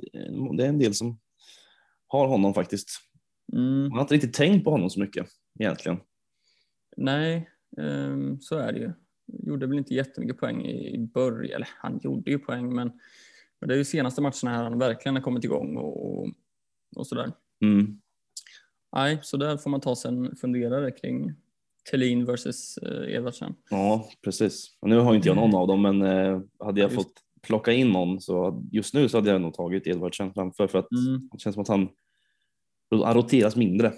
det 0.58 0.66
är 0.66 0.70
en 0.70 0.80
del 0.80 0.94
som 0.94 1.20
har 2.08 2.28
honom 2.28 2.54
faktiskt. 2.54 2.90
Mm. 3.54 3.82
Man 3.82 3.92
har 3.92 4.02
inte 4.02 4.14
riktigt 4.14 4.34
tänkt 4.34 4.64
på 4.64 4.72
honom 4.72 4.90
så 4.90 5.00
mycket 5.00 5.28
egentligen. 5.60 5.98
Nej, 6.98 7.50
ehm, 7.78 8.40
så 8.42 8.56
är 8.58 8.74
det 8.74 8.80
ju. 8.80 8.92
Gjorde 9.48 9.68
väl 9.68 9.78
inte 9.78 9.94
jättemycket 9.94 10.38
poäng 10.38 10.66
i 10.66 10.98
början, 11.14 11.56
eller 11.56 11.68
han 11.78 12.00
gjorde 12.04 12.32
ju 12.32 12.40
poäng 12.40 12.76
men, 12.76 12.92
men 13.60 13.68
det 13.68 13.74
är 13.76 13.78
ju 13.78 13.86
senaste 13.86 14.22
matcherna 14.22 14.58
här 14.58 14.64
han 14.64 14.80
verkligen 14.80 15.16
har 15.16 15.24
kommit 15.24 15.44
igång 15.44 15.78
och, 15.78 16.28
och, 16.96 17.08
sådär. 17.08 17.32
Mm. 17.64 18.02
Nej, 18.96 19.20
så 19.24 19.38
där 19.38 19.58
får 19.58 19.70
man 19.70 19.82
ta 19.82 19.96
sig 19.96 20.12
en 20.12 20.36
funderare 20.36 20.92
kring 20.92 21.34
Thelin 21.92 22.26
versus 22.26 22.78
eh, 22.78 23.16
Edvardsen. 23.16 23.56
Ja, 23.70 24.10
precis. 24.24 24.78
Och 24.80 24.90
nu 24.90 24.98
har 25.00 25.16
inte 25.16 25.28
jag 25.28 25.36
någon 25.38 25.56
av 25.56 25.68
dem, 25.68 25.82
men 25.82 26.02
eh, 26.02 26.42
hade 26.60 26.82
jag 26.82 26.92
Ja, 26.92 26.96
fått 26.96 27.14
plocka 27.42 27.72
in 27.72 27.90
någon 27.90 28.22
så 28.22 28.64
just 28.72 28.94
nu 28.94 29.10
så 29.10 29.18
hade 29.18 29.30
jag 29.30 29.42
nog 29.42 29.54
tagit 29.54 29.88
Edvardsen 29.88 30.34
framför 30.34 30.68
för 30.68 30.80
att 30.80 30.92
Mm. 30.92 31.30
det 31.32 31.40
känns 31.40 31.54
som 31.54 31.62
att 31.62 31.68
han, 31.68 31.90
han 32.92 33.14
roteras 33.14 33.56
mindre. 33.56 33.94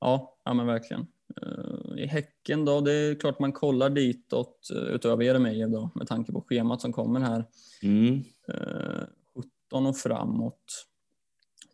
Ja, 0.00 0.38
ja 0.44 0.54
men 0.54 0.66
verkligen. 0.66 1.06
Eh, 1.42 2.02
I 2.02 2.06
Häcken 2.06 2.64
då, 2.64 2.80
det 2.80 2.92
är 2.92 3.14
klart 3.14 3.38
man 3.38 3.52
kollar 3.52 3.90
ditåt 3.90 4.68
uh, 4.74 4.94
utöver 4.94 5.24
Jeremejeff 5.24 5.70
då 5.70 5.90
med 5.94 6.06
tanke 6.06 6.32
på 6.32 6.40
schemat 6.40 6.80
som 6.80 6.92
kommer 6.92 7.20
här. 7.20 7.44
Mm. 7.82 8.24
Eh, 8.48 9.04
17 9.68 9.86
och 9.86 9.96
framåt. 9.96 10.86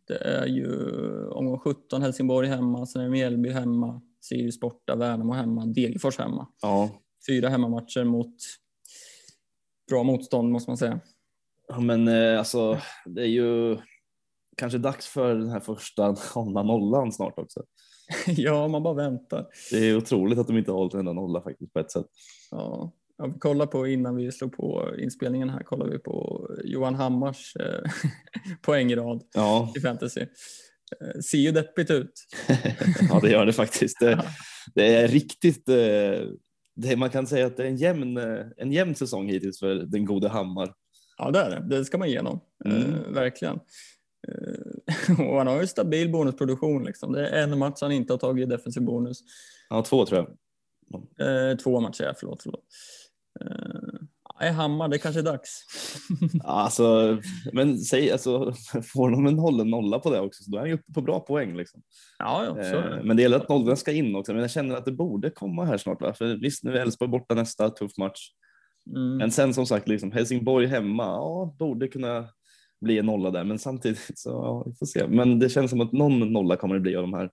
Det 0.07 0.17
är 0.17 0.47
ju 0.47 0.91
omgång 1.27 1.59
17 1.59 2.03
Helsingborg 2.03 2.49
hemma, 2.49 2.87
sen 2.87 3.03
är 3.03 3.07
det 3.07 3.11
Mjällby 3.11 3.51
hemma, 3.51 4.01
Sirius 4.21 4.61
borta, 4.61 4.97
Värnamo 4.97 5.33
hemma, 5.33 5.67
Degerfors 5.67 6.19
hemma. 6.19 6.49
Ja. 6.63 6.91
Fyra 7.29 7.49
hemmamatcher 7.49 8.05
mot 8.05 8.35
bra 9.91 10.03
motstånd 10.03 10.53
måste 10.53 10.71
man 10.71 10.77
säga. 10.77 11.01
Ja, 11.69 11.81
men 11.81 12.09
eh, 12.09 12.39
alltså 12.39 12.79
det 13.05 13.23
är 13.23 13.27
ju 13.27 13.79
kanske 14.57 14.79
dags 14.79 15.07
för 15.07 15.35
den 15.35 15.49
här 15.49 15.61
första 15.61 16.17
hålla 16.35 16.63
nollan 16.63 17.13
snart 17.13 17.39
också. 17.39 17.63
ja, 18.27 18.69
man 18.69 18.83
bara 18.83 18.95
väntar. 18.95 19.47
Det 19.71 19.77
är 19.79 19.97
otroligt 19.97 20.39
att 20.39 20.47
de 20.47 20.59
inte 20.59 20.71
har 20.71 20.79
hållit 20.79 20.95
en 20.95 21.01
enda 21.01 21.13
nolla 21.13 21.43
faktiskt 21.43 21.73
på 21.73 21.81
ett 21.81 21.91
sätt. 21.91 22.07
Ja, 22.51 22.93
ja, 23.19 23.27
vi 23.27 23.39
kollar 23.39 23.67
på 23.67 23.87
innan 23.87 24.17
vi 24.17 24.33
slog 24.33 24.57
på 24.57 24.95
inspelningen 24.99 25.51
här 25.51 25.63
kollar 25.63 25.87
vi 25.87 25.99
på 25.99 26.49
Johan 26.65 26.95
Hammars 26.95 27.57
eh, 27.57 27.91
poängrad 28.63 29.23
Ja, 29.35 29.73
i 29.77 29.81
fantasy. 29.81 30.21
Eh, 30.21 31.21
ser 31.21 31.39
ju 31.39 31.53
deppigt 31.53 31.91
ut. 31.91 32.13
ja 33.11 33.21
det 33.21 33.31
gör 33.31 33.47
det 33.47 33.53
faktiskt. 33.53 34.01
Det, 34.01 34.25
det 34.75 34.95
är 34.95 35.09
riktigt, 35.09 35.69
eh, 35.69 35.77
det, 36.77 36.97
man 36.97 37.11
kan 37.11 37.27
säga 37.27 37.47
att 37.47 37.57
det 37.57 37.63
är 37.63 37.69
en 37.69 37.77
jämn, 37.77 38.17
en 38.57 38.73
jämn 38.73 38.95
säsong 38.95 39.29
hittills 39.29 39.59
för 39.59 39.75
den 39.75 40.05
gode 40.05 40.29
Hammar. 40.29 40.75
Ja, 41.19 41.31
det 41.31 41.39
är 41.39 41.51
det. 41.51 41.77
Det 41.77 41.85
ska 41.85 41.99
man 41.99 42.11
ge 42.11 42.19
honom. 42.19 42.41
Mm. 42.65 42.95
Eh, 42.95 43.11
verkligen. 43.11 43.61
Eh, 44.29 45.21
och 45.29 45.39
han 45.39 45.47
har 45.47 45.61
ju 45.61 45.67
stabil 45.67 46.13
bonusproduktion. 46.13 46.85
Liksom. 46.85 47.13
Det 47.13 47.29
är 47.29 47.43
en 47.43 47.59
match 47.59 47.79
han 47.81 47.93
inte 47.93 48.13
har 48.13 48.19
tagit 48.19 48.49
defensiv 48.49 48.83
bonus. 48.83 49.19
Ja, 49.69 49.83
två 49.83 50.07
tror 50.07 50.19
jag. 50.19 50.31
Eh, 51.51 51.57
två 51.57 51.81
matcher, 51.81 52.05
ja, 52.05 52.15
förlåt. 52.17 52.43
förlåt. 52.43 52.65
Eh, 53.41 54.53
Hammar, 54.53 54.89
det 54.89 54.99
kanske 54.99 55.21
är 55.21 55.25
dags. 55.25 55.65
Alltså, 56.45 57.19
men 57.53 57.79
säg, 57.79 58.13
alltså, 58.13 58.53
får 58.93 59.11
de 59.11 59.27
en 59.27 59.39
hållen 59.39 59.71
nolla 59.71 59.99
på 59.99 60.11
det 60.11 60.21
också 60.21 60.45
så 60.45 60.51
då 60.51 60.57
är 60.57 60.61
han 60.61 60.69
ju 60.69 60.75
uppe 60.75 60.93
på 60.93 61.01
bra 61.01 61.21
poäng. 61.21 61.57
Liksom. 61.57 61.83
ja, 62.19 62.45
ja, 62.45 62.65
så 62.65 62.77
Eh. 62.77 63.05
Men 63.05 63.17
det 63.17 63.23
gäller 63.23 63.37
att 63.37 63.49
nollorna 63.49 63.77
ska 63.77 63.93
in 63.93 64.17
också. 64.17 64.33
Men 64.33 64.41
jag 64.43 64.51
känner 64.51 64.75
att 64.75 64.85
det 64.85 64.93
borde 64.93 65.31
komma 65.31 65.65
här 65.65 65.77
snart. 65.79 66.01
Va? 66.01 66.15
För 66.15 66.37
visst, 66.37 66.65
nu 66.65 66.77
är 66.77 66.81
Elfsborg 66.81 67.11
borta 67.11 67.35
nästa 67.35 67.71
tuff 67.71 67.99
match. 67.99 68.29
Mm. 68.87 69.17
Men 69.17 69.31
sen 69.31 69.55
som 69.55 69.67
sagt, 69.67 69.89
liksom, 69.89 70.13
Helsingborg 70.13 70.67
hemma, 70.67 71.05
ja, 71.05 71.55
borde 71.59 71.89
kunna 71.89 72.29
bli 72.83 72.99
en 72.99 73.07
nolla 73.07 73.31
där. 73.31 73.45
Men 73.45 73.59
samtidigt 73.59 74.19
så, 74.19 74.29
ja, 74.31 74.63
vi 74.67 74.75
får 74.75 74.87
se. 74.87 75.07
Men 75.09 75.39
det 75.39 75.49
känns 75.49 75.71
som 75.71 75.81
att 75.81 75.93
någon 75.93 76.33
nolla 76.33 76.57
kommer 76.57 76.75
det 76.75 76.81
bli 76.81 76.97
av 76.97 77.03
de 77.03 77.15
här 77.15 77.31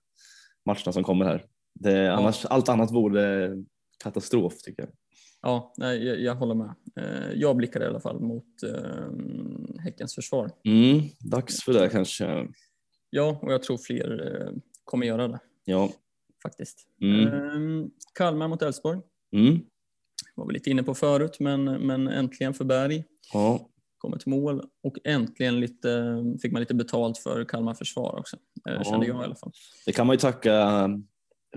matcherna 0.66 0.92
som 0.92 1.02
kommer 1.04 1.24
här. 1.24 1.44
Det, 1.74 2.12
annars, 2.12 2.44
allt 2.44 2.68
annat 2.68 2.90
vore 2.92 3.50
katastrof 4.04 4.58
tycker 4.62 4.82
jag. 4.82 4.92
Ja, 5.42 5.72
nej, 5.76 6.06
jag, 6.06 6.20
jag 6.20 6.34
håller 6.34 6.54
med. 6.54 6.74
Eh, 6.96 7.32
jag 7.34 7.56
blickar 7.56 7.82
i 7.82 7.86
alla 7.86 8.00
fall 8.00 8.20
mot 8.20 8.62
eh, 8.62 9.82
Häckens 9.84 10.14
försvar. 10.14 10.50
Mm, 10.64 11.00
dags 11.20 11.64
för 11.64 11.72
det 11.72 11.88
kanske. 11.88 12.48
Ja, 13.10 13.38
och 13.42 13.52
jag 13.52 13.62
tror 13.62 13.78
fler 13.78 14.36
eh, 14.46 14.52
kommer 14.84 15.06
göra 15.06 15.28
det 15.28 15.38
Ja. 15.64 15.90
faktiskt. 16.42 16.78
Mm. 17.02 17.26
Eh, 17.26 17.88
Kalmar 18.14 18.48
mot 18.48 18.62
Elfsborg. 18.62 19.00
Mm. 19.32 19.58
Var 20.34 20.46
vi 20.46 20.52
lite 20.52 20.70
inne 20.70 20.82
på 20.82 20.94
förut, 20.94 21.36
men, 21.40 21.64
men 21.64 22.08
äntligen 22.08 22.54
för 22.54 22.64
Berg. 22.64 23.04
Ja. 23.32 23.69
Kom 24.00 24.14
ett 24.14 24.26
mål 24.26 24.62
och 24.82 24.96
äntligen 25.04 25.60
lite, 25.60 26.04
fick 26.42 26.52
man 26.52 26.60
lite 26.60 26.74
betalt 26.74 27.18
för 27.18 27.44
Kalmar 27.44 27.74
försvar 27.74 28.18
också. 28.18 28.36
Eh, 28.68 28.74
Ja. 28.74 28.84
Kände 28.84 29.06
jag 29.06 29.22
i 29.22 29.24
alla 29.24 29.34
fall. 29.34 29.52
Det 29.86 29.92
kan 29.92 30.06
man 30.06 30.14
ju 30.14 30.20
tacka 30.20 30.88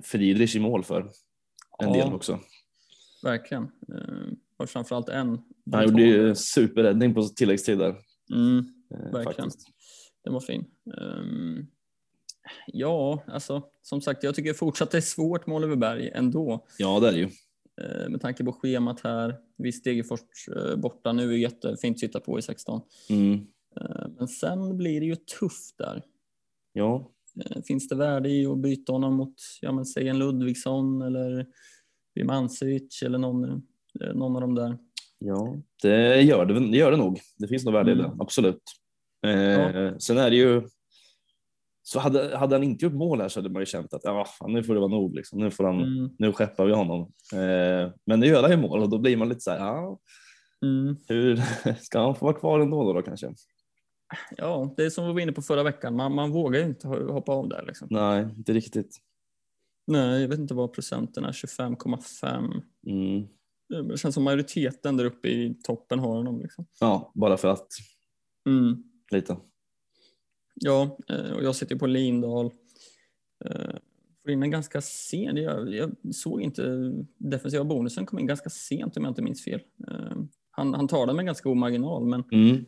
Friedrich 0.02 0.56
i 0.56 0.60
mål 0.60 0.84
för. 0.84 1.02
En 1.02 1.10
Ja. 1.80 1.94
del 1.94 2.14
också. 2.14 2.40
Verkligen. 3.24 3.64
Eh, 3.64 4.34
och 4.58 4.70
framförallt 4.70 5.10
en. 5.10 5.42
Han 5.72 5.84
gjorde 5.84 6.02
ju 6.04 6.36
superräddning 6.36 7.14
på 7.14 7.24
tilläggstid 7.24 7.78
där. 7.78 7.96
Mm, 8.34 8.58
eh, 8.94 9.12
Verkligen. 9.12 9.24
faktiskt. 9.50 9.68
den 10.24 10.34
var 10.34 10.40
fin. 10.42 10.66
Ehm, 11.02 11.68
ja, 12.68 13.24
alltså 13.28 13.64
som 13.82 14.02
sagt, 14.02 14.24
jag 14.24 14.36
tycker 14.36 14.54
fortsatt 14.54 14.92
det 14.92 14.98
är 14.98 15.02
svårt 15.02 15.48
med 15.48 15.56
Oliver 15.56 15.76
Berg 15.76 16.10
ändå. 16.10 16.66
Ja, 16.78 17.00
det 17.00 17.08
är 17.08 17.12
det 17.12 17.18
ju. 17.20 17.30
Eh, 17.82 18.10
med 18.10 18.22
tanke 18.22 18.44
på 18.44 18.52
schemat 18.54 19.00
här. 19.02 19.36
Visst, 19.58 19.84
Degerfors 19.84 20.20
eh, 20.56 20.76
borta 20.76 21.14
nu 21.14 21.34
är 21.34 21.38
jättefint 21.38 21.96
att 21.96 22.00
sitta 22.00 22.20
på 22.20 22.40
i 22.40 22.42
16. 22.42 22.82
Mm. 23.10 23.34
Eh, 23.82 24.08
men 24.18 24.28
sen 24.28 24.78
blir 24.78 25.00
det 25.00 25.06
ju 25.06 25.16
tufft 25.16 25.78
där. 25.78 26.04
Ja, 26.74 27.10
Finns 27.68 27.88
det 27.88 27.96
värde 27.96 28.30
i 28.30 28.46
att 28.46 28.58
byta 28.58 28.92
honom 28.92 29.14
mot, 29.16 29.34
ja 29.62 29.72
men 29.72 29.86
säg 29.86 30.08
en 30.08 30.20
Ludvigsson 30.20 31.02
eller 31.02 31.48
Birmancevic 32.16 33.02
eller 33.04 33.18
någon, 33.18 33.62
någon 34.14 34.36
av 34.36 34.42
dem 34.42 34.56
där? 34.56 34.78
ja. 35.20 35.58
Det, 35.82 36.22
gör 36.22 36.46
det, 36.46 36.54
det 36.72 36.78
gör 36.78 36.92
det 36.92 36.98
nog. 36.98 37.20
Det 37.38 37.48
finns 37.48 37.66
nog 37.66 37.74
värde 37.74 37.92
i 37.92 37.96
det, 37.96 38.04
Mm. 38.06 38.22
absolut. 38.22 38.62
Eh, 39.26 39.98
Sen 39.98 40.18
är 40.18 40.30
det 40.30 40.36
ju 40.36 40.62
så 41.86 42.00
hade, 42.00 42.38
hade 42.38 42.56
han 42.56 42.64
inte 42.64 42.86
gjort 42.86 42.94
mål 42.94 43.22
här 43.22 43.30
så 43.30 43.40
hade 43.40 43.50
man 43.50 43.62
ju 43.62 43.66
känt 43.66 43.94
att 43.94 44.02
ja, 44.04 44.26
fan, 44.40 44.54
nu 44.54 44.64
får 44.64 44.74
det 44.74 44.80
vara 44.80 44.92
nog. 44.92 45.16
Liksom. 45.16 45.40
Nu, 45.40 45.52
får 45.52 45.64
han, 45.64 45.82
Mm. 45.84 46.10
nu 46.20 46.34
skeppar 46.34 46.66
vi 46.66 46.74
honom. 46.74 47.02
Eh, 47.34 47.92
men 48.06 48.20
nu 48.20 48.26
gör 48.26 48.42
han 48.42 48.52
ju 48.52 48.58
mål 48.58 48.80
och 48.80 48.90
då 48.90 48.98
blir 49.00 49.18
man 49.18 49.30
lite 49.30 49.42
så 49.42 49.52
här, 49.52 49.58
ja, 49.60 50.00
Mm. 50.66 50.96
hur 51.08 51.36
ska 51.82 52.00
han 52.00 52.16
få 52.16 52.26
vara 52.26 52.36
kvar 52.40 52.60
ändå 52.60 52.84
då, 52.84 52.94
då 52.94 53.02
kanske? 53.02 53.34
Ja, 54.38 54.74
det 54.78 54.84
är 54.86 54.90
som 54.90 55.08
vi 55.08 55.14
var 55.14 55.20
inne 55.20 55.32
på 55.32 55.42
förra 55.42 55.64
veckan. 55.64 55.96
Man, 55.96 56.16
man 56.16 56.32
vågar 56.32 56.60
ju 56.60 56.66
inte 56.66 56.88
ho- 56.88 57.12
hoppa 57.12 57.32
av 57.32 57.50
där. 57.50 57.64
Liksom. 57.68 57.88
Nej, 57.92 58.24
inte 58.38 58.54
riktigt. 58.54 58.98
Nej, 59.88 60.22
jag 60.22 60.28
vet 60.30 60.40
inte 60.40 60.54
vad 60.54 60.74
procenten 60.74 61.26
är. 61.26 61.32
25,5. 61.32 62.62
Mm. 62.88 63.28
Det 63.90 63.98
känns 63.98 64.16
som 64.16 64.24
majoriteten 64.24 64.98
där 64.98 65.06
uppe 65.06 65.28
i 65.28 65.56
toppen 65.64 66.00
har 66.00 66.08
honom. 66.08 66.40
Liksom. 66.42 66.66
Ja, 66.80 67.12
bara 67.16 67.38
för 67.38 67.48
att 67.48 67.68
Mm. 68.50 68.84
lite. 69.12 69.38
Ja, 70.54 70.98
eh, 71.10 71.32
och 71.32 71.44
jag 71.44 71.56
sitter 71.56 71.76
på 71.76 71.88
Lindahl. 71.88 72.52
Eh, 73.46 73.76
Får 74.22 74.32
in 74.32 74.44
en 74.44 74.52
ganska 74.52 74.82
sen. 74.82 75.38
Jag, 75.38 75.74
jag 75.76 75.92
såg 76.16 76.42
inte 76.42 76.92
defensiva 77.18 77.64
bonusen 77.64 78.06
kom 78.06 78.20
in 78.20 78.28
ganska 78.28 78.50
sent 78.50 78.98
om 78.98 79.04
jag 79.04 79.12
inte 79.12 79.22
minns 79.22 79.44
fel. 79.44 79.62
Eh, 79.88 80.18
Han, 80.52 80.74
han 80.74 80.88
tar 80.88 81.08
den 81.08 81.16
med 81.16 81.26
ganska 81.26 81.50
god 81.50 81.58
marginal, 81.58 82.06
men 82.06 82.24
Mm. 82.32 82.66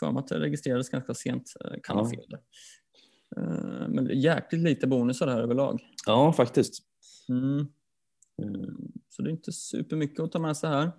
för 0.00 0.10
mig 0.12 0.20
att 0.20 0.26
det 0.28 0.40
registrerades 0.40 0.88
ganska 0.90 1.14
sent. 1.14 1.52
Kan 1.82 1.96
ha 1.96 2.04
Ja. 2.04 2.10
fel 2.10 2.26
där. 2.28 2.40
Men 3.88 4.20
jäkligt 4.20 4.62
lite 4.62 4.86
bonusar 4.86 5.26
här 5.26 5.40
överlag. 5.42 5.80
Ja, 6.06 6.32
faktiskt. 6.32 6.82
Mm. 7.28 7.66
Så 9.08 9.22
det 9.22 9.28
är 9.28 9.32
inte 9.32 9.52
supermycket 9.52 10.20
att 10.20 10.32
ta 10.32 10.38
med 10.38 10.56
sig 10.56 10.70
här. 10.70 10.90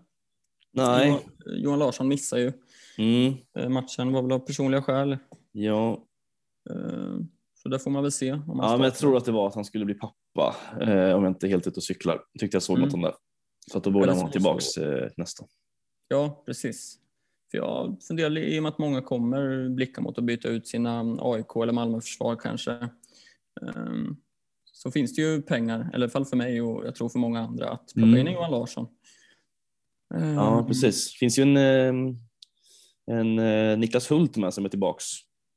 Nej. 0.71 1.07
Johan, 1.09 1.21
Johan 1.63 1.79
Larsson 1.79 2.07
missar 2.07 2.37
ju 2.37 2.51
Mm. 2.97 3.73
matchen, 3.73 4.11
var 4.11 4.21
väl 4.21 4.31
av 4.31 4.39
personliga 4.39 4.81
skäl. 4.81 5.17
Ja, 5.51 6.05
Så 7.63 7.69
där 7.69 7.77
får 7.77 7.91
man 7.91 8.03
väl 8.03 8.11
se. 8.11 8.31
Om 8.33 8.57
man 8.57 8.71
ja, 8.71 8.77
men 8.77 8.83
jag 8.83 8.95
tror 8.95 9.17
att 9.17 9.25
det 9.25 9.31
var 9.31 9.47
att 9.47 9.55
han 9.55 9.65
skulle 9.65 9.85
bli 9.85 9.93
pappa 9.93 10.55
eh, 10.81 11.15
om 11.15 11.23
jag 11.23 11.27
inte 11.27 11.47
är 11.47 11.49
helt 11.49 11.67
ute 11.67 11.77
och 11.79 11.83
cyklar. 11.83 12.21
Tyckte 12.39 12.55
jag 12.55 12.63
såg 12.63 12.77
Mm. 12.77 12.87
något 12.87 12.93
om 12.93 13.01
det. 13.01 13.13
Så 13.71 13.77
att 13.77 13.83
då 13.83 13.91
borde 13.91 14.03
Eller 14.05 14.13
han 14.13 14.21
vara 14.21 14.31
tillbaks 14.31 14.77
eh, 14.77 15.09
nästa. 15.17 15.45
Ja, 16.07 16.43
precis. 16.45 16.99
För 17.51 17.57
jag 17.57 17.97
funderar 18.07 18.37
i 18.37 18.59
och 18.59 18.63
med 18.63 18.69
att 18.69 18.77
många 18.77 19.01
kommer 19.01 19.69
blicka 19.69 20.01
mot 20.01 20.17
att 20.17 20.23
byta 20.23 20.47
ut 20.49 20.67
sina 20.67 21.17
AIK 21.19 21.55
eller 21.63 21.73
Malmö-försvar 21.73 22.35
kanske. 22.35 22.71
Ehm, 23.61 24.15
Så 24.75 24.91
finns 24.91 25.15
det 25.15 25.21
ju 25.21 25.41
pengar, 25.41 25.89
i 25.93 25.95
alla 25.95 26.09
fall 26.09 26.25
för 26.25 26.37
mig 26.37 26.61
och 26.61 26.85
jag 26.85 26.95
tror 26.95 27.09
för 27.09 27.19
många 27.19 27.39
andra, 27.39 27.69
att 27.69 27.93
plocka 27.93 28.07
Mm. 28.07 28.27
in 28.27 28.33
Johan 28.33 28.51
Larsson. 28.51 28.87
Ehm, 30.15 30.33
Ja, 30.33 30.65
precis. 30.67 31.11
Det 31.13 31.17
finns 31.17 31.39
ju 31.39 31.43
en, 31.43 31.57
eh, 31.57 32.15
en 33.11 33.39
eh, 33.39 33.77
Niklas 33.77 34.11
Hult 34.11 34.37
med 34.37 34.53
som 34.53 34.65
är 34.65 34.69
tillbaks 34.69 35.05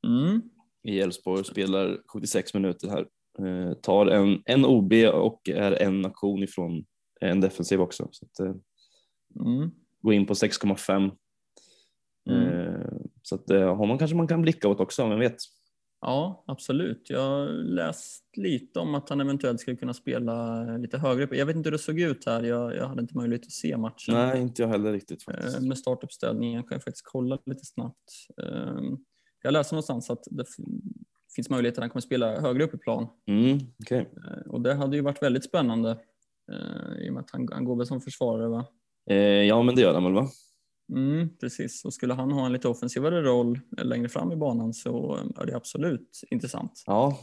Mm. 0.07 0.41
I 0.83 0.99
Elfsborg 0.99 1.43
spelar 1.43 1.97
76 2.07 2.53
minuter 2.53 2.87
här. 2.89 3.07
Eh, 3.47 3.73
tar 3.73 4.05
en, 4.05 4.41
en 4.45 4.65
OB 4.65 4.93
och 5.13 5.49
är 5.49 5.71
en 5.71 6.05
aktion 6.05 6.43
ifrån 6.43 6.85
en 7.21 7.41
defensiv 7.41 7.81
också. 7.81 8.07
Så 8.11 8.25
att, 8.25 8.39
eh, 8.39 8.55
Mm. 9.39 9.71
gå 10.01 10.13
in 10.13 10.25
på 10.25 10.33
6,5. 10.35 11.11
Mm. 12.29 12.47
Eh, 12.47 12.87
så 13.21 13.35
att, 13.35 13.49
eh, 13.49 13.75
honom 13.75 13.97
kanske 13.97 14.17
man 14.17 14.27
kan 14.27 14.41
blicka 14.41 14.67
åt 14.67 14.79
också, 14.79 15.07
vem 15.09 15.19
vet. 15.19 15.35
Ja, 16.01 16.43
absolut. 16.47 17.09
Jag 17.09 17.21
har 17.21 17.45
läst 17.47 18.23
lite 18.37 18.79
om 18.79 18.95
att 18.95 19.09
han 19.09 19.21
eventuellt 19.21 19.59
skulle 19.59 19.77
kunna 19.77 19.93
spela 19.93 20.63
lite 20.77 20.97
högre. 20.97 21.37
Jag 21.37 21.45
vet 21.45 21.55
inte 21.55 21.67
hur 21.67 21.71
det 21.71 21.77
såg 21.79 21.99
ut 21.99 22.25
här. 22.25 22.43
Jag, 22.43 22.75
jag 22.75 22.87
hade 22.87 23.01
inte 23.01 23.17
möjlighet 23.17 23.45
att 23.45 23.51
se 23.51 23.77
matchen. 23.77 24.13
Nej, 24.15 24.41
inte 24.41 24.61
jag 24.61 24.69
heller 24.69 24.93
riktigt 24.93 25.23
faktiskt. 25.23 25.61
Med 25.61 25.77
startuppställningen 25.77 26.63
kan 26.63 26.75
jag 26.75 26.83
faktiskt 26.83 27.05
kolla 27.05 27.37
lite 27.45 27.65
snabbt. 27.65 28.11
Eh, 29.47 29.53
Jag 29.53 29.53
läste 29.53 29.75
någonstans 29.75 30.09
att 30.09 30.23
det 30.31 30.45
finns 31.35 31.49
möjlighet 31.49 31.77
att 31.77 31.81
han 31.83 31.89
kommer 31.89 32.01
spela 32.01 32.41
högre 32.41 32.63
upp 32.63 32.73
i 32.73 32.77
plan. 32.77 33.07
Mm, 33.27 33.57
okej. 33.79 33.99
Eh, 34.27 34.51
Och 34.51 34.61
det 34.61 34.73
hade 34.73 34.95
ju 34.95 35.01
varit 35.03 35.23
väldigt 35.23 35.43
spännande 35.45 35.91
eh, 36.51 37.05
i 37.05 37.09
och 37.09 37.13
med 37.13 37.21
att 37.21 37.31
han, 37.31 37.47
han 37.51 37.65
går 37.65 37.75
väl 37.75 37.87
som 37.87 38.01
försvarare 38.01 38.47
va? 38.47 38.65
Eh, 39.09 39.17
ja, 39.17 39.63
men 39.63 39.75
det 39.75 39.81
gör 39.81 39.93
han 39.93 40.03
väl 40.03 40.13
va? 40.13 40.27
Mm, 40.93 41.29
precis, 41.37 41.85
och 41.85 41.93
skulle 41.93 42.13
han 42.13 42.31
ha 42.31 42.45
en 42.45 42.53
lite 42.53 42.67
offensivare 42.67 43.21
roll 43.21 43.59
längre 43.81 44.09
fram 44.09 44.31
i 44.31 44.35
banan 44.35 44.73
så 44.73 45.15
är 45.39 45.45
det 45.45 45.55
absolut 45.55 46.21
intressant. 46.29 46.83
Ja, 46.85 47.19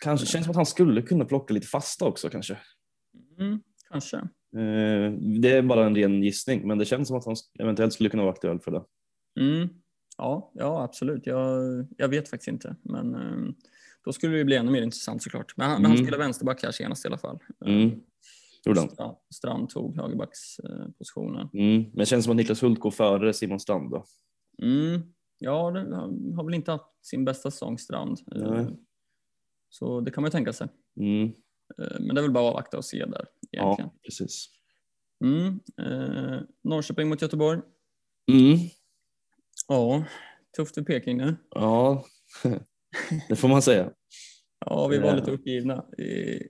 kanske 0.00 0.26
känns 0.26 0.44
som 0.44 0.50
att 0.50 0.56
han 0.56 0.66
skulle 0.66 1.02
kunna 1.02 1.24
plocka 1.24 1.54
lite 1.54 1.66
fasta 1.66 2.04
också 2.04 2.28
kanske. 2.28 2.58
Mm, 3.38 3.60
kanske. 3.90 4.16
Eh, 4.56 5.12
det 5.42 5.48
är 5.52 5.62
bara 5.62 5.86
en 5.86 5.94
ren 5.96 6.22
gissning, 6.22 6.68
men 6.68 6.78
det 6.78 6.84
känns 6.84 7.08
som 7.08 7.16
att 7.16 7.24
han 7.26 7.36
eventuellt 7.58 7.92
skulle 7.92 8.08
kunna 8.10 8.22
vara 8.22 8.32
aktuell 8.32 8.60
för 8.60 8.70
det. 8.70 8.84
Mm. 9.40 9.68
Ja, 10.18 10.50
ja, 10.54 10.82
absolut. 10.82 11.26
Jag, 11.26 11.62
jag 11.96 12.08
vet 12.08 12.28
faktiskt 12.28 12.48
inte, 12.48 12.76
men 12.82 13.14
eh, 13.14 13.54
då 14.04 14.12
skulle 14.12 14.36
det 14.36 14.44
bli 14.44 14.56
ännu 14.56 14.70
mer 14.70 14.82
intressant 14.82 15.22
såklart. 15.22 15.56
Men 15.56 15.66
han, 15.70 15.82
men 15.82 15.90
han 15.90 15.94
Mm. 15.96 16.06
spelar 16.06 16.18
vänsterback 16.18 16.62
här 16.62 16.70
senast 16.72 17.04
i 17.04 17.08
alla 17.08 17.18
fall. 17.18 17.38
Mm. 17.66 18.00
Gjorde 18.66 18.80
han. 18.80 18.88
Strand, 18.90 19.16
Strand 19.34 19.68
tog 19.68 19.96
högerbackspositionen. 19.96 21.48
Mm. 21.52 21.82
Men 21.82 21.92
det 21.98 22.06
känns 22.06 22.24
som 22.24 22.30
att 22.30 22.36
Niklas 22.36 22.62
Hult 22.62 22.80
går 22.80 22.90
före 22.90 23.32
Simon 23.32 23.60
Strand 23.60 23.90
då. 23.90 24.04
Mm. 24.62 25.00
Ja, 25.38 25.70
det, 25.70 25.80
han 25.96 26.32
har 26.36 26.44
väl 26.44 26.54
inte 26.54 26.70
haft 26.72 27.06
sin 27.06 27.24
bästa 27.24 27.50
säsong, 27.50 27.78
Strand. 27.78 28.18
Eh, 28.36 28.50
Nej. 28.50 28.66
Så 29.68 30.00
det 30.00 30.10
kan 30.10 30.22
man 30.22 30.28
ju 30.28 30.32
tänka 30.32 30.52
sig. 30.52 30.68
Mm. 31.00 31.24
Eh, 31.78 31.96
Men 32.00 32.14
det 32.14 32.20
är 32.20 32.22
väl 32.22 32.32
bara 32.32 32.44
att 32.44 32.50
avvakta 32.50 32.76
och 32.78 32.84
se 32.84 32.98
där 33.06 33.26
egentligen. 33.52 33.90
Ja, 33.92 33.98
precis. 34.04 34.48
Mm. 35.24 35.60
Eh, 35.80 36.40
Norrköping 36.64 37.08
mot 37.08 37.22
Göteborg. 37.22 37.60
Mm. 38.32 38.58
Ja, 39.68 40.04
tufft 40.56 40.74
för 40.74 40.82
Peking 40.82 41.16
nu. 41.16 41.36
Ja, 41.50 42.04
det 43.28 43.36
får 43.36 43.48
man 43.48 43.62
säga. 43.62 43.90
Ja, 44.66 44.86
vi 44.88 44.98
var 44.98 45.08
Ja. 45.08 45.14
lite 45.16 45.30
uppgivna 45.30 45.84
i 45.98 46.42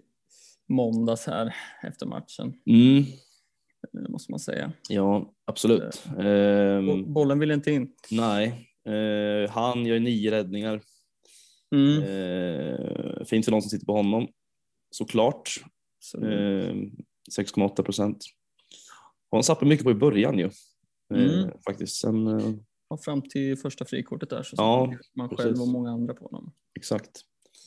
måndags 0.69 1.27
här 1.27 1.55
efter 1.83 2.07
matchen, 2.07 2.55
Mm. 2.67 2.99
eh, 2.99 4.11
måste 4.11 4.33
man 4.33 4.41
säga. 4.41 4.73
Ja, 4.89 5.33
absolut. 5.45 6.03
Bo- 6.17 6.21
Ehm, 6.23 7.13
Bollen 7.15 7.39
ville 7.39 7.55
inte 7.55 7.71
in. 7.73 7.93
nej, 8.11 8.71
Ehm, 8.89 9.49
han 9.51 9.87
gör 9.87 9.99
nio 10.01 10.31
räddningar. 10.31 10.83
Mm. 11.75 12.03
Ehm, 12.03 13.25
fint 13.27 13.45
för 13.45 13.53
någon 13.53 13.63
som 13.63 13.71
sitter 13.71 13.87
på 13.87 13.93
honom, 13.97 14.29
såklart. 14.91 15.51
Så, 15.99 16.25
Ehm, 16.27 16.91
6,8 17.37 17.83
procent. 17.83 18.25
Han 19.31 19.43
satte 19.43 19.65
mycket 19.65 19.85
på 19.85 19.91
i 19.91 19.95
början 19.95 20.39
ju. 20.39 20.51
Mm. 21.15 21.51
faktiskt. 21.67 21.97
Sen, 22.01 22.27
eh, 22.91 22.97
ja, 22.97 22.99
fram 22.99 23.23
till 23.23 23.57
första 23.59 23.85
frikortet 23.85 24.31
där 24.31 24.43
så 24.43 24.55
Ja, 24.59 24.95
man 25.15 25.29
själv 25.29 25.37
precis. 25.49 25.61
och 25.61 25.69
många 25.69 25.91
andra 25.91 26.15
på 26.15 26.25
honom. 26.25 26.53
exakt. 26.77 27.21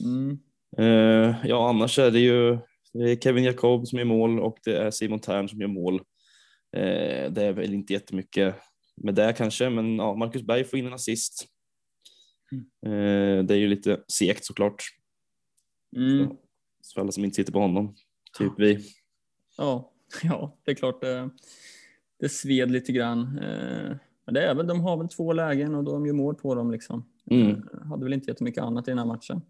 Mm. 0.03 0.39
Ehm, 0.77 1.33
ja, 1.43 1.69
annars 1.69 1.99
är 1.99 2.11
det 2.11 2.19
ju 2.19 2.57
det 2.93 3.11
är 3.11 3.15
Kevin 3.15 3.43
Jacob 3.43 3.87
som 3.87 3.97
gör 3.99 4.05
mål 4.05 4.39
och 4.39 4.57
det 4.63 4.77
är 4.77 4.91
Simon 4.91 5.19
Tern 5.19 5.49
som 5.49 5.61
gör 5.61 5.67
mål. 5.67 6.01
Ehm, 6.77 7.33
det 7.33 7.43
är 7.43 7.53
väl 7.53 7.73
inte 7.73 7.93
jättemycket 7.93 8.55
med 8.97 9.15
det 9.15 9.33
kanske, 9.37 9.69
men 9.69 9.95
ja, 9.95 10.15
Marcus 10.15 10.41
Berg 10.41 10.63
får 10.63 10.79
in 10.79 10.87
en 10.87 10.93
assist. 10.93 11.45
Ehm, 12.85 13.47
det 13.47 13.53
är 13.53 13.57
ju 13.57 13.67
lite 13.67 14.03
segt 14.07 14.45
såklart, 14.45 14.83
Mm. 15.95 16.27
för 16.93 17.01
alla 17.01 17.11
som 17.11 17.25
inte 17.25 17.35
sitter 17.35 17.51
på 17.53 17.59
honom. 17.59 17.95
Typ 18.37 18.53
vi. 18.57 18.85
Ja, 19.57 19.93
ja, 20.23 20.57
det 20.65 20.71
är 20.71 20.75
klart 20.75 21.01
det, 21.01 21.29
det 22.19 22.29
sved 22.29 22.71
lite 22.71 22.91
grann. 22.91 23.39
Men 24.29 24.33
det 24.33 24.41
är 24.47 24.55
väl, 24.55 24.67
de 24.67 24.79
har 24.81 24.97
väl 24.97 25.07
två 25.07 25.33
lägen 25.33 25.75
och 25.75 25.83
de 25.83 26.05
gör 26.05 26.13
mål 26.13 26.35
på 26.35 26.55
dem 26.55 26.71
liksom. 26.71 27.05
Mm. 27.31 27.49
Eh, 27.49 27.87
Hade 27.89 28.03
väl 28.03 28.13
inte 28.13 28.31
jättemycket 28.31 28.63
annat 28.63 28.87
i 28.87 28.91
den 28.91 28.97
här 28.97 29.05
matchen. 29.05 29.41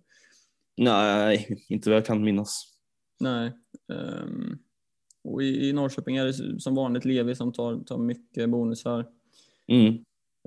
Nej, 0.77 1.57
inte 1.69 1.89
vad 1.89 1.97
jag 1.97 2.05
kan 2.05 2.23
minnas. 2.23 2.63
Nej. 3.19 3.51
ehm, 3.93 4.57
Och 5.23 5.43
i, 5.43 5.69
i 5.69 5.73
Norrköping 5.73 6.17
är 6.17 6.25
det 6.25 6.59
som 6.61 6.75
vanligt 6.75 7.05
Levi 7.05 7.35
som 7.35 7.51
tar, 7.53 7.83
tar 7.83 7.97
mycket 7.97 8.49
bonusar. 8.49 9.05
Mm. 9.67 9.93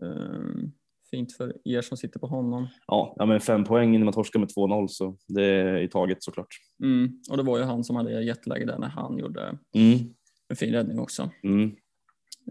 Ehm, 0.02 0.72
Fint 1.10 1.32
för 1.36 1.52
er 1.64 1.82
som 1.82 1.96
sitter 1.96 2.20
på 2.20 2.26
honom. 2.26 2.68
Ja, 2.86 3.14
ja, 3.18 3.26
men 3.26 3.40
fem 3.40 3.64
poäng 3.64 3.94
innan 3.94 4.04
man 4.04 4.14
torskar 4.14 4.40
med 4.40 4.48
2-0 4.48 4.86
så 4.88 5.16
det 5.28 5.44
är 5.44 5.76
i 5.82 5.88
taget 5.88 6.22
såklart. 6.22 6.48
Mm. 6.82 7.20
Och 7.30 7.36
det 7.36 7.42
var 7.42 7.58
ju 7.58 7.64
han 7.64 7.84
som 7.84 7.96
hade 7.96 8.22
jätteläge 8.22 8.64
där 8.64 8.78
när 8.78 8.88
han 8.88 9.18
gjorde 9.18 9.58
Mm. 9.74 9.98
en 10.48 10.56
fin 10.56 10.72
räddning 10.72 10.98
också. 10.98 11.30
Mm. 11.42 11.70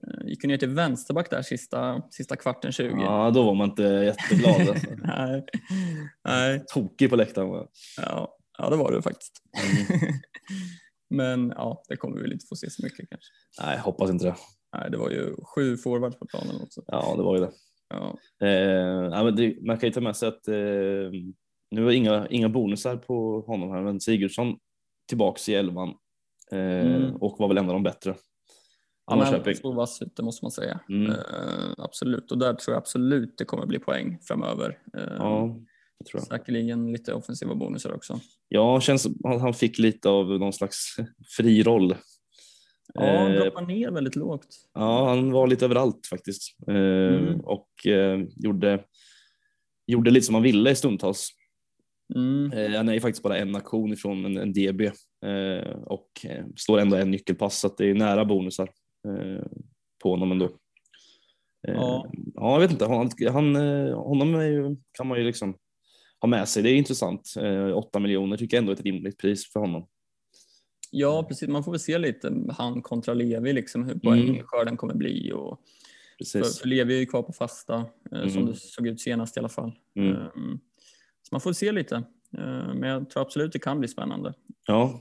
Eh, 0.07 0.27
Gick 0.27 0.43
ju 0.43 0.47
ner 0.47 0.57
till 0.57 0.69
vänsterback 0.69 1.29
där 1.29 1.41
sista, 1.41 2.01
sista 2.11 2.35
kvarten 2.35 2.71
20. 2.71 2.89
Ja, 3.01 3.31
då 3.31 3.43
var 3.43 3.55
man 3.55 3.69
inte 3.69 3.83
jätteglad. 3.83 4.69
Alltså. 4.69 4.87
Nej. 4.97 5.45
Nej. 6.27 6.63
Tokig 6.73 7.09
på 7.09 7.15
läktaren. 7.15 7.49
var. 7.49 7.67
Ja, 7.97 8.35
ja, 8.57 8.69
det 8.69 8.75
var 8.75 8.91
det 8.91 9.01
faktiskt. 9.01 9.33
Mm. 9.99 10.13
Men 11.09 11.53
ja, 11.55 11.83
det 11.89 11.95
kommer 11.95 12.15
vi 12.15 12.21
väl 12.21 12.33
inte 12.33 12.45
få 12.49 12.55
se 12.55 12.69
så 12.69 12.83
mycket 12.83 13.09
kanske. 13.09 13.31
Nej, 13.61 13.77
hoppas 13.79 14.09
inte 14.09 14.25
det. 14.25 14.35
Nej, 14.77 14.91
det 14.91 14.97
var 14.97 15.09
ju 15.09 15.35
sju 15.55 15.77
forwards 15.77 16.19
på 16.19 16.25
planen 16.25 16.61
också. 16.61 16.81
Ja, 16.87 17.13
det 17.17 17.23
var 17.23 17.35
ju 17.37 17.41
det. 17.41 17.51
Ja, 17.89 18.17
Eh, 18.47 19.23
men 19.23 19.35
det 19.35 19.55
man 19.65 19.77
kan 19.77 19.87
ju 19.89 19.93
ta 19.93 20.01
med 20.01 20.15
sig 20.15 20.29
att 20.29 20.47
eh, 20.47 20.55
nu 21.71 21.83
var 21.83 21.91
inga, 21.91 22.27
inga 22.27 22.49
bonusar 22.49 22.97
på 22.97 23.41
honom 23.47 23.71
här, 23.71 23.81
men 23.81 23.99
Sigurdsson 24.01 24.57
tillbaks 25.07 25.49
i 25.49 25.53
elvan 25.55 25.89
eh, 26.51 26.59
Mm. 26.59 27.15
och 27.15 27.35
var 27.39 27.47
väl 27.47 27.57
en 27.57 27.65
av 27.67 27.73
de 27.73 27.83
bättre. 27.83 28.15
Norrköping. 29.11 29.55
såg 29.55 29.75
vass 29.75 30.01
ut, 30.01 30.15
det 30.15 30.23
måste 30.23 30.45
man 30.45 30.51
säga. 30.51 30.79
Mm. 30.89 31.11
Eh, 31.11 31.73
absolut, 31.77 32.31
och 32.31 32.37
där 32.37 32.53
tror 32.53 32.73
jag 32.73 32.77
absolut 32.81 33.37
det 33.37 33.45
kommer 33.45 33.65
bli 33.65 33.79
poäng 33.79 34.17
framöver. 34.21 34.77
Eh, 34.97 35.03
Ja, 35.17 35.55
det 35.99 36.05
tror 36.05 36.21
jag. 36.21 36.23
Säkerligen 36.39 36.91
lite 36.91 37.13
offensiva 37.13 37.55
bonusar 37.55 37.93
också. 37.93 38.19
Ja, 38.47 38.81
känns 38.81 39.01
som 39.01 39.15
att 39.23 39.41
han 39.41 39.53
fick 39.53 39.79
lite 39.79 40.09
av 40.09 40.27
någon 40.39 40.53
slags 40.53 40.95
fri 41.37 41.63
roll. 41.63 41.95
Ja, 42.93 43.17
han 43.17 43.31
Eh, 43.31 43.41
droppar 43.41 43.61
ner 43.61 43.91
väldigt 43.91 44.15
lågt. 44.15 44.47
Ja, 44.73 45.09
han 45.09 45.31
var 45.31 45.47
lite 45.47 45.65
överallt 45.65 46.07
faktiskt 46.09 46.55
Mm. 46.67 47.39
och 47.39 47.69
gjorde, 48.35 48.83
gjorde 49.87 50.11
lite 50.11 50.25
som 50.25 50.35
han 50.35 50.43
ville 50.43 50.69
i 50.71 50.75
stundtals. 50.75 51.29
Mm. 52.15 52.73
Han 52.75 52.89
är 52.89 52.93
ju 52.93 52.99
faktiskt 52.99 53.23
bara 53.23 53.37
en 53.37 53.55
aktion 53.55 53.93
ifrån 53.93 54.25
en, 54.25 54.37
en 54.37 54.53
DB 54.53 54.91
och 55.85 56.09
står 56.57 56.79
ändå 56.79 56.95
en 56.97 57.11
nyckelpass 57.11 57.59
så 57.59 57.67
att 57.67 57.77
det 57.77 57.89
är 57.89 57.93
nära 57.93 58.25
bonusar 58.25 58.69
på 60.03 60.09
honom 60.09 60.31
ändå. 60.31 60.45
Eh, 61.67 61.73
Ja. 61.73 62.11
ja, 62.35 62.53
jag 62.53 62.59
vet 62.59 62.71
inte. 62.71 62.85
Han, 62.85 63.09
han, 63.31 63.55
eh, 63.55 63.95
honom 64.03 64.41
ju, 64.41 64.75
kan 64.91 65.07
man 65.07 65.17
ju 65.17 65.23
liksom 65.23 65.55
ha 66.21 66.27
med 66.27 66.47
sig. 66.47 66.63
Det 66.63 66.69
är 66.69 66.75
intressant. 66.75 67.33
Eh, 67.39 67.71
8 67.77 67.99
miljoner 67.99 68.37
tycker 68.37 68.57
jag 68.57 68.61
ändå 68.61 68.71
är 68.71 68.75
ett 68.75 68.81
rimligt 68.85 69.17
pris 69.17 69.51
för 69.51 69.59
honom. 69.59 69.87
Ja, 70.91 71.23
precis. 71.27 71.49
Man 71.49 71.63
får 71.63 71.71
väl 71.71 71.79
se 71.79 71.97
lite 71.97 72.33
han 72.49 72.81
kontra 72.81 73.13
Levi, 73.13 73.53
liksom, 73.53 73.83
hur 73.83 73.91
Mm. 73.91 73.99
poängskörden 74.01 74.77
kommer 74.77 74.93
bli. 74.93 75.31
Och, 75.33 75.59
för, 76.31 76.39
Precis. 76.39 76.59
för 76.59 76.67
Levi 76.67 76.95
är 76.95 76.99
ju 76.99 77.05
kvar 77.05 77.23
på 77.23 77.33
fasta, 77.33 77.75
eh, 78.11 78.27
som 78.27 78.41
Mm. 78.41 78.45
det 78.45 78.55
såg 78.55 78.87
ut 78.87 79.01
senast 79.01 79.37
i 79.37 79.39
alla 79.39 79.49
fall. 79.49 79.71
Mm. 79.95 80.15
Um, 80.15 80.59
så 81.21 81.27
man 81.31 81.41
får 81.41 81.53
se 81.53 81.71
lite. 81.71 81.95
Eh, 82.37 82.73
men 82.73 82.83
jag 82.83 83.09
tror 83.09 83.21
absolut 83.23 83.53
det 83.53 83.59
kan 83.59 83.79
bli 83.79 83.87
spännande. 83.87 84.33
Ja, 84.67 84.99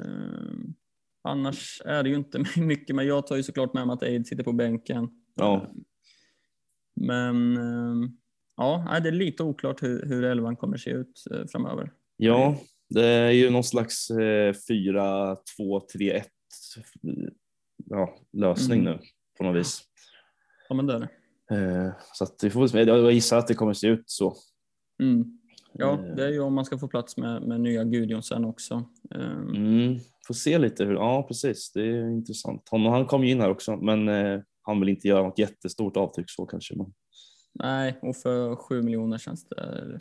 Um, 0.00 0.74
annars 1.22 1.82
är 1.84 2.02
det 2.02 2.08
ju 2.08 2.14
inte 2.14 2.44
mycket, 2.60 2.96
men 2.96 3.06
jag 3.06 3.26
tar 3.26 3.36
ju 3.36 3.42
såklart 3.42 3.74
med 3.74 3.86
mig 3.86 3.94
att 3.94 4.02
Aid 4.02 4.26
sitter 4.26 4.44
på 4.44 4.52
bänken. 4.52 5.08
Ja. 5.34 5.66
Um, 5.70 5.84
men 7.06 7.56
um, 7.58 8.18
ja, 8.56 9.00
det 9.02 9.08
är 9.08 9.12
lite 9.12 9.42
oklart 9.42 9.82
hur, 9.82 10.06
hur 10.06 10.24
elvan 10.24 10.56
kommer 10.56 10.76
se 10.76 10.90
ut 10.90 11.24
eh, 11.30 11.46
framöver. 11.46 11.92
ja, 12.16 12.56
det 12.88 13.04
är 13.06 13.30
ju 13.30 13.50
någon 13.50 13.64
slags 13.64 14.10
eh, 14.10 14.54
4, 14.68 15.36
2, 15.56 15.80
3, 15.92 16.10
1 16.12 16.26
ja, 17.86 18.16
lösning 18.32 18.80
Mm. 18.80 18.92
nu 18.92 18.98
på 19.38 19.44
något 19.44 19.56
vis. 19.56 19.82
Ja, 20.68 20.74
men 20.74 20.86
det 20.86 20.94
är 20.94 20.98
det. 21.00 21.08
Eh, 21.86 21.92
så 22.12 22.24
att 22.24 22.40
vi 22.42 22.50
får 22.50 22.66
se. 22.66 22.82
Jag 22.82 23.12
gissar 23.12 23.38
att 23.38 23.46
det 23.46 23.54
kommer 23.54 23.72
se 23.72 23.86
ut 23.86 24.04
så. 24.06 24.36
Mm. 25.02 25.38
Ja, 25.72 25.92
Eh. 25.92 26.14
det 26.14 26.24
är 26.24 26.28
ju 26.30 26.40
om 26.40 26.54
man 26.54 26.64
ska 26.64 26.78
få 26.78 26.88
plats 26.88 27.16
med, 27.16 27.42
med 27.42 27.60
nya 27.60 27.84
Gudjonsen 27.84 28.44
också. 28.44 28.84
Mm, 29.14 29.98
får 30.30 30.34
se 30.34 30.58
lite 30.58 30.84
hur, 30.84 30.94
ja 30.94 31.22
precis, 31.28 31.72
det 31.72 31.80
är 31.82 32.08
intressant. 32.10 32.68
Han, 32.70 32.86
han 32.86 33.06
kom 33.06 33.24
ju 33.24 33.30
in 33.30 33.40
här 33.40 33.50
också, 33.50 33.76
men 33.76 34.08
eh, 34.08 34.40
han 34.62 34.80
vill 34.80 34.88
inte 34.88 35.08
göra 35.08 35.22
något 35.22 35.38
jättestort 35.38 35.96
avtryck 35.96 36.30
så 36.30 36.46
kanske. 36.46 36.76
Men, 36.76 36.92
Nej, 37.54 37.98
och 38.02 38.16
för 38.16 38.56
sju 38.56 38.82
miljoner 38.82 39.18
känns 39.18 39.48
det 39.48 40.00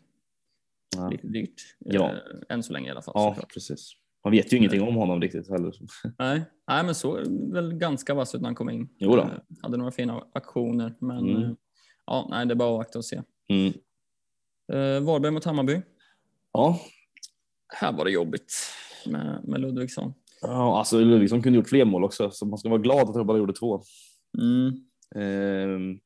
ja. 0.96 1.10
lite 1.10 1.28
dyrt. 1.28 1.76
Ja. 1.80 2.10
Eh, 2.12 2.16
än 2.50 2.64
så 2.64 2.74
länge 2.74 2.88
i 2.88 2.92
alla 2.92 3.02
fall. 3.02 3.14
ja, 3.16 3.30
såklart. 3.34 3.54
precis. 3.54 3.92
Man 4.24 4.32
vet 4.32 4.54
ju 4.54 4.58
ingenting 4.58 4.82
om 4.82 4.96
honom 4.96 5.22
riktigt 5.22 5.50
heller. 5.50 5.74
Nej. 6.20 6.42
Nej, 6.68 6.84
men 6.86 6.96
så 6.96 7.14
väl 7.54 7.74
ganska 7.74 8.14
vass 8.14 8.36
ut 8.36 8.42
när 8.42 8.48
han 8.48 8.56
kom 8.56 8.70
in. 8.70 8.90
Jo 8.98 9.16
då. 9.16 9.22
Eh, 9.22 9.30
hade 9.62 9.78
några 9.78 9.92
fina 9.92 10.24
aktioner, 10.34 10.96
men 11.00 11.30
Mm. 11.30 11.44
eh, 11.44 11.52
ja, 12.06 12.28
nej, 12.32 12.46
det 12.46 12.54
är 12.54 12.56
bara 12.56 12.70
att 12.70 12.74
avvakta 12.74 12.98
och 13.00 13.06
se. 13.06 13.22
Mm. 13.50 13.74
Eh, 14.74 15.04
Varberg 15.04 15.32
mot 15.32 15.46
Hammarby. 15.46 15.82
Ja, 16.54 16.80
Här 17.74 17.94
var 17.94 18.06
det 18.06 18.12
jobbigt 18.12 18.54
med, 19.08 19.42
med 19.48 19.62
Ludvigsson. 19.62 20.14
Ja 20.42 20.80
alltså 20.80 21.00
Ludvigsson 21.00 21.42
kunde 21.42 21.58
gjort 21.60 21.70
fler 21.70 21.86
mål 21.86 22.04
också, 22.04 22.32
så 22.32 22.46
man 22.46 22.60
ska 22.60 22.70
vara 22.70 22.82
glad 22.82 23.10
att 23.10 23.16
han 23.16 23.28
bara 23.28 23.38
gjorde 23.38 23.54
två. 23.54 23.82
Mm. 24.38 24.74
Ehm, 25.16 26.00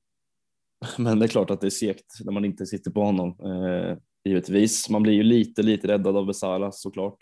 Men 0.97 1.19
det 1.19 1.25
är 1.25 1.27
klart 1.27 1.49
att 1.49 1.61
det 1.61 1.67
är 1.67 1.71
segt 1.71 2.05
när 2.25 2.31
man 2.31 2.45
inte 2.45 2.65
sitter 2.65 2.91
på 2.91 3.01
honom. 3.01 3.29
Eh, 3.29 3.97
givetvis. 4.25 4.89
Man 4.89 5.03
blir 5.03 5.13
ju 5.13 5.23
lite, 5.23 5.63
lite 5.63 5.87
räddad 5.87 6.17
av 6.17 6.25
Besara 6.25 6.71
såklart. 6.71 7.17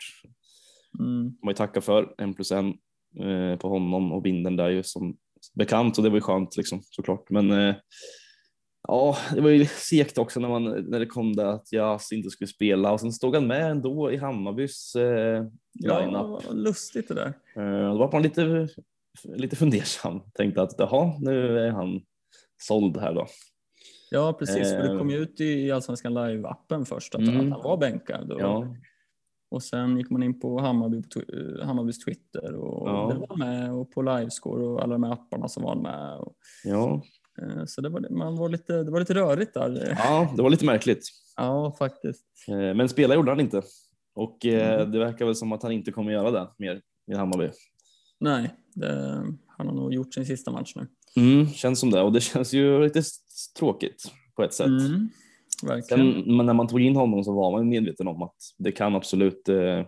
Mm. 0.98 1.22
Man 1.42 1.50
ju 1.50 1.54
tacka 1.54 1.80
för 1.80 2.14
en 2.18 2.34
plus 2.34 2.52
en 2.52 2.68
eh, 3.18 3.56
på 3.58 3.68
honom 3.68 4.12
och 4.12 4.22
binden 4.22 4.56
där 4.56 4.68
ju 4.68 4.82
som 4.82 5.16
bekant 5.54 5.98
och 5.98 6.04
det 6.04 6.10
var 6.10 6.16
ju 6.16 6.22
skönt 6.22 6.56
liksom 6.56 6.80
såklart. 6.82 7.30
Men 7.30 7.50
eh, 7.50 7.74
ja, 8.88 9.16
det 9.34 9.40
var 9.40 9.50
ju 9.50 9.66
segt 9.66 10.18
också 10.18 10.40
när 10.40 10.48
man 10.48 10.64
när 10.64 10.98
det 10.98 11.06
kom 11.06 11.36
där 11.36 11.44
att 11.46 11.72
Jas 11.72 12.12
inte 12.12 12.30
skulle 12.30 12.48
spela 12.48 12.92
och 12.92 13.00
sen 13.00 13.12
stod 13.12 13.34
han 13.34 13.46
med 13.46 13.70
ändå 13.70 14.12
i 14.12 14.16
Hammarbys 14.16 14.94
eh, 14.96 15.44
lineup. 15.74 16.42
Ja, 16.46 16.52
lustigt 16.52 17.08
det 17.08 17.14
där. 17.14 17.32
Eh, 17.56 17.92
då 17.92 17.98
var 17.98 18.12
man 18.12 18.22
lite, 18.22 18.68
lite 19.24 19.56
fundersam. 19.56 20.20
Tänkte 20.34 20.62
att 20.62 20.74
jaha, 20.78 21.12
nu 21.20 21.58
är 21.58 21.70
han 21.70 22.00
såld 22.62 22.96
här 22.96 23.14
då. 23.14 23.26
Ja, 24.10 24.32
precis. 24.32 24.70
För 24.70 24.88
det 24.88 24.98
kom 24.98 25.10
ju 25.10 25.16
Eh. 25.16 25.22
ut 25.22 25.40
i 25.40 25.70
Allsvenskan 25.72 26.18
live-appen 26.18 26.84
först 26.84 27.14
att 27.14 27.20
Mm. 27.20 27.52
han 27.52 27.62
var 27.62 27.76
bänkad. 27.76 28.32
Och, 28.32 28.40
Ja, 28.40 28.76
och 29.50 29.62
sen 29.62 29.96
gick 29.98 30.10
man 30.10 30.22
in 30.22 30.40
på 30.40 30.60
Hammarby, 30.60 30.96
eh, 30.98 31.66
Hammarbys 31.66 31.98
Twitter 32.04 32.54
och 32.54 32.88
Ja. 32.88 33.10
det 33.12 33.26
var 33.26 33.36
med 33.36 33.72
och 33.72 33.90
på 33.90 34.02
Livescore 34.02 34.64
och 34.66 34.82
alla 34.82 34.92
de 34.92 35.02
här 35.02 35.12
apparna 35.12 35.48
som 35.48 35.62
var 35.62 35.74
med. 35.76 36.18
Och, 36.18 36.34
ja, 36.64 36.94
eh, 36.94 37.00
så 37.66 37.80
det 37.80 37.88
var, 37.88 38.06
man 38.10 38.36
var 38.36 38.48
lite, 38.48 38.82
det 38.82 38.90
var 38.90 39.00
lite 39.00 39.14
rörigt 39.14 39.54
där. 39.54 39.94
ja, 39.98 40.32
det 40.36 40.42
var 40.42 40.50
lite 40.50 40.64
märkligt. 40.64 41.08
Ja, 41.36 41.74
faktiskt. 41.78 42.24
Eh, 42.48 42.56
Men 42.74 42.88
spela 42.88 43.14
gjorde 43.14 43.30
han 43.30 43.40
inte. 43.40 43.62
Och 44.14 44.46
eh, 44.46 44.74
Mm. 44.80 44.92
det 44.92 44.98
verkar 44.98 45.24
väl 45.26 45.34
som 45.34 45.52
att 45.52 45.62
han 45.62 45.72
inte 45.72 45.92
kommer 45.92 46.12
göra 46.12 46.30
det 46.30 46.48
mer 46.58 46.80
i 47.12 47.14
Hammarby. 47.14 47.50
Nej, 48.20 48.50
det, 48.74 49.24
han 49.46 49.66
har 49.66 49.74
nog 49.74 49.94
gjort 49.94 50.14
sin 50.14 50.26
sista 50.26 50.50
match 50.50 50.72
nu. 50.76 50.86
Mm, 51.16 51.46
känns 51.48 51.80
som 51.80 51.90
det 51.90 52.00
och 52.02 52.12
det 52.12 52.20
känns 52.20 52.52
ju 52.54 52.82
lite 52.84 53.02
tråkigt 53.58 54.02
på 54.36 54.42
ett 54.44 54.54
sätt. 54.54 54.66
Mm. 54.66 55.08
Sen 55.88 56.36
men 56.36 56.46
när 56.46 56.54
man 56.54 56.68
tog 56.68 56.80
in 56.80 56.96
honom 56.96 57.24
så 57.24 57.32
var 57.32 57.50
man 57.52 57.68
medveten 57.68 58.08
om 58.08 58.22
att 58.22 58.36
det 58.58 58.72
kan 58.72 58.94
absolut 58.94 59.48
eh, 59.48 59.84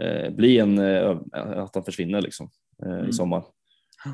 eh, 0.00 0.30
bli 0.34 0.58
en, 0.58 0.78
eh, 0.78 1.18
att 1.34 1.74
han 1.74 1.84
försvinner 1.84 2.20
liksom 2.22 2.48
eh, 2.82 2.92
Mm. 2.92 3.08
i 3.08 3.12
sommar. 3.12 3.44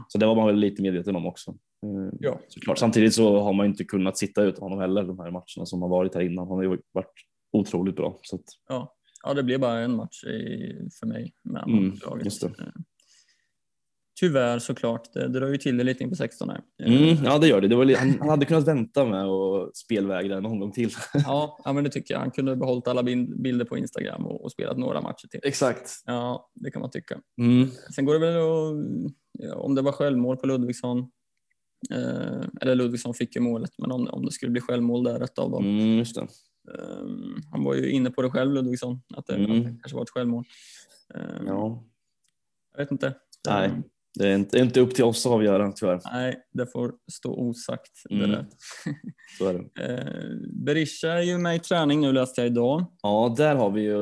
Så 0.08 0.18
det 0.18 0.26
var 0.26 0.34
man 0.34 0.46
väl 0.46 0.56
lite 0.56 0.82
medveten 0.82 1.16
om 1.16 1.26
också. 1.26 1.54
Eh, 1.86 2.12
Ja. 2.20 2.40
Såklart. 2.48 2.78
Samtidigt 2.78 3.14
så 3.14 3.40
har 3.40 3.52
man 3.52 3.66
inte 3.66 3.84
kunnat 3.84 4.18
sitta 4.18 4.42
ut 4.42 4.58
honom 4.58 4.78
heller 4.78 5.02
de 5.02 5.18
här 5.18 5.30
matcherna 5.30 5.66
som 5.66 5.82
har 5.82 5.88
varit 5.88 6.14
här 6.14 6.22
innan. 6.22 6.48
Han 6.48 6.56
har 6.56 6.62
ju 6.62 6.78
varit 6.92 7.12
otroligt 7.52 7.96
bra. 7.96 8.18
Så 8.22 8.36
att, 8.36 8.42
Ja. 8.68 8.94
ja, 9.24 9.34
det 9.34 9.42
blev 9.42 9.60
bara 9.60 9.78
en 9.78 9.96
match 9.96 10.24
i, 10.24 10.88
för 11.00 11.06
mig 11.06 11.34
med 11.42 11.64
Mm, 11.68 11.94
just 12.24 12.40
det. 12.40 12.46
Eh, 12.46 12.66
Tyvärr 14.20 14.58
såklart, 14.58 15.12
det 15.12 15.28
drar 15.28 15.46
ju 15.48 15.56
till 15.56 15.76
det 15.76 15.84
lite 15.84 16.04
in 16.04 16.10
på 16.10 16.16
16 16.16 16.48
här. 16.50 16.62
mm, 16.84 17.24
ja, 17.24 17.38
det 17.38 17.48
gör 17.48 17.60
det. 17.60 17.68
det 17.68 17.76
var, 17.76 17.96
han, 17.96 18.14
han 18.18 18.28
hade 18.28 18.46
kunnat 18.46 18.68
vänta 18.68 19.04
med 19.04 19.26
och 19.26 19.70
spelvägra 19.76 20.36
en 20.38 20.46
omgång 20.46 20.72
till. 20.72 20.90
Ja, 21.14 21.58
ja, 21.64 21.72
men 21.72 21.84
det 21.84 21.90
tycker 21.90 22.14
jag. 22.14 22.20
Han 22.20 22.30
kunde 22.30 22.56
behållit 22.56 22.88
alla 22.88 23.02
bilder 23.42 23.64
på 23.64 23.76
Instagram 23.78 24.26
och, 24.26 24.44
och 24.44 24.52
spelat 24.52 24.78
några 24.78 25.00
matcher 25.00 25.28
till. 25.30 25.40
Exakt. 25.42 25.90
Ja, 26.06 26.50
det 26.54 26.70
kan 26.70 26.80
man 26.80 26.90
tycka. 26.90 27.20
Mm. 27.40 27.68
Sen 27.94 28.04
går 28.04 28.14
det 28.14 28.20
väl 28.20 28.36
att, 28.36 29.56
om 29.56 29.74
det 29.74 29.82
var 29.82 29.92
självmål 29.92 30.36
på 30.36 30.46
Ludvigsson, 30.46 31.10
eh, 31.90 32.42
eller 32.60 32.74
Ludvigsson 32.74 33.14
fick 33.14 33.36
ju 33.36 33.40
målet, 33.42 33.70
men 33.78 33.90
om, 33.92 34.08
om 34.08 34.24
det 34.24 34.32
skulle 34.32 34.52
bli 34.52 34.60
självmål 34.60 35.04
där, 35.04 35.20
ett 35.20 35.38
av 35.38 35.50
dem. 35.50 35.64
Mm. 35.64 35.98
Eh, 36.00 36.06
han 37.52 37.64
var 37.64 37.74
ju 37.74 37.90
inne 37.90 38.10
på 38.10 38.22
det 38.22 38.30
själv, 38.30 38.52
Ludvigsson, 38.54 39.00
att 39.14 39.26
det, 39.26 39.34
Mm. 39.34 39.50
att 39.50 39.64
det 39.64 39.70
kanske 39.70 39.94
var 39.96 40.02
ett 40.02 40.10
självmål. 40.10 40.44
Eh, 41.14 41.42
Ja. 41.46 41.84
Jag 42.72 42.84
vet 42.84 42.90
inte. 42.90 43.14
Nej. 43.48 43.70
Det 44.18 44.28
är 44.28 44.34
inte, 44.34 44.58
inte 44.58 44.80
upp 44.80 44.94
till 44.94 45.04
oss 45.04 45.26
att 45.26 45.32
avgöra 45.32 45.72
tyvärr. 45.72 46.00
Nej, 46.04 46.36
det 46.52 46.66
får 46.66 46.94
stå 47.12 47.34
osagt. 47.34 47.92
Mm. 48.10 48.30
Det 48.30 48.36
där. 48.36 48.46
Så 49.38 49.48
är 49.48 49.54
det. 49.54 49.84
Eh, 49.84 50.36
Berisha 50.64 51.08
är 51.08 51.22
ju 51.22 51.38
med 51.38 51.56
i 51.56 51.58
träning 51.58 52.00
nu 52.00 52.12
läste 52.12 52.40
jag 52.40 52.50
idag. 52.50 52.84
Ja, 53.02 53.34
där 53.36 53.54
har 53.56 53.70
vi 53.70 53.82
ju... 53.82 53.96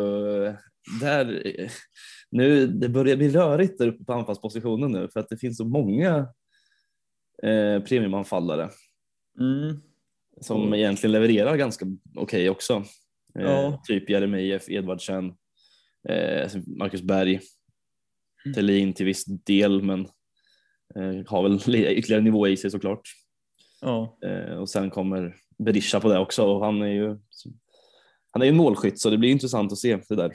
Där, 1.00 1.42
nu, 2.30 2.66
det 2.66 2.88
börjar 2.88 3.16
bli 3.16 3.28
rörigt 3.30 3.78
där 3.78 3.86
uppe 3.88 4.04
på 4.04 4.12
anfallspositionen 4.12 4.92
nu 4.92 5.08
för 5.12 5.20
att 5.20 5.28
det 5.28 5.36
finns 5.38 5.56
så 5.56 5.64
många 5.64 6.26
eh, 7.42 7.82
premiumanfallare 7.82 8.70
Mm. 9.40 9.80
som 10.40 10.62
Mm. 10.62 10.74
egentligen 10.74 11.12
levererar 11.12 11.56
ganska 11.56 11.86
okej 12.16 12.50
också. 12.50 12.74
Eh, 13.38 13.42
Ja. 13.44 13.82
Typ 13.88 14.10
Jeremejeff, 14.10 14.68
Edvardsen, 14.70 15.26
eh, 16.08 16.50
Marcus 16.66 17.02
Berg, 17.02 17.40
Mm. 18.44 18.54
Thelin 18.54 18.92
till 18.92 19.06
viss 19.06 19.24
del, 19.24 19.82
men 19.82 20.00
eh, 20.94 21.26
har 21.26 21.42
väl 21.42 21.60
li- 21.66 21.94
ytterligare 21.94 22.22
nivå 22.22 22.48
i 22.48 22.56
sig 22.56 22.70
såklart. 22.70 23.00
Ja, 23.80 24.18
Eh, 24.26 24.54
och 24.54 24.68
sen 24.68 24.90
kommer 24.90 25.36
Berisha 25.58 26.00
på 26.00 26.08
det 26.08 26.18
också 26.18 26.44
och 26.44 26.64
han 26.64 26.82
är 26.82 26.86
ju 26.92 27.18
han 28.30 28.42
är 28.42 28.46
ju 28.46 28.50
en 28.50 28.56
målskytt 28.56 29.00
så 29.00 29.10
det 29.10 29.18
blir 29.18 29.30
intressant 29.30 29.72
att 29.72 29.78
se 29.78 29.98
det 30.08 30.14
där. 30.14 30.32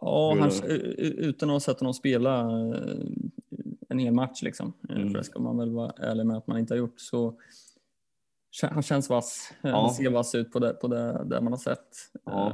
Ja 0.00 0.36
han, 0.40 0.50
utan 0.98 1.48
att 1.50 1.54
ha 1.54 1.60
sett 1.60 1.80
honom 1.80 1.94
spela 1.94 2.40
eh, 2.40 3.00
en 3.88 3.98
hel 3.98 4.14
match, 4.14 4.42
liksom, 4.42 4.72
eh, 4.88 4.96
Mm. 4.96 5.10
för 5.10 5.18
det 5.18 5.24
ska 5.24 5.38
man 5.40 5.58
väl 5.58 5.70
vara 5.70 5.90
ärlig 5.90 6.26
med 6.26 6.36
att 6.36 6.46
man 6.46 6.58
inte 6.58 6.74
har 6.74 6.78
gjort, 6.78 7.00
så 7.00 7.38
han 8.62 8.82
känns 8.82 9.08
vass. 9.10 9.52
Ja. 9.62 9.80
Han 9.80 9.90
ser 9.94 10.10
vass 10.10 10.34
ut 10.34 10.52
på 10.52 10.58
det, 10.58 10.72
på 10.74 10.88
det 10.88 11.24
där 11.26 11.40
man 11.40 11.52
har 11.52 11.58
sett. 11.58 11.88
Ja. 12.24 12.52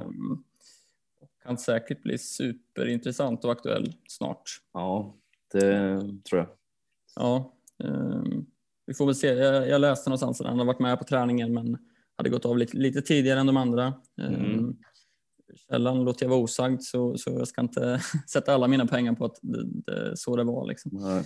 Och 1.20 1.28
kan 1.42 1.58
säkert 1.58 2.02
bli 2.02 2.18
superintressant 2.18 3.44
och 3.44 3.52
aktuell 3.52 3.92
snart. 4.08 4.42
Ja, 4.72 5.14
det 5.52 5.98
tror 6.30 6.38
jag. 6.40 6.48
Ja, 7.16 7.52
ehm, 7.84 8.46
vi 8.86 8.94
får 8.94 9.06
väl 9.06 9.14
se. 9.14 9.26
Jag, 9.26 9.68
jag 9.68 9.80
läste 9.80 10.10
någonstans 10.10 10.40
att 10.40 10.46
han 10.46 10.58
har 10.58 10.66
varit 10.66 10.78
med 10.80 10.98
på 10.98 11.04
träningen 11.04 11.54
men 11.54 11.78
hade 12.16 12.30
gått 12.30 12.44
av 12.46 12.58
lite, 12.58 12.76
lite 12.76 13.02
tidigare 13.02 13.40
än 13.40 13.46
de 13.46 13.56
andra. 13.56 13.94
Mm. 14.18 14.76
Källan 15.70 16.04
låter 16.04 16.24
jag 16.24 16.30
vara 16.30 16.40
osagd 16.40 16.82
så, 16.82 17.18
så 17.18 17.30
jag 17.30 17.48
ska 17.48 17.60
inte 17.60 18.00
sätta 18.32 18.54
alla 18.54 18.68
mina 18.68 18.86
pengar 18.86 19.12
på 19.12 19.24
att 19.24 19.38
det, 19.42 19.64
det, 19.64 20.16
så 20.16 20.36
det 20.36 20.44
var. 20.44 20.68
Liksom. 20.68 20.90
Nej. 20.94 21.24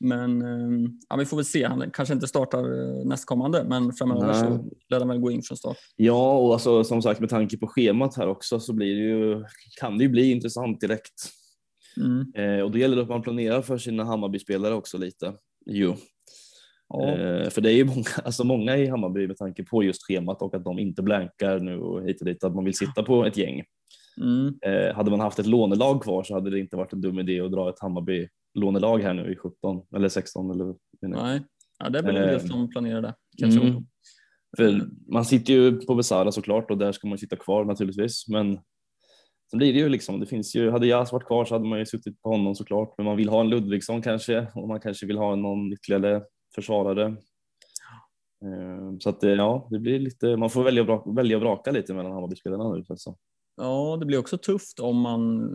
Men 0.00 0.42
ehm, 0.42 0.98
ja, 1.08 1.16
vi 1.16 1.24
får 1.24 1.36
väl 1.36 1.44
se. 1.44 1.64
Han 1.64 1.90
kanske 1.90 2.14
inte 2.14 2.26
startar 2.26 2.58
eh, 2.58 3.06
nästkommande 3.06 3.64
men 3.64 3.92
framöver 3.92 4.26
Nej. 4.26 4.40
så 4.40 4.70
lär 4.88 4.98
han 4.98 5.08
väl 5.08 5.18
gå 5.18 5.30
in 5.30 5.42
från 5.42 5.56
start. 5.56 5.76
Ja, 5.96 6.38
och 6.38 6.52
alltså, 6.52 6.84
som 6.84 7.02
sagt 7.02 7.20
med 7.20 7.28
tanke 7.28 7.58
på 7.58 7.66
schemat 7.66 8.16
här 8.16 8.28
också 8.28 8.60
så 8.60 8.72
blir 8.72 8.94
det 8.94 9.02
ju, 9.02 9.44
kan 9.80 9.98
det 9.98 10.04
ju 10.04 10.10
bli 10.10 10.30
intressant 10.30 10.80
direkt. 10.80 11.30
Mm. 11.96 12.32
Eh, 12.34 12.64
och 12.64 12.70
då 12.70 12.78
gäller 12.78 12.96
det 12.96 13.02
att 13.02 13.08
man 13.08 13.22
planerar 13.22 13.62
för 13.62 13.78
sina 13.78 14.04
Hammarby-spelare 14.04 14.74
också 14.74 14.98
lite. 14.98 15.34
Jo. 15.66 15.96
Ja, 16.88 17.08
Eh, 17.08 17.50
för 17.50 17.60
det 17.60 17.72
är 17.72 17.76
ju 17.76 17.84
många, 17.84 18.04
alltså 18.24 18.44
många 18.44 18.76
i 18.76 18.86
Hammarby 18.86 19.26
med 19.26 19.36
tanke 19.36 19.64
på 19.64 19.82
just 19.82 20.06
schemat 20.06 20.42
och 20.42 20.54
att 20.54 20.64
de 20.64 20.78
inte 20.78 21.02
blankar 21.02 21.58
nu 21.60 21.78
och 21.78 22.08
hit 22.08 22.20
och 22.20 22.26
dit, 22.26 22.44
att 22.44 22.54
man 22.54 22.64
vill 22.64 22.74
sitta 22.76 23.02
på 23.02 23.24
ett 23.26 23.36
gäng. 23.36 23.64
mm. 24.20 24.54
Eh, 24.66 24.94
hade 24.94 25.10
man 25.10 25.20
haft 25.20 25.38
ett 25.38 25.46
lånelag 25.46 26.02
kvar 26.02 26.22
så 26.22 26.34
hade 26.34 26.50
det 26.50 26.58
inte 26.60 26.76
varit 26.76 26.92
en 26.92 27.00
dum 27.00 27.18
idé 27.18 27.40
att 27.40 27.52
dra 27.52 27.68
ett 27.68 27.80
Hammarby 27.80 28.28
lånelag 28.54 28.98
här 28.98 29.14
nu 29.14 29.32
i 29.32 29.36
17 29.36 29.82
eller 29.96 30.08
16 30.08 30.50
eller. 30.50 30.74
Nej. 31.02 31.40
Ja, 31.78 31.88
det 31.90 32.02
väl 32.02 32.16
en 32.16 32.22
del 32.22 32.40
Ehm. 32.40 32.48
som 32.48 32.70
planerar 32.70 33.02
det. 33.02 33.14
Kanske. 33.38 33.60
Mm. 33.60 33.82
För 34.56 34.80
man 35.12 35.24
sitter 35.24 35.52
ju 35.52 35.80
på 35.80 35.94
Besara 35.94 36.32
såklart 36.32 36.70
och 36.70 36.78
där 36.78 36.92
ska 36.92 37.08
man 37.08 37.18
sitta 37.18 37.36
kvar 37.36 37.64
naturligtvis. 37.64 38.28
Men 38.28 38.54
sen 39.50 39.58
blir 39.58 39.72
det 39.72 39.78
ju 39.78 39.88
liksom, 39.88 40.20
det 40.20 40.26
finns 40.26 40.56
ju, 40.56 40.70
hade 40.70 40.86
Jas 40.86 41.12
varit 41.12 41.26
kvar 41.26 41.44
så 41.44 41.54
hade 41.54 41.68
man 41.68 41.78
ju 41.78 41.86
suttit 41.86 42.22
på 42.22 42.28
honom 42.28 42.54
såklart. 42.54 42.94
Men 42.98 43.04
man 43.04 43.16
vill 43.16 43.28
ha 43.28 43.40
en 43.40 43.48
Ludvigsson 43.50 44.02
kanske 44.02 44.46
och 44.54 44.68
man 44.68 44.80
kanske 44.80 45.06
vill 45.06 45.18
ha 45.18 45.36
någon 45.36 45.72
ytterligare 45.72 46.22
försvarare. 46.60 47.04
Eh, 48.44 48.98
Så 49.00 49.08
att 49.08 49.20
det, 49.20 49.34
ja, 49.34 49.68
det 49.70 49.78
blir 49.78 49.98
lite, 49.98 50.36
man 50.36 50.50
får 50.50 50.64
välja 50.64 50.82
och 50.82 50.86
vraka, 50.86 51.10
välja 51.10 51.36
och 51.36 51.42
vraka 51.42 51.70
lite 51.70 51.94
mellan 51.94 52.12
Hammarbyspelarna 52.12 52.72
nu. 52.74 52.84
Alltså. 52.88 53.16
Ja, 53.56 53.96
det 54.00 54.06
blir 54.06 54.18
också 54.18 54.38
tufft 54.38 54.80
om 54.80 55.00
man 55.00 55.50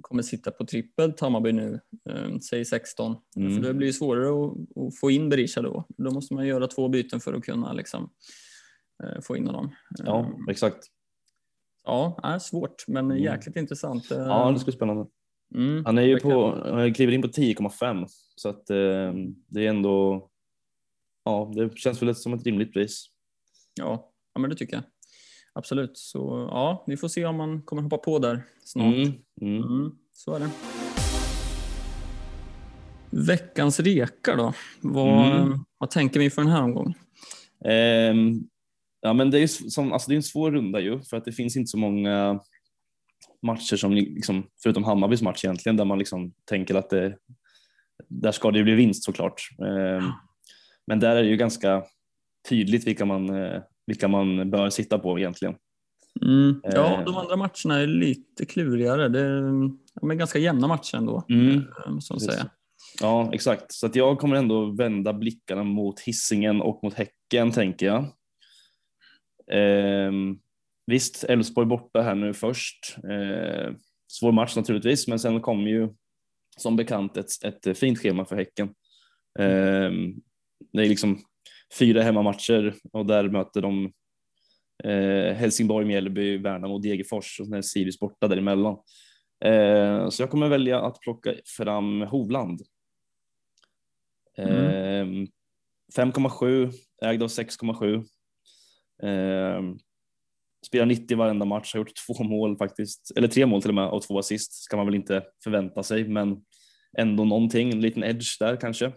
kommer 0.00 0.22
sitta 0.22 0.50
på 0.50 0.66
trippel 0.66 1.12
Hammarby 1.20 1.52
nu, 1.52 1.80
eh, 2.10 2.38
säg 2.38 2.64
16. 2.64 3.16
Mm. 3.36 3.54
För 3.54 3.62
det 3.68 3.74
blir 3.74 3.86
ju 3.86 3.92
svårare 3.92 4.28
att, 4.46 4.52
att 4.86 4.98
få 5.00 5.10
in 5.10 5.28
Berisha 5.28 5.62
då. 5.62 5.84
Då 5.88 6.10
måste 6.10 6.34
man 6.34 6.46
göra 6.46 6.66
två 6.66 6.88
byten 6.88 7.20
för 7.20 7.34
att 7.34 7.44
kunna 7.44 7.72
liksom, 7.72 8.10
eh, 9.04 9.20
få 9.22 9.36
in 9.36 9.46
honom. 9.46 9.70
Ja, 10.04 10.20
Eh, 10.20 10.30
exakt. 10.50 10.86
ja 11.84 12.20
är 12.22 12.38
svårt, 12.38 12.84
men 12.88 13.04
Mm. 13.04 13.18
jäkligt 13.22 13.56
intressant. 13.56 14.10
Eh, 14.10 14.18
Ja, 14.18 14.50
det 14.50 14.58
ska 14.58 14.64
bli 14.64 14.72
spännande. 14.76 15.06
Mm, 15.54 15.84
Han 15.84 15.98
är 15.98 16.02
ju 16.02 16.20
på, 16.20 16.58
han 16.72 16.94
kliver 16.94 17.12
in 17.12 17.22
på 17.22 17.28
10,5 17.28 18.06
så 18.36 18.48
att 18.48 18.70
eh, 18.70 19.12
det 19.48 19.64
är 19.66 19.68
ändå, 19.68 20.28
ja, 21.24 21.52
det 21.54 21.78
känns 21.78 22.02
väl 22.02 22.14
som 22.14 22.32
ett 22.34 22.44
rimligt 22.44 22.72
pris. 22.72 23.06
Ja, 23.74 24.10
ja, 24.34 24.40
men 24.40 24.50
det 24.50 24.56
tycker 24.56 24.74
jag. 24.74 24.82
Absolut. 25.52 25.98
Så 25.98 26.48
ja, 26.50 26.84
vi 26.86 26.96
får 26.96 27.08
se 27.08 27.24
om 27.26 27.36
man 27.36 27.62
kommer 27.62 27.82
hoppa 27.82 27.98
på 27.98 28.18
där 28.18 28.42
snart. 28.64 28.94
Mm, 28.94 29.12
mm. 29.40 29.62
Mm, 29.62 29.90
så 30.12 30.34
är 30.34 30.40
det. 30.40 30.50
Veckans 33.10 33.80
rekar 33.80 34.36
då? 34.36 34.52
Vad, 34.80 35.36
Mm. 35.42 35.58
vad 35.78 35.90
tänker 35.90 36.20
vi 36.20 36.30
för 36.30 36.42
den 36.42 36.50
här 36.50 36.62
omgången? 36.62 36.94
Ehm, 37.64 38.48
Ja, 39.06 39.12
men 39.12 39.30
det 39.30 39.38
är 39.38 39.40
ju 39.40 39.48
som, 39.48 39.92
alltså 39.92 40.08
det 40.08 40.14
är 40.14 40.16
en 40.16 40.22
svår 40.22 40.50
runda 40.52 40.80
ju 40.80 41.02
för 41.02 41.16
att 41.16 41.24
det 41.24 41.32
finns 41.32 41.56
inte 41.56 41.68
så 41.68 41.78
många 41.78 42.40
matcher 43.44 43.76
som 43.76 43.92
liksom, 43.94 44.46
förutom 44.62 44.84
Hammarbys 44.84 45.22
match 45.22 45.44
egentligen 45.44 45.76
där 45.76 45.84
man 45.84 45.98
liksom 45.98 46.32
tänker 46.44 46.74
att 46.74 46.90
det, 46.90 47.16
där 48.08 48.32
ska 48.32 48.50
det 48.50 48.58
ju 48.58 48.64
bli 48.64 48.74
vinst 48.74 49.04
såklart. 49.04 49.42
Eh, 49.60 50.04
men 50.86 51.00
där 51.00 51.16
är 51.16 51.22
det 51.22 51.28
ju 51.28 51.36
ganska 51.36 51.84
tydligt 52.48 52.86
vilka 52.86 53.04
man, 53.04 53.42
eh, 53.42 53.62
vilka 53.86 54.08
man 54.08 54.50
bör 54.50 54.70
sitta 54.70 54.98
på 54.98 55.18
egentligen. 55.18 55.54
Mm. 56.22 56.60
Ja, 56.62 56.98
Eh. 56.98 57.04
de 57.04 57.16
andra 57.16 57.36
matcherna 57.36 57.80
är 57.80 57.86
lite 57.86 58.44
klurigare. 58.46 59.08
Det 59.08 59.20
är, 59.20 59.40
de 60.00 60.10
är 60.10 60.14
ganska 60.14 60.38
jämna 60.38 60.66
matcher 60.68 60.96
ändå. 60.96 61.24
Mm. 61.28 61.62
Som 62.00 62.16
Precis. 62.16 62.30
säger. 62.30 62.46
Ja, 63.00 63.30
exakt. 63.32 63.72
Så 63.72 63.86
att 63.86 63.96
jag 63.96 64.18
kommer 64.18 64.36
ändå 64.36 64.64
vända 64.76 65.12
blickarna 65.12 65.62
mot 65.64 66.00
hissingen 66.00 66.60
och 66.60 66.80
mot 66.84 66.94
Häcken 66.94 67.50
tänker 67.52 67.86
jag. 67.86 68.04
Ehm, 69.52 70.38
visst, 70.86 71.24
Elfsborg 71.24 71.66
borta 71.66 72.02
här 72.02 72.14
nu 72.14 72.34
först. 72.34 72.96
Ehm, 73.10 73.76
svår 74.06 74.32
match 74.32 74.56
naturligtvis, 74.56 75.08
men 75.08 75.18
sen 75.18 75.40
kommer 75.40 75.70
ju 75.70 75.88
som 76.56 76.76
bekant 76.76 77.16
ett, 77.16 77.44
ett 77.44 77.78
fint 77.78 77.98
schema 77.98 78.24
för 78.24 78.36
Häcken. 78.36 78.74
Ehm, 79.38 80.14
det 80.72 80.82
är 80.82 80.88
liksom 80.88 81.18
fyra 81.78 82.02
hemmamatcher 82.02 82.74
och 82.92 83.06
där 83.06 83.28
möter 83.28 83.62
de 83.62 83.92
eh, 84.84 85.34
Helsingborg, 85.34 85.86
Mjällby, 85.86 86.38
Värnamo 86.38 86.78
Degerfors 86.78 87.40
och 87.40 87.46
sen 87.46 87.54
är 87.54 87.62
Sirius 87.62 87.98
borta 87.98 88.28
däremellan. 88.28 88.76
Eh, 89.44 90.08
så 90.08 90.22
jag 90.22 90.30
kommer 90.30 90.48
välja 90.48 90.80
att 90.80 91.00
plocka 91.00 91.34
fram 91.56 92.02
Hovland. 92.02 92.60
Eh, 94.38 95.06
5,7 95.96 96.72
ägd 97.02 97.22
av 97.22 97.28
6,7. 97.28 98.04
Spelar 100.66 100.86
90 100.86 101.16
varenda 101.16 101.44
match, 101.44 101.74
har 101.74 101.78
gjort 101.78 101.92
två 102.06 102.24
mål 102.24 102.56
faktiskt, 102.56 103.12
eller 103.16 103.28
tre 103.28 103.46
mål 103.46 103.62
till 103.62 103.70
och 103.70 103.74
med 103.74 103.88
och 103.88 104.02
två 104.02 104.18
assist 104.18 104.52
ska 104.52 104.76
man 104.76 104.86
väl 104.86 104.94
inte 104.94 105.22
förvänta 105.44 105.82
sig, 105.82 106.08
men 106.08 106.36
ändå 106.98 107.24
någonting, 107.24 107.70
en 107.70 107.80
liten 107.80 108.04
edge 108.04 108.38
där 108.40 108.56
kanske. 108.56 108.92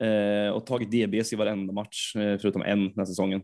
Eh, 0.00 0.50
och 0.52 0.66
tagit 0.66 0.90
DBs 0.90 1.32
i 1.32 1.36
varenda 1.36 1.72
match 1.72 2.16
eh, 2.16 2.38
förutom 2.38 2.62
en 2.62 2.84
den 2.84 2.94
här 2.96 3.04
säsongen. 3.04 3.42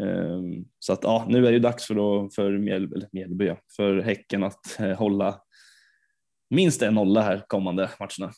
Eh, 0.00 0.40
så 0.78 0.92
att 0.92 1.00
ja, 1.02 1.26
nu 1.28 1.38
är 1.38 1.42
det 1.42 1.52
ju 1.52 1.58
dags 1.58 1.86
för, 1.86 1.94
då, 1.94 2.30
för 2.34 2.58
Mjäl, 2.58 3.06
Mjällby, 3.12 3.46
ja, 3.46 3.56
för 3.76 4.00
Häcken 4.00 4.44
att 4.44 4.80
eh, 4.80 4.92
hålla 4.92 5.40
minst 6.50 6.82
en 6.82 6.94
nolla 6.94 7.22
här 7.22 7.44
kommande 7.46 7.90
matcherna. 8.00 8.32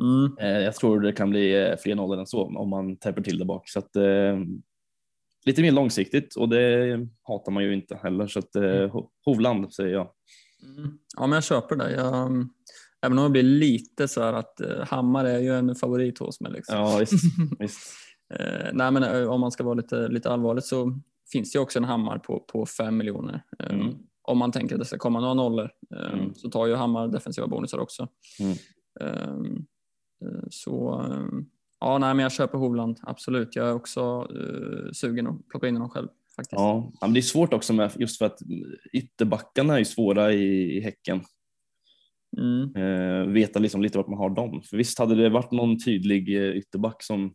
Mm. 0.00 0.38
Eh, 0.40 0.64
jag 0.64 0.74
tror 0.74 1.00
det 1.00 1.12
kan 1.12 1.30
bli 1.30 1.76
fler 1.82 1.94
nollor 1.94 2.18
än 2.18 2.26
så 2.26 2.42
om 2.42 2.70
man 2.70 2.96
täpper 2.96 3.22
till 3.22 3.38
det 3.38 3.44
bak. 3.44 3.68
Så 3.68 3.78
att, 3.78 3.96
eh, 3.96 4.38
lite 5.44 5.62
mer 5.62 5.72
långsiktigt 5.72 6.36
och 6.36 6.48
det 6.48 6.98
hatar 7.22 7.52
man 7.52 7.64
ju 7.64 7.74
inte 7.74 7.96
heller. 8.02 8.26
Så 8.26 8.38
att, 8.38 8.56
eh, 8.56 8.62
Ho- 8.62 9.08
Hovland 9.24 9.74
säger 9.74 9.92
jag. 9.92 10.10
Mm. 10.76 10.98
Ja, 11.16 11.26
men 11.26 11.32
jag 11.32 11.44
köper 11.44 11.76
det. 11.76 11.92
Jag, 11.92 12.46
även 13.06 13.18
om 13.18 13.24
det 13.24 13.30
blir 13.30 13.42
lite 13.42 14.08
så 14.08 14.22
här 14.22 14.32
att 14.32 14.60
eh, 14.60 14.80
Hammar 14.86 15.24
är 15.24 15.38
ju 15.38 15.54
en 15.58 15.74
favorit 15.74 16.18
hos 16.18 16.40
mig. 16.40 16.52
Liksom. 16.52 16.76
Ja, 16.76 16.96
visst. 17.00 17.12
visst. 17.58 17.78
Eh, 18.34 18.70
nej, 18.72 18.90
men 18.90 19.02
eh, 19.02 19.28
om 19.30 19.40
man 19.40 19.50
ska 19.52 19.64
vara 19.64 19.74
lite, 19.74 20.08
lite 20.08 20.30
allvarligt 20.30 20.64
så 20.64 21.00
finns 21.32 21.52
det 21.52 21.58
också 21.58 21.78
en 21.78 21.84
Hammar 21.84 22.18
på, 22.18 22.40
på 22.40 22.66
5 22.66 22.96
miljoner. 22.96 23.42
Eh, 23.58 23.74
Mm. 23.74 23.94
Om 24.24 24.38
man 24.38 24.52
tänker 24.52 24.74
att 24.74 24.78
det 24.78 24.84
ska 24.84 24.98
komma 24.98 25.20
några 25.20 25.34
nollor 25.34 25.70
eh, 25.96 26.12
Mm. 26.12 26.34
så 26.34 26.50
tar 26.50 26.66
ju 26.66 26.74
Hammar 26.74 27.08
defensiva 27.08 27.46
bonusar 27.46 27.78
också. 27.78 28.08
Mm. 28.40 28.56
Så 30.50 31.02
ja, 31.82 31.98
nej, 31.98 32.14
men 32.14 32.22
jag 32.22 32.32
köper 32.32 32.58
Hovland, 32.58 33.00
absolut. 33.02 33.56
Jag 33.56 33.68
är 33.68 33.74
också 33.74 34.28
eh, 34.30 34.92
sugen 34.92 35.26
att 35.26 35.48
plocka 35.48 35.68
in 35.68 35.74
honom 35.74 35.90
själv. 35.90 36.08
Faktiskt. 36.36 36.52
Ja, 36.52 36.92
men 37.00 37.12
det 37.12 37.20
är 37.20 37.22
svårt 37.22 37.52
också 37.52 37.72
med 37.72 37.92
just 37.96 38.18
för 38.18 38.26
att 38.26 38.38
ytterbackarna 38.92 39.80
är 39.80 39.84
svåra 39.84 40.32
i, 40.32 40.76
i 40.76 40.80
Häcken. 40.80 41.24
Mm. 42.38 42.76
Eh, 42.76 43.32
veta 43.32 43.58
liksom 43.58 43.82
lite 43.82 43.98
vart 43.98 44.08
man 44.08 44.18
har 44.18 44.30
dem. 44.30 44.62
För 44.62 44.76
visst 44.76 44.98
hade 44.98 45.14
det 45.14 45.28
varit 45.28 45.50
någon 45.50 45.78
tydlig 45.78 46.36
eh, 46.36 46.56
ytterback 46.56 47.02
som 47.02 47.34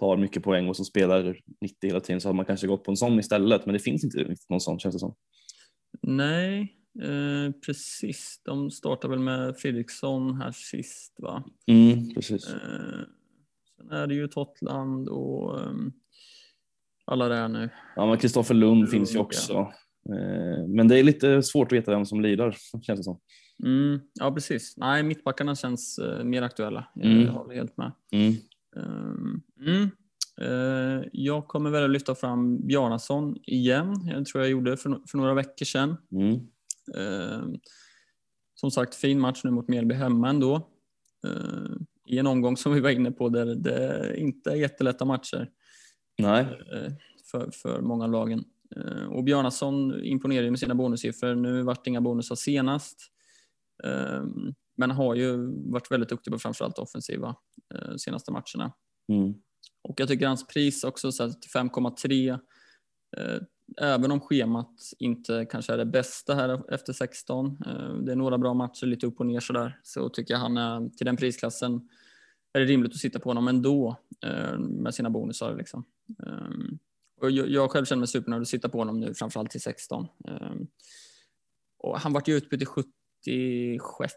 tar 0.00 0.16
mycket 0.16 0.42
poäng 0.42 0.68
och 0.68 0.76
som 0.76 0.84
spelar 0.84 1.36
90 1.60 1.76
hela 1.82 2.00
tiden 2.00 2.20
så 2.20 2.28
hade 2.28 2.36
man 2.36 2.44
kanske 2.44 2.66
gått 2.66 2.84
på 2.84 2.90
en 2.90 2.96
sån 2.96 3.18
istället. 3.18 3.66
Men 3.66 3.72
det 3.72 3.78
finns 3.78 4.04
inte 4.04 4.18
riktigt 4.18 4.50
någon 4.50 4.60
sån 4.60 4.78
känns 4.78 4.94
det 4.94 4.98
som. 4.98 5.14
Nej, 6.02 6.76
eh, 7.02 7.52
precis. 7.66 8.40
De 8.44 8.70
startar 8.70 9.08
väl 9.08 9.18
med 9.18 9.56
Fredriksson 9.56 10.34
här 10.34 10.52
sist, 10.52 11.14
va? 11.18 11.44
Mm, 11.66 12.14
precis. 12.14 12.48
Eh, 12.48 13.00
sen 13.88 13.98
är 13.98 14.06
det 14.06 14.14
ju 14.14 14.28
Totland 14.28 15.08
och 15.08 15.60
ehm, 15.60 15.92
alla 17.04 17.28
där 17.28 17.48
nu. 17.48 17.68
Ja, 17.96 18.06
men 18.06 18.18
Kristoffer 18.18 18.54
Lund 18.54 18.78
Lund, 18.78 18.90
finns 18.90 19.14
ju 19.14 19.18
ja. 19.18 19.22
också. 19.22 19.52
Eh, 20.08 20.66
men 20.68 20.88
det 20.88 20.98
är 20.98 21.02
lite 21.02 21.42
svårt 21.42 21.66
att 21.72 21.72
veta 21.78 21.90
vem 21.90 22.06
som 22.06 22.20
lirar 22.20 22.56
känns 22.82 23.00
det 23.00 23.04
som. 23.04 23.20
Mm, 23.64 24.00
ja, 24.14 24.32
precis. 24.32 24.74
Nej, 24.76 25.02
mittbackarna 25.02 25.54
känns 25.56 25.98
eh, 25.98 26.24
mer 26.24 26.42
aktuella. 26.42 26.88
Jag, 26.94 27.06
Mm. 27.06 27.22
jag 27.26 27.32
håller 27.32 27.54
helt 27.54 27.76
med. 27.76 27.92
Mm. 28.12 28.34
Mm. 29.66 29.90
Eh, 30.40 31.04
jag 31.12 31.48
kommer 31.48 31.70
väl 31.70 31.84
att 31.84 31.90
lyfta 31.90 32.14
fram 32.14 32.66
Bjarnason 32.66 33.36
igen. 33.42 33.94
Jag 34.06 34.26
tror 34.26 34.42
jag 34.44 34.50
gjorde 34.50 34.76
för, 34.76 34.90
no- 34.90 35.06
för 35.08 35.18
några 35.18 35.34
veckor 35.34 35.64
sedan. 35.64 35.96
Eh, 36.96 37.42
som 38.54 38.70
sagt, 38.70 38.94
fin 38.94 39.20
match 39.20 39.40
nu 39.44 39.50
mot 39.50 39.68
Mjällby 39.68 39.94
hemma 39.94 40.28
ändå. 40.30 40.68
I 42.04 42.18
en 42.18 42.26
omgång 42.26 42.56
som 42.56 42.72
vi 42.72 42.80
var 42.80 42.90
inne 42.90 43.10
på 43.10 43.28
där 43.28 43.46
det 43.46 44.14
inte 44.16 44.50
är 44.50 44.54
jättelätta 44.54 45.04
matcher 45.04 45.50
Nej, 46.18 46.42
eh, 46.72 46.92
för, 47.30 47.50
för 47.50 47.80
många 47.80 48.06
lagen. 48.06 48.44
Eh, 48.76 49.06
och 49.06 49.24
Bjarnason 49.24 50.04
imponerar 50.04 50.44
ju 50.44 50.50
med 50.50 50.60
sina 50.60 50.74
bonussiffror. 50.74 51.34
Nu 51.34 51.62
vart 51.62 51.84
det 51.84 51.90
inga 51.90 52.00
bonusar 52.00 52.36
senast. 52.36 52.98
Eh, 53.84 54.22
men 54.76 54.90
har 54.90 55.14
ju 55.14 55.36
varit 55.70 55.90
väldigt 55.90 56.08
duktig 56.08 56.32
på 56.32 56.38
framförallt 56.38 56.78
offensiva 56.78 57.36
senaste 57.96 58.32
matcherna. 58.32 58.72
mm. 59.08 59.34
Och 59.84 60.00
jag 60.00 60.08
tycker 60.08 60.26
hans 60.26 60.46
pris 60.46 60.84
också 60.84 61.12
så 61.12 61.22
här 61.22 61.30
till 61.30 61.50
5,3 61.50 62.38
eh, 63.16 63.42
Även 63.76 64.12
om 64.12 64.20
schemat 64.20 64.92
inte 64.98 65.46
kanske 65.50 65.72
är 65.72 65.78
det 65.78 65.86
bästa 65.86 66.34
här 66.34 66.72
efter 66.74 66.92
16. 66.92 67.46
Eh, 67.66 67.94
det 67.94 68.12
är 68.12 68.16
några 68.16 68.38
bra 68.38 68.54
matcher, 68.54 68.86
lite 68.86 69.06
upp 69.06 69.20
och 69.20 69.26
ner 69.26 69.40
sådär. 69.40 69.80
Så 69.82 70.08
tycker 70.08 70.34
jag 70.34 70.38
han 70.40 70.56
är 70.56 70.88
till 70.88 71.06
den 71.06 71.16
prisklassen 71.16 71.88
är 72.52 72.60
det 72.60 72.66
rimligt 72.66 72.92
att 72.92 72.98
sitta 72.98 73.18
på 73.18 73.30
honom 73.30 73.48
ändå 73.48 73.96
eh, 74.24 74.58
med 74.58 74.94
sina 74.94 75.10
bonusar. 75.10 75.56
Liksom. 75.56 75.84
Eh, 76.26 76.76
och 77.20 77.30
jag, 77.30 77.70
själv 77.70 77.84
känner 77.84 78.00
mig 78.00 78.08
supernöjd 78.08 78.42
att 78.42 78.48
sitta 78.48 78.68
på 78.68 78.78
honom 78.78 79.00
nu, 79.00 79.14
framförallt 79.14 79.50
till 79.50 79.60
16. 79.60 80.06
Och 81.78 82.00
han 82.00 82.12
vart 82.12 82.28
ju 82.28 82.34
utbytt 82.34 82.62
i 82.62 82.66
76 83.78 84.14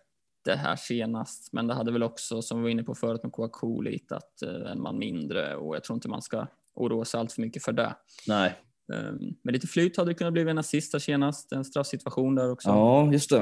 här 0.48 0.76
senast, 0.76 1.54
men 1.54 1.68
det 1.68 1.74
hade 1.74 1.91
väl 1.91 2.04
också, 2.04 2.41
som 2.41 2.58
vi 2.58 2.64
var 2.64 2.70
inne 2.70 2.84
på 2.84 2.96
förut 2.96 3.24
med 3.24 3.32
Kouakou, 3.32 3.82
lite 3.82 4.16
att 4.16 4.41
en 4.41 4.82
man 4.82 4.98
mindre 4.98 5.56
och 5.56 5.76
jag 5.76 5.84
tror 5.84 5.96
inte 5.96 6.10
man 6.10 6.22
ska 6.22 6.48
oroa 6.74 7.06
sig 7.06 7.20
allt 7.20 7.32
för 7.32 7.41
mycket 7.41 7.64
för 7.64 7.72
det. 7.72 7.96
nej. 8.28 8.56
Um, 8.93 9.36
med 9.43 9.53
lite 9.53 9.67
flyt 9.67 9.97
hade 9.97 10.09
det 10.11 10.15
kunnat 10.15 10.33
bli 10.33 10.41
en 10.49 10.57
assist 10.57 10.93
här 10.93 10.99
senast, 10.99 11.51
en 11.51 11.65
straffsituation 11.65 12.36
där 12.36 12.51
också 12.51 12.69
Ja, 12.69 13.11
just 13.13 13.29
det. 13.29 13.38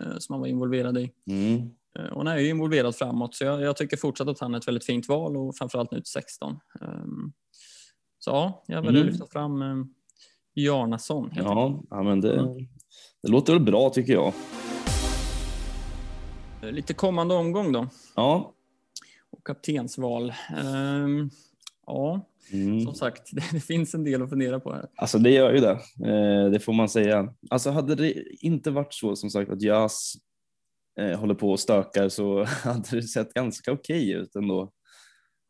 eh, 0.00 0.16
som 0.18 0.32
han 0.32 0.40
var 0.40 0.46
involverad 0.46 0.98
i. 0.98 1.10
Mm. 1.30 1.70
Eh, 1.98 2.04
och 2.12 2.18
han 2.18 2.26
är 2.26 2.38
ju 2.38 2.48
involverad 2.48 2.96
framåt, 2.96 3.34
så 3.34 3.44
jag, 3.44 3.62
jag 3.62 3.76
tycker 3.76 3.96
fortsatt 3.96 4.28
att 4.28 4.40
han 4.40 4.54
är 4.54 4.58
ett 4.58 4.68
väldigt 4.68 4.84
fint 4.84 5.08
val 5.08 5.36
och 5.36 5.56
framförallt 5.56 5.90
nu 5.90 5.98
till 5.98 6.12
16. 6.12 6.56
Um, 6.80 7.32
så 8.18 8.30
ja, 8.30 8.64
jag 8.66 8.82
vill 8.82 8.96
Mm. 8.96 9.06
lyfta 9.08 9.26
fram 9.26 9.62
Jarnason. 10.54 11.30
Ja, 11.36 11.82
ja, 11.90 12.02
men 12.02 12.20
det, 12.20 12.36
det 13.22 13.28
låter 13.28 13.52
väl 13.52 13.62
bra 13.62 13.90
tycker 13.90 14.12
jag. 14.12 14.32
Lite 16.62 16.94
kommande 16.94 17.34
omgång 17.34 17.72
då 17.72 17.88
Ja. 18.16 18.54
och 19.30 19.46
kaptensval. 19.46 20.32
Ja, 21.86 22.20
Mm. 22.52 22.80
som 22.80 22.94
sagt, 22.94 23.30
det, 23.52 23.60
finns 23.60 23.94
en 23.94 24.04
del 24.04 24.22
att 24.22 24.30
fundera 24.30 24.60
på 24.60 24.72
här. 24.72 24.88
Alltså 24.96 25.18
det 25.18 25.30
gör 25.30 25.52
ju 25.52 25.60
det, 25.60 25.80
eh, 26.10 26.50
det 26.50 26.60
får 26.60 26.72
man 26.72 26.88
säga. 26.88 27.34
Alltså 27.50 27.70
hade 27.70 27.94
det 27.94 28.14
inte 28.40 28.70
varit 28.70 28.94
så 28.94 29.16
som 29.16 29.30
sagt 29.30 29.50
att 29.50 29.62
Jas 29.62 30.14
eh, 31.00 31.18
håller 31.20 31.34
på 31.34 31.50
och 31.50 31.60
stökar 31.60 32.08
så 32.08 32.44
hade 32.64 32.96
det 32.96 33.02
sett 33.02 33.34
ganska 33.34 33.72
okej 33.72 34.10
ut 34.10 34.36
ändå. 34.36 34.72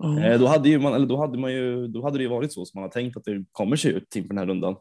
Eh, 0.05 0.41
då, 0.41 0.47
hade 0.47 0.69
ju 0.69 0.79
man, 0.79 0.95
eller 0.95 1.07
då, 1.07 1.17
hade 1.17 1.39
man 1.39 1.53
ju, 1.53 1.89
då 1.89 2.03
hade 2.03 2.19
det 2.19 2.23
ju 2.23 2.31
varit 2.31 2.53
så 2.53 2.65
som 2.65 2.81
man 2.81 2.83
har 2.83 2.91
tänkt 2.91 3.17
att 3.17 3.25
det 3.25 3.45
kommer 3.53 3.77
se 3.77 3.89
ut 3.89 4.17
inför 4.17 4.29
den 4.29 4.39
här 4.39 4.47
rundan. 4.47 4.77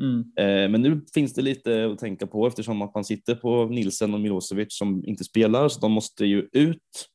Mm. 0.00 0.20
Eh, 0.20 0.70
men 0.70 0.82
nu 0.82 1.00
finns 1.14 1.34
det 1.34 1.42
lite 1.42 1.86
att 1.86 1.98
tänka 1.98 2.26
på 2.26 2.46
eftersom 2.46 2.82
att 2.82 2.94
man 2.94 3.04
sitter 3.04 3.34
på 3.34 3.64
Nilsen 3.64 4.14
och 4.14 4.20
Milosevic 4.20 4.78
som 4.78 5.04
inte 5.06 5.24
spelar 5.24 5.68
så 5.68 5.80
de 5.80 5.92
måste 5.92 6.26
ju 6.26 6.48
ut. 6.52 7.08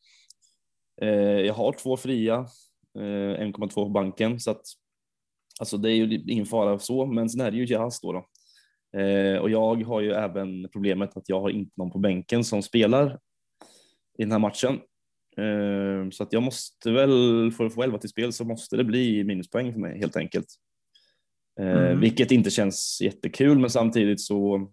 Eh, 1.01 1.09
jag 1.19 1.53
har 1.53 1.71
två 1.71 1.97
fria, 1.97 2.45
1,2 2.99 3.73
på 3.73 3.89
banken 3.89 4.39
så 4.39 4.51
att 4.51 4.61
alltså 5.59 5.77
det 5.77 5.91
är 5.91 5.95
ju 5.95 6.23
ingen 6.27 6.45
fara 6.45 6.79
så, 6.79 7.05
men 7.05 7.29
sen 7.29 7.41
är 7.41 7.51
det 7.51 7.57
ju 7.57 7.65
Jazz 7.65 8.01
då. 8.01 8.11
då. 8.11 8.25
Eh, 8.99 9.37
och 9.37 9.49
jag 9.49 9.83
har 9.83 10.01
ju 10.01 10.11
även 10.11 10.69
problemet 10.69 11.17
att 11.17 11.29
jag 11.29 11.41
har 11.41 11.49
inte 11.49 11.71
någon 11.75 11.91
på 11.91 11.99
bänken 11.99 12.43
som 12.43 12.61
spelar 12.61 13.19
i 14.17 14.23
den 14.23 14.31
här 14.31 14.39
matchen. 14.39 14.79
Eh, 15.37 16.09
så 16.11 16.23
att 16.23 16.33
jag 16.33 16.43
måste 16.43 16.91
väl, 16.91 17.51
för 17.51 17.65
att 17.65 17.73
få 17.73 17.83
11 17.83 17.97
till 17.97 18.09
spel 18.09 18.33
så 18.33 18.45
måste 18.45 18.77
det 18.77 18.83
bli 18.83 19.23
minuspoäng 19.23 19.73
för 19.73 19.79
mig 19.79 19.99
helt 19.99 20.15
enkelt. 20.15 20.47
Eh, 21.59 21.67
Mm. 21.93 21.99
Vilket 21.99 22.31
inte 22.31 22.49
känns 22.49 22.99
jättekul, 23.01 23.59
men 23.59 23.69
samtidigt 23.69 24.21
så 24.21 24.67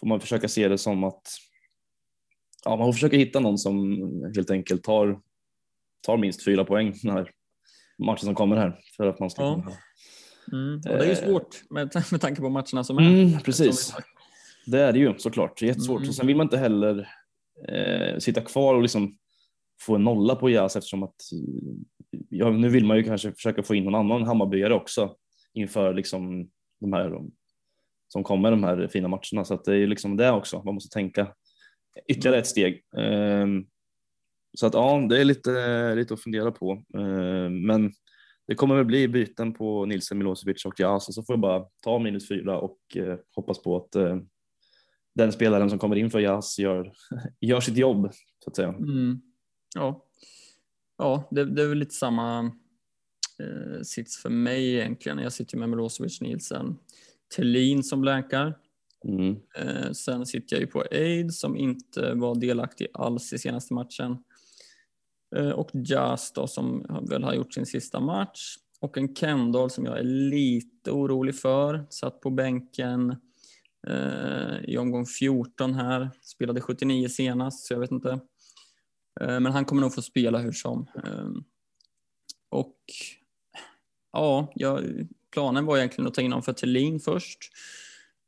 får 0.00 0.06
man 0.06 0.20
försöka 0.20 0.48
se 0.48 0.68
det 0.68 0.78
som 0.78 1.04
att 1.04 1.22
ja, 2.64 2.76
man 2.76 2.86
får 2.86 2.92
försöka 2.92 3.16
hitta 3.16 3.40
någon 3.40 3.58
som 3.58 4.00
helt 4.36 4.50
enkelt 4.50 4.82
tar, 4.82 5.20
tar 6.06 6.16
minst 6.16 6.44
fyra 6.44 6.64
poäng 6.64 6.94
den 7.02 7.12
här 7.12 7.30
matchen 7.98 8.24
som 8.24 8.34
kommer 8.34 8.56
här 8.56 8.80
för 8.96 9.06
att 9.06 9.20
man 9.20 9.30
ska 9.30 9.42
Ja. 9.42 9.62
Mm. 10.52 10.80
Det 10.80 10.90
är 10.90 11.04
ju 11.04 11.10
Eh. 11.10 11.16
svårt 11.16 11.62
med, 11.70 11.92
med 12.12 12.20
tanke 12.20 12.40
på 12.40 12.48
matcherna 12.48 12.84
som 12.84 12.98
är. 12.98 13.02
Mm, 13.02 13.40
precis. 13.40 13.94
Det 14.66 14.80
är 14.80 14.92
det 14.92 14.98
ju 14.98 15.14
såklart. 15.18 15.62
Jättesvårt. 15.62 15.98
Mm. 15.98 16.08
Och 16.08 16.14
sen 16.14 16.26
vill 16.26 16.36
man 16.36 16.46
inte 16.46 16.58
heller 16.58 17.08
eh, 17.68 18.18
sitta 18.18 18.40
kvar 18.40 18.74
och 18.74 18.82
liksom 18.82 19.16
få 19.80 19.94
en 19.94 20.04
nolla 20.04 20.34
på 20.36 20.50
Jas 20.50 20.76
eftersom 20.76 21.02
att 21.02 21.14
eh, 21.32 22.18
ja, 22.28 22.50
nu 22.50 22.68
vill 22.68 22.84
man 22.84 22.96
ju 22.96 23.02
kanske 23.02 23.32
försöka 23.32 23.62
få 23.62 23.74
in 23.74 23.84
någon 23.84 23.94
annan 23.94 24.22
Hammarbyare 24.22 24.74
också 24.74 25.16
inför 25.54 25.94
liksom 25.94 26.50
de 26.80 26.92
här 26.92 27.20
som 28.08 28.24
kommer 28.24 28.50
de 28.50 28.64
här 28.64 28.88
fina 28.88 29.08
matcherna. 29.08 29.44
Så 29.44 29.54
att 29.54 29.64
det 29.64 29.72
är 29.72 29.76
ju 29.76 29.86
liksom 29.86 30.16
det 30.16 30.30
också. 30.30 30.62
Man 30.64 30.74
måste 30.74 30.94
tänka 30.94 31.28
ytterligare 32.08 32.38
ett 32.38 32.46
steg. 32.46 32.82
Ehm, 32.98 33.66
så 34.58 34.66
att 34.66 34.74
ja, 34.74 35.06
det 35.08 35.20
är 35.20 35.24
lite, 35.24 35.94
lite 35.94 36.14
att 36.14 36.22
fundera 36.22 36.50
på. 36.50 36.82
Ehm, 36.94 37.66
men 37.66 37.92
det 38.46 38.54
kommer 38.54 38.74
väl 38.74 38.84
bli 38.84 39.08
byten 39.08 39.52
på 39.52 39.86
Nilsen, 39.86 40.18
Milosevic 40.18 40.64
och 40.64 40.80
Jas 40.80 41.14
så 41.14 41.22
får 41.22 41.32
jag 41.32 41.40
bara 41.40 41.64
ta 41.82 41.98
minus 41.98 42.28
fyra 42.28 42.58
och 42.58 42.78
eh, 42.94 43.18
hoppas 43.34 43.62
på 43.62 43.76
att 43.76 43.94
eh, 43.96 44.16
den 45.14 45.32
spelaren 45.32 45.70
som 45.70 45.78
kommer 45.78 45.96
in 45.96 46.10
för 46.10 46.20
Jas 46.20 46.58
gör, 46.58 46.92
gör 47.40 47.60
sitt 47.60 47.76
jobb 47.76 48.10
så 48.44 48.50
att 48.50 48.56
säga. 48.56 48.68
Mm. 48.68 49.20
Ja, 49.74 50.04
ja 50.98 51.28
det, 51.30 51.44
det 51.44 51.62
är 51.62 51.68
väl 51.68 51.78
lite 51.78 51.94
samma 51.94 52.44
eh, 53.38 53.82
sits 53.82 54.22
för 54.22 54.30
mig 54.30 54.74
egentligen. 54.74 55.18
Jag 55.18 55.32
sitter 55.32 55.58
med 55.58 55.68
Milosevic, 55.68 56.20
Nielsen, 56.20 56.76
Thelin 57.36 57.82
som 57.82 58.04
läkar. 58.04 58.58
Mm. 59.08 59.36
Eh, 59.58 59.92
sen 59.92 60.26
sitter 60.26 60.56
jag 60.56 60.60
ju 60.60 60.66
på 60.66 60.84
Aid 60.90 61.34
som 61.34 61.56
inte 61.56 62.14
var 62.14 62.34
delaktig 62.34 62.86
alls 62.92 63.32
i 63.32 63.38
senaste 63.38 63.74
matchen. 63.74 64.16
Eh, 65.36 65.50
och 65.50 65.70
Jas 65.72 66.32
då 66.32 66.46
som 66.46 66.86
väl 67.10 67.24
har 67.24 67.34
gjort 67.34 67.54
sin 67.54 67.66
sista 67.66 68.00
match. 68.00 68.56
Och 68.80 68.98
en 68.98 69.14
Kendall 69.14 69.70
som 69.70 69.84
jag 69.84 69.98
är 69.98 70.02
lite 70.04 70.90
orolig 70.90 71.38
för. 71.38 71.86
Satt 71.90 72.20
på 72.20 72.30
bänken 72.30 73.16
eh, 73.88 74.64
i 74.64 74.78
omgång 74.78 75.06
14 75.06 75.74
här. 75.74 76.10
Spelade 76.22 76.60
79 76.60 77.08
senast 77.08 77.66
så 77.66 77.74
jag 77.74 77.80
vet 77.80 77.90
inte. 77.90 78.20
Eh, 79.20 79.40
men 79.40 79.46
han 79.46 79.64
kommer 79.64 79.82
nog 79.82 79.94
få 79.94 80.02
spela 80.02 80.38
hur 80.38 80.52
som. 80.52 80.86
Eh, 81.04 81.28
och 82.48 82.80
ja, 84.12 84.52
jag, 84.54 84.84
planen 85.32 85.66
var 85.66 85.76
egentligen 85.76 86.08
att 86.08 86.14
ta 86.14 86.22
in 86.22 86.32
honom 86.32 86.42
för 86.42 86.52
Thelin 86.52 87.00
först. 87.00 87.38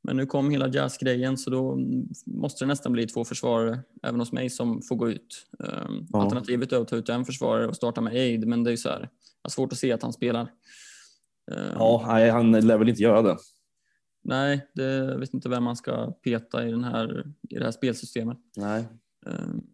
Men 0.03 0.16
nu 0.16 0.26
kom 0.26 0.51
hela 0.51 0.68
jazzgrejen 0.68 1.38
så 1.38 1.51
då 1.51 1.78
måste 2.26 2.64
det 2.64 2.68
nästan 2.68 2.92
bli 2.92 3.07
två 3.07 3.24
försvarare 3.24 3.80
även 4.03 4.20
hos 4.20 4.32
mig 4.32 4.51
som 4.51 4.82
får 4.82 4.96
gå 4.96 5.11
ut. 5.11 5.46
Um, 5.59 6.07
Ja. 6.12 6.22
Alternativet 6.22 6.72
är 6.72 6.80
att 6.80 6.88
ta 6.88 6.96
ut 6.96 7.09
en 7.09 7.24
försvarare 7.24 7.66
och 7.66 7.76
starta 7.76 8.01
med 8.01 8.12
Aid 8.12 8.46
men 8.46 8.64
det 8.64 8.70
är 8.70 8.72
ju 8.72 8.76
så 8.76 8.88
här, 8.88 9.01
jag 9.01 9.09
har 9.42 9.51
svårt 9.51 9.72
att 9.72 9.78
se 9.78 9.92
att 9.92 10.03
han 10.03 10.12
spelar. 10.12 10.42
Um, 11.51 11.72
Ja, 11.74 12.05
nej, 12.07 12.30
han 12.30 12.53
lär 12.53 12.78
väl 12.78 12.88
inte 12.88 13.03
göra 13.03 13.22
det. 13.22 13.36
Nej, 14.24 14.66
det, 14.74 14.82
jag 14.84 15.18
vet 15.18 15.34
inte 15.34 15.49
vem 15.49 15.64
man 15.64 15.76
ska 15.76 16.11
peta 16.12 16.66
i, 16.68 16.70
den 16.70 16.84
här, 16.84 17.32
i 17.49 17.55
det 17.55 17.64
här 17.64 17.72
spelsystemet. 17.72 18.38
Nej. 18.57 18.84
Um, 19.26 19.66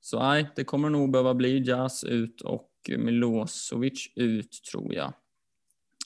så 0.00 0.18
nej, 0.18 0.50
det 0.56 0.64
kommer 0.64 0.90
nog 0.90 1.10
behöva 1.10 1.34
bli 1.34 1.62
Jazz 1.68 2.04
ut 2.04 2.40
och 2.40 2.70
Milosevic 2.98 4.12
ut 4.14 4.50
tror 4.72 4.94
jag. 4.94 5.12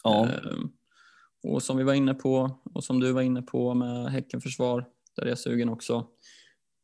Ja, 0.03 0.29
Ehm, 0.29 0.71
Och 1.43 1.63
som 1.63 1.77
vi 1.77 1.85
var 1.85 1.95
inne 1.95 2.15
på 2.15 2.51
och 2.75 2.85
som 2.85 3.01
du 3.01 3.13
var 3.13 3.23
inne 3.23 3.43
på 3.43 3.75
med 3.75 4.13
Häckenförsvar, 4.13 4.85
där 5.17 5.23
är 5.23 5.29
jag 5.29 5.39
sugen 5.39 5.69
också. 5.69 6.07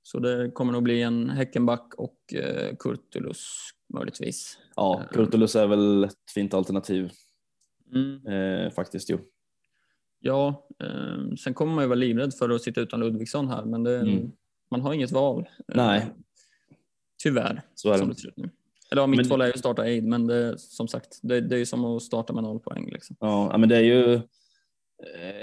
Så 0.03 0.19
det 0.19 0.51
kommer 0.51 0.73
nog 0.73 0.83
bli 0.83 1.03
en 1.03 1.31
Häckenback 1.31 1.95
och 1.95 2.35
eh, 2.35 2.77
Kurtulus 2.77 3.49
möjligtvis. 3.95 4.59
ja 4.77 5.03
Kurtulus 5.13 5.57
är 5.57 5.67
väl 5.67 6.05
ett 6.05 6.31
fint 6.35 6.55
alternativ 6.55 7.11
Mm. 7.95 8.27
eh, 8.27 8.71
faktiskt. 8.71 9.11
Jo. 9.11 9.19
Ja, 10.21 10.67
eh, 10.85 11.35
sen 11.39 11.55
kommer 11.55 11.75
man 11.75 11.85
ju 11.85 11.89
vara 11.89 11.99
livrädd 11.99 12.35
för 12.35 12.51
att 12.51 12.63
sitta 12.63 12.81
utan 12.81 13.01
Ludvigsson 13.01 13.49
här, 13.49 13.65
men 13.65 13.83
det, 13.85 14.01
Mm. 14.01 14.33
man 14.71 14.81
har 14.81 14.93
inget 14.95 15.11
val. 15.13 15.41
Eh, 15.59 15.77
Nej. 15.77 16.07
Tyvärr, 17.23 17.63
Så 17.75 17.93
är 17.93 17.99
som 17.99 18.09
det. 18.09 18.15
ser 18.15 18.29
ut 18.29 18.37
nu. 18.37 18.51
Eller 18.91 19.03
ja, 19.03 19.07
mitt 19.07 19.21
Men- 19.21 19.29
val 19.29 19.41
är 19.41 19.47
ju 19.47 19.53
att 19.53 19.59
starta 19.59 19.83
Aid, 19.83 20.05
men 20.05 20.27
det, 20.27 20.59
som 20.59 20.89
sagt, 20.89 21.19
det, 21.23 21.41
det 21.41 21.55
är 21.55 21.59
ju 21.59 21.67
som 21.67 21.85
att 21.85 22.03
starta 22.03 22.33
med 22.33 22.43
noll 22.43 22.61
poäng. 22.61 22.91
Liksom. 22.93 23.17
Ja, 23.21 23.59
men 23.59 23.69
det 23.69 23.77
är 23.77 23.81
ju 23.83 24.15
eh, 24.15 24.21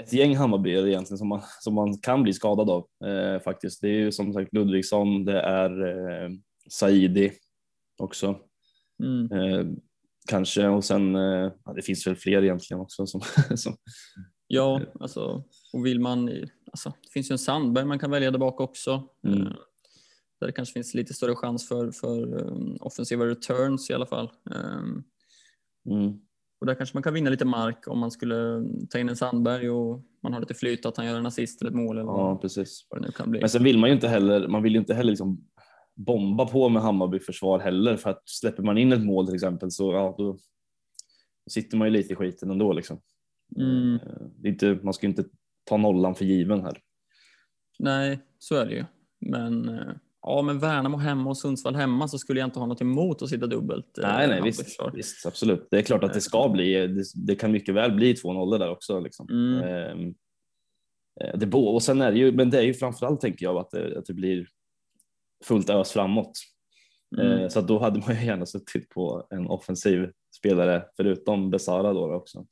ett 0.00 0.12
gäng 0.12 0.36
Hammarbyare 0.36 0.90
egentligen 0.90 1.18
som 1.18 1.28
man, 1.28 1.42
som 1.60 1.74
man 1.74 1.98
kan 1.98 2.22
bli 2.22 2.32
skadad 2.32 2.70
av 2.70 2.86
eh, 3.08 3.40
faktiskt. 3.42 3.80
Det 3.80 3.88
är 3.88 3.98
ju 3.98 4.12
som 4.12 4.32
sagt 4.32 4.52
Ludvigsson, 4.52 5.24
det 5.24 5.40
är 5.40 5.86
eh, 5.86 6.30
Saidi 6.70 7.32
också 7.98 8.40
Mm. 9.02 9.32
eh, 9.32 9.66
kanske 10.28 10.66
och 10.68 10.84
sen 10.84 11.14
eh, 11.16 11.52
det 11.74 11.82
finns 11.82 12.06
väl 12.06 12.16
fler 12.16 12.42
egentligen 12.42 12.80
också 12.80 13.06
som, 13.06 13.20
som 13.56 13.76
Ja, 14.46 14.80
alltså, 15.00 15.44
och 15.72 15.86
vill 15.86 16.00
man, 16.00 16.28
alltså, 16.72 16.88
det 17.02 17.08
finns 17.12 17.30
ju 17.30 17.32
en 17.32 17.38
Sandberg 17.38 17.84
man 17.84 17.98
kan 17.98 18.10
välja 18.10 18.30
där 18.30 18.38
bak 18.38 18.60
också. 18.60 19.08
Mm. 19.26 19.40
Eh, 19.46 19.52
Där 20.40 20.46
det 20.46 20.52
kanske 20.52 20.72
finns 20.72 20.94
lite 20.94 21.14
större 21.14 21.34
chans 21.34 21.68
för, 21.68 21.90
för 21.90 22.42
um, 22.42 22.76
offensiva 22.80 23.26
returns 23.26 23.90
i 23.90 23.94
alla 23.94 24.06
fall. 24.06 24.30
Um, 24.44 25.04
mm, 25.90 26.20
och 26.64 26.66
där 26.66 26.74
kanske 26.74 26.96
man 26.96 27.02
kan 27.02 27.14
vinna 27.14 27.30
lite 27.30 27.44
mark 27.44 27.88
om 27.88 27.98
man 27.98 28.10
skulle 28.10 28.64
ta 28.90 28.98
in 28.98 29.08
en 29.08 29.16
Sandberg 29.16 29.70
och 29.70 30.02
man 30.22 30.32
har 30.32 30.40
lite 30.40 30.54
flyt 30.54 30.86
att 30.86 30.96
han 30.96 31.06
gör 31.06 31.18
en 31.18 31.26
assist 31.26 31.62
eller 31.62 31.70
ett 31.70 31.76
mål 31.76 31.98
eller 31.98 32.10
ja 32.10 32.38
precis. 32.42 32.86
vad 32.90 33.00
det 33.00 33.06
nu 33.06 33.12
kan 33.12 33.30
bli. 33.30 33.40
Men 33.40 33.48
sen 33.48 33.64
vill 33.64 33.78
man 33.78 33.88
ju 33.90 33.94
inte 33.94 34.08
heller, 34.08 34.48
man 34.48 34.62
vill 34.62 34.72
ju 34.72 34.78
inte 34.78 34.94
heller 34.94 35.10
liksom 35.10 35.44
bomba 35.94 36.46
på 36.46 36.68
med 36.68 36.82
Hammarby 36.82 37.18
försvar 37.20 37.58
heller 37.58 37.96
för 37.96 38.10
att 38.10 38.28
släpper 38.28 38.62
man 38.62 38.78
in 38.78 38.92
ett 38.92 39.04
mål 39.04 39.26
till 39.26 39.34
exempel 39.34 39.70
så 39.70 39.92
ja, 39.92 40.14
då 40.18 40.38
sitter 41.50 41.76
man 41.76 41.88
ju 41.88 41.92
lite 41.92 42.12
i 42.12 42.16
skiten 42.16 42.50
ändå 42.50 42.72
liksom. 42.72 43.00
Mm. 43.56 43.94
Eh, 43.94 44.26
Det 44.36 44.48
är 44.48 44.52
inte, 44.52 44.78
man 44.82 44.94
ska 44.94 45.06
ju 45.06 45.10
inte 45.10 45.24
ta 45.64 45.76
nollan 45.76 46.14
för 46.14 46.24
given 46.24 46.62
här. 46.62 46.80
Nej, 47.78 48.20
så 48.38 48.54
är 48.54 48.66
det 48.66 48.74
ju. 48.74 48.84
Men 49.20 49.68
eh, 49.68 49.94
ja, 50.24 50.42
men 50.42 50.58
Värnamo 50.58 50.96
hemma 50.96 51.30
och 51.30 51.38
Sundsvall 51.38 51.74
hemma 51.74 52.08
så 52.08 52.18
skulle 52.18 52.40
jag 52.40 52.46
inte 52.46 52.58
ha 52.58 52.66
något 52.66 52.80
emot 52.80 53.22
att 53.22 53.28
sitta 53.28 53.46
dubbelt. 53.46 53.98
eh, 53.98 54.08
Nej, 54.08 54.28
nej, 54.28 54.42
visst, 54.42 54.80
visst, 54.94 55.26
absolut. 55.26 55.68
Det 55.70 55.78
är 55.78 55.82
klart 55.82 56.04
att 56.04 56.12
det 56.14 56.20
ska 56.20 56.48
bli. 56.48 56.86
Det, 56.86 57.04
det 57.14 57.36
kan 57.36 57.52
mycket 57.52 57.74
väl 57.74 57.92
bli 57.92 58.14
2-0 58.14 58.58
där 58.58 58.70
också. 58.70 59.00
Liksom. 59.00 59.28
Mm. 59.30 59.62
Ehm, 59.62 60.14
eh, 61.20 61.38
det 61.38 61.46
bo, 61.46 61.66
och 61.66 61.82
sen 61.82 62.00
är 62.00 62.12
det 62.12 62.18
ju, 62.18 62.32
men 62.32 62.50
det 62.50 62.58
är 62.58 62.62
ju 62.62 62.74
framförallt 62.74 63.20
tänker 63.20 63.46
jag 63.46 63.56
att 63.56 63.70
det, 63.70 63.98
att 63.98 64.06
det 64.06 64.14
blir 64.14 64.46
fullt 65.44 65.70
ös 65.70 65.92
framåt. 65.92 66.32
Mm. 67.20 67.38
Eh, 67.38 67.48
så 67.48 67.60
då 67.60 67.78
hade 67.78 68.00
man 68.00 68.16
ju 68.16 68.26
gärna 68.26 68.46
suttit 68.46 68.88
på 68.88 69.26
en 69.30 69.46
offensiv 69.46 70.10
spelare 70.38 70.84
förutom 70.96 71.50
Besara 71.50 71.92
då 71.92 72.14
också. 72.14 72.46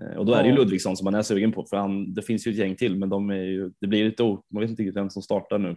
Eh, 0.00 0.16
och 0.16 0.26
då 0.26 0.32
är 0.32 0.42
det 0.42 0.48
ju. 0.48 0.54
Ludvigsson 0.54 0.96
som 0.96 1.04
man 1.04 1.14
är 1.14 1.22
sugen 1.22 1.52
på 1.52 1.64
för 1.64 1.76
han, 1.76 2.14
det 2.14 2.22
finns 2.22 2.46
ju 2.46 2.50
ett 2.50 2.58
gäng 2.58 2.76
till 2.76 2.98
men 2.98 3.08
de 3.08 3.30
är 3.30 3.34
ju, 3.42 3.72
det 3.80 3.86
blir 3.86 4.04
lite 4.04 4.22
man 4.22 4.60
vet 4.60 4.70
inte 4.70 4.82
riktigt 4.82 4.96
vem 4.96 5.10
som 5.10 5.22
startar 5.22 5.58
nu. 5.58 5.76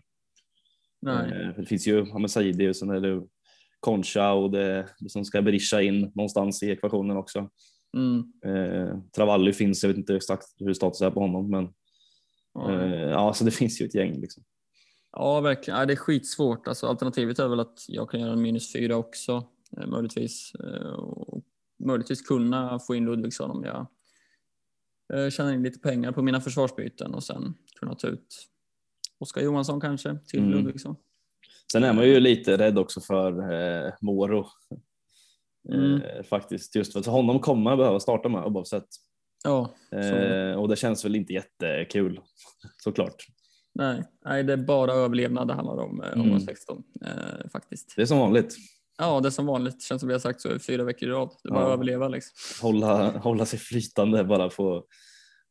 Nej. 1.01 1.31
Eh, 1.31 1.53
för 1.53 1.61
det 1.61 1.67
finns 1.67 1.87
ju 1.87 2.05
ja, 2.13 2.27
Saidi 2.27 2.69
och 2.69 2.75
sen 2.75 2.89
är 2.89 3.01
det 3.01 3.27
Concha 3.79 4.33
och 4.33 4.51
det, 4.51 4.89
som 5.07 5.25
ska 5.25 5.41
Berisha 5.41 5.81
in 5.81 6.11
någonstans 6.15 6.63
i 6.63 6.69
ekvationen 6.71 7.17
också. 7.17 7.49
Mm. 7.97 8.23
Eh, 8.45 8.99
Travalli 9.15 9.53
finns, 9.53 9.83
jag 9.83 9.87
vet 9.87 9.97
inte 9.97 10.15
exakt 10.15 10.45
hur 10.57 10.73
status 10.73 11.01
är 11.01 11.11
på 11.11 11.19
honom 11.19 11.49
men 11.49 11.73
Ja. 12.53 12.83
eh, 12.83 13.33
så 13.33 13.43
det 13.43 13.51
finns 13.61 13.81
ju 13.81 13.85
ett 13.85 13.95
gäng 13.95 14.21
liksom. 14.21 14.43
Ja, 15.11 15.41
verkligen. 15.41 15.79
Ja, 15.79 15.85
det 15.85 15.93
är 15.93 15.97
skitsvårt. 15.97 16.67
Alltså, 16.67 16.87
alternativet 16.87 17.39
är 17.39 17.47
väl 17.47 17.59
att 17.59 17.85
jag 17.87 18.09
kan 18.09 18.19
göra 18.19 18.33
en 18.33 18.41
minus 18.41 18.73
fyra 18.73 18.95
också, 18.95 19.47
eh, 19.77 19.87
möjligtvis. 19.87 20.51
Eh, 20.55 20.91
och 20.91 21.43
möjligtvis 21.83 22.21
kunna 22.21 22.79
få 22.79 22.95
in 22.95 23.05
Ludvigsson 23.05 23.51
om 23.51 23.63
jag 23.63 23.87
eh, 25.13 25.29
tjänar 25.29 25.53
in 25.53 25.63
lite 25.63 25.79
pengar 25.79 26.11
på 26.11 26.21
mina 26.21 26.41
försvarsbyten 26.41 27.13
och 27.13 27.23
sen 27.23 27.53
kunna 27.79 27.95
ta 27.95 28.07
ut 28.07 28.47
Oskar 29.19 29.41
Johansson 29.41 29.81
kanske 29.81 30.17
till 30.27 30.39
Mm. 30.39 30.51
Ludvigsson. 30.51 30.95
Sen 31.71 31.83
är 31.83 31.93
man 31.93 32.05
ju 32.07 32.19
lite 32.19 32.57
rädd 32.57 32.77
också 32.79 33.01
för 33.01 33.51
eh, 33.87 33.93
Moro. 34.01 34.45
Mm. 35.73 36.01
Eh, 36.01 36.23
faktiskt, 36.23 36.75
just 36.75 36.93
för 36.93 36.99
att 36.99 37.05
honom 37.05 37.39
kommer 37.39 37.63
man 37.63 37.77
behöva 37.77 37.99
starta 37.99 38.29
med 38.29 38.43
oavsett. 38.45 38.87
Ja, 39.43 39.73
Eh, 39.91 40.53
och 40.59 40.67
det 40.69 40.75
känns 40.75 41.05
väl 41.05 41.15
inte 41.15 41.33
jättekul 41.33 42.19
såklart. 42.83 43.15
nej, 43.73 44.03
nej, 44.25 44.43
det 44.43 44.53
är 44.53 44.57
bara 44.57 44.93
överlevnad 44.93 45.47
det 45.47 45.53
handlar 45.53 45.77
om, 45.77 46.01
eh, 46.01 46.07
Mm. 46.07 46.21
omgång 46.21 46.41
16 46.41 46.83
eh, 47.05 47.49
faktiskt. 47.51 47.93
Det 47.95 48.01
är 48.01 48.05
som 48.05 48.17
vanligt. 48.19 48.55
Ja, 48.97 49.19
det 49.19 49.27
är 49.27 49.31
som 49.31 49.45
vanligt. 49.45 49.81
Känns 49.83 49.99
som 49.99 50.07
vi 50.07 50.13
har 50.13 50.19
sagt 50.19 50.41
så 50.41 50.55
i 50.55 50.59
fyra 50.59 50.83
veckor 50.83 51.09
i 51.09 51.11
rad. 51.11 51.29
Det 51.43 51.49
är 51.49 51.53
bara 51.53 51.63
Ja. 51.67 51.73
överleva 51.73 52.07
liksom. 52.07 52.31
Hålla, 52.67 53.17
hålla 53.17 53.45
sig 53.45 53.59
flytande 53.59 54.23
bara 54.23 54.49
på, 54.49 54.83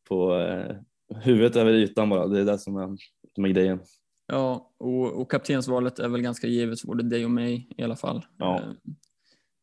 på 0.08 0.34
eh, 0.34 0.76
huvudet 1.20 1.56
över 1.56 1.72
ytan 1.72 2.10
bara. 2.10 2.26
Det 2.26 2.40
är 2.40 2.44
det 2.44 2.58
som 2.58 2.76
är, 2.76 2.96
som 3.34 3.44
är 3.44 3.48
grejen. 3.48 3.80
Ja, 4.26 4.72
och, 4.78 5.20
och 5.20 5.30
kaptensvalet 5.30 5.98
är 5.98 6.08
väl 6.08 6.22
ganska 6.22 6.46
givet 6.46 6.80
för 6.80 6.86
både 6.86 7.02
dig 7.02 7.24
och 7.24 7.30
mig 7.30 7.68
i 7.76 7.82
alla 7.82 7.96
fall. 7.96 8.26
Ja. 8.38 8.56
Eh, 8.58 8.68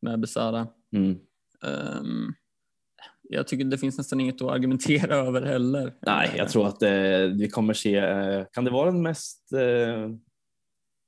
med 0.02 0.20
Besara. 0.20 0.66
Mm. 0.92 1.10
Ehm, 1.64 2.32
jag 3.22 3.48
tycker 3.48 3.64
det 3.64 3.78
finns 3.78 3.98
nästan 3.98 4.20
inget 4.20 4.42
att 4.42 4.50
argumentera 4.50 5.14
över 5.26 5.42
heller. 5.42 5.94
Nej, 6.00 6.34
jag 6.36 6.48
tror 6.48 6.66
att 6.66 6.82
eh, 6.82 6.90
vi 7.38 7.48
kommer 7.52 7.74
se, 7.74 7.96
eh, 7.96 8.44
kan 8.52 8.64
det 8.64 8.70
vara 8.70 8.90
den 8.90 9.02
mest, 9.02 9.52
eh, 9.52 10.10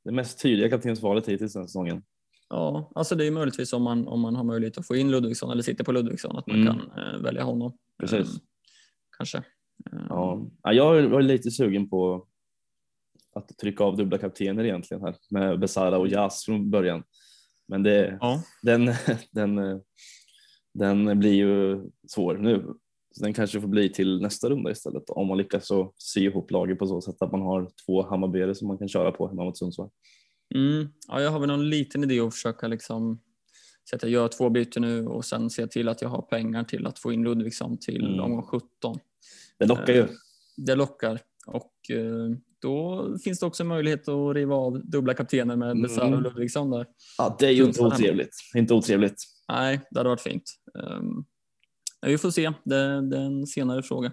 det 0.05 0.13
mest 0.13 0.43
tydliga 0.43 0.71
kaptensvalet 0.71 1.29
hittills 1.29 1.53
den 1.55 1.65
säsongen? 1.65 2.03
Ja, 2.49 2.93
alltså 2.95 3.15
det 3.15 3.27
är 3.27 3.31
möjligtvis 3.31 3.73
om 3.73 3.83
man, 3.83 4.09
om 4.09 4.21
man 4.21 4.37
har 4.37 4.45
möjlighet 4.45 4.79
att 4.79 4.87
få 4.87 4.97
in 4.97 5.11
Ludvigsson 5.11 5.51
eller 5.51 5.63
sitter 5.63 5.85
på 5.85 5.93
Ludvigsson 5.93 6.37
att 6.37 6.47
man 6.47 6.63
Mm. 6.63 6.67
kan 6.67 6.99
eh, 6.99 7.21
välja 7.21 7.43
honom. 7.43 7.73
Precis. 8.01 8.35
Eh, 8.35 8.41
kanske. 9.17 9.39
Eh, 9.39 9.43
Ja. 10.09 10.47
Ja, 10.63 10.73
jag 10.73 11.09
var 11.09 11.23
lite 11.23 11.51
sugen 11.51 11.89
på 11.91 12.27
att 13.39 13.59
trycka 13.59 13.85
av 13.85 13.97
dubbla 13.97 14.19
kaptener 14.19 14.65
egentligen 14.65 15.03
här 15.03 15.17
med 15.31 15.61
Besara 15.61 15.99
och 15.99 16.09
Jas 16.09 16.45
från 16.45 16.71
början. 16.71 17.03
Men 17.69 17.83
det, 17.83 18.19
ja. 18.21 18.43
den, 18.63 18.93
den, 19.31 19.59
eh, 19.59 19.79
den 20.75 21.19
blir 21.19 21.35
ju 21.35 21.83
svår 22.09 22.37
nu. 22.39 22.75
Så 23.11 23.25
den 23.25 23.35
kanske 23.35 23.61
får 23.61 23.69
bli 23.69 23.89
till 23.89 24.23
nästa 24.23 24.51
runda 24.51 24.71
istället 24.71 25.11
om 25.11 25.27
man 25.27 25.39
lyckas 25.39 25.67
så 25.67 25.93
sy 25.99 26.21
ihop 26.21 26.51
laget 26.51 26.79
på 26.79 26.87
så 26.87 27.01
sätt 27.01 27.23
att 27.23 27.33
man 27.33 27.43
har 27.43 27.71
två 27.87 28.03
Hammarbyare 28.03 28.55
som 28.55 28.69
man 28.69 28.79
kan 28.79 28.89
köra 28.89 29.13
på 29.13 29.29
hemma 29.29 29.45
mot 29.45 29.59
Sundsvall. 29.59 29.91
Mm. 30.55 30.89
ja, 31.09 31.21
jag 31.21 31.31
har 31.31 31.41
väl 31.41 31.49
någon 31.49 31.71
liten 31.71 32.05
idé 32.05 32.21
att 32.21 32.35
försöka 32.35 32.69
liksom 32.69 33.21
så 33.85 33.97
att 33.97 34.03
jag 34.03 34.11
gör 34.11 34.29
två 34.29 34.51
byten 34.51 34.83
nu 34.83 35.07
och 35.07 35.25
sen 35.25 35.51
se 35.51 35.67
till 35.67 35.89
att 35.89 36.03
jag 36.03 36.09
har 36.09 36.23
pengar 36.23 36.65
till 36.65 36.87
att 36.87 36.99
få 36.99 37.13
in 37.13 37.25
Ludvigsson 37.25 37.79
till 37.79 38.07
Mm. 38.07 38.21
omgång 38.21 38.43
17. 38.43 38.99
Det 39.59 39.67
lockar 39.67 39.93
ju. 39.93 40.09
Det 40.57 40.75
lockar 40.75 41.21
och 41.47 41.91
eh, 41.91 42.37
då 42.63 43.09
finns 43.25 43.41
det 43.41 43.47
också 43.47 43.65
möjlighet 43.65 44.09
att 44.09 44.35
riva 44.35 44.55
av 44.55 44.81
dubbla 44.85 45.15
kaptener 45.15 45.57
med 45.57 45.71
Mm. 45.71 45.83
Besara 45.83 46.17
och 46.17 46.23
Ludvigsson 46.23 46.71
där. 46.71 46.87
Ja, 47.19 47.37
det 47.39 47.47
är 47.47 47.51
ju 47.51 47.65
inte 47.65 47.83
otrevligt. 47.83 48.35
Inte 48.57 48.75
otrevligt. 48.75 49.23
Nej, 49.49 49.81
det 49.91 49.99
hade 50.01 50.09
varit 50.09 50.21
fint. 50.21 50.43
Um, 50.75 51.25
vi 52.07 52.19
får 52.19 52.31
se. 52.31 52.53
Det, 52.65 53.09
det 53.11 53.17
är 53.17 53.23
en 53.23 53.47
senare 53.47 53.83
fråga. 53.83 54.13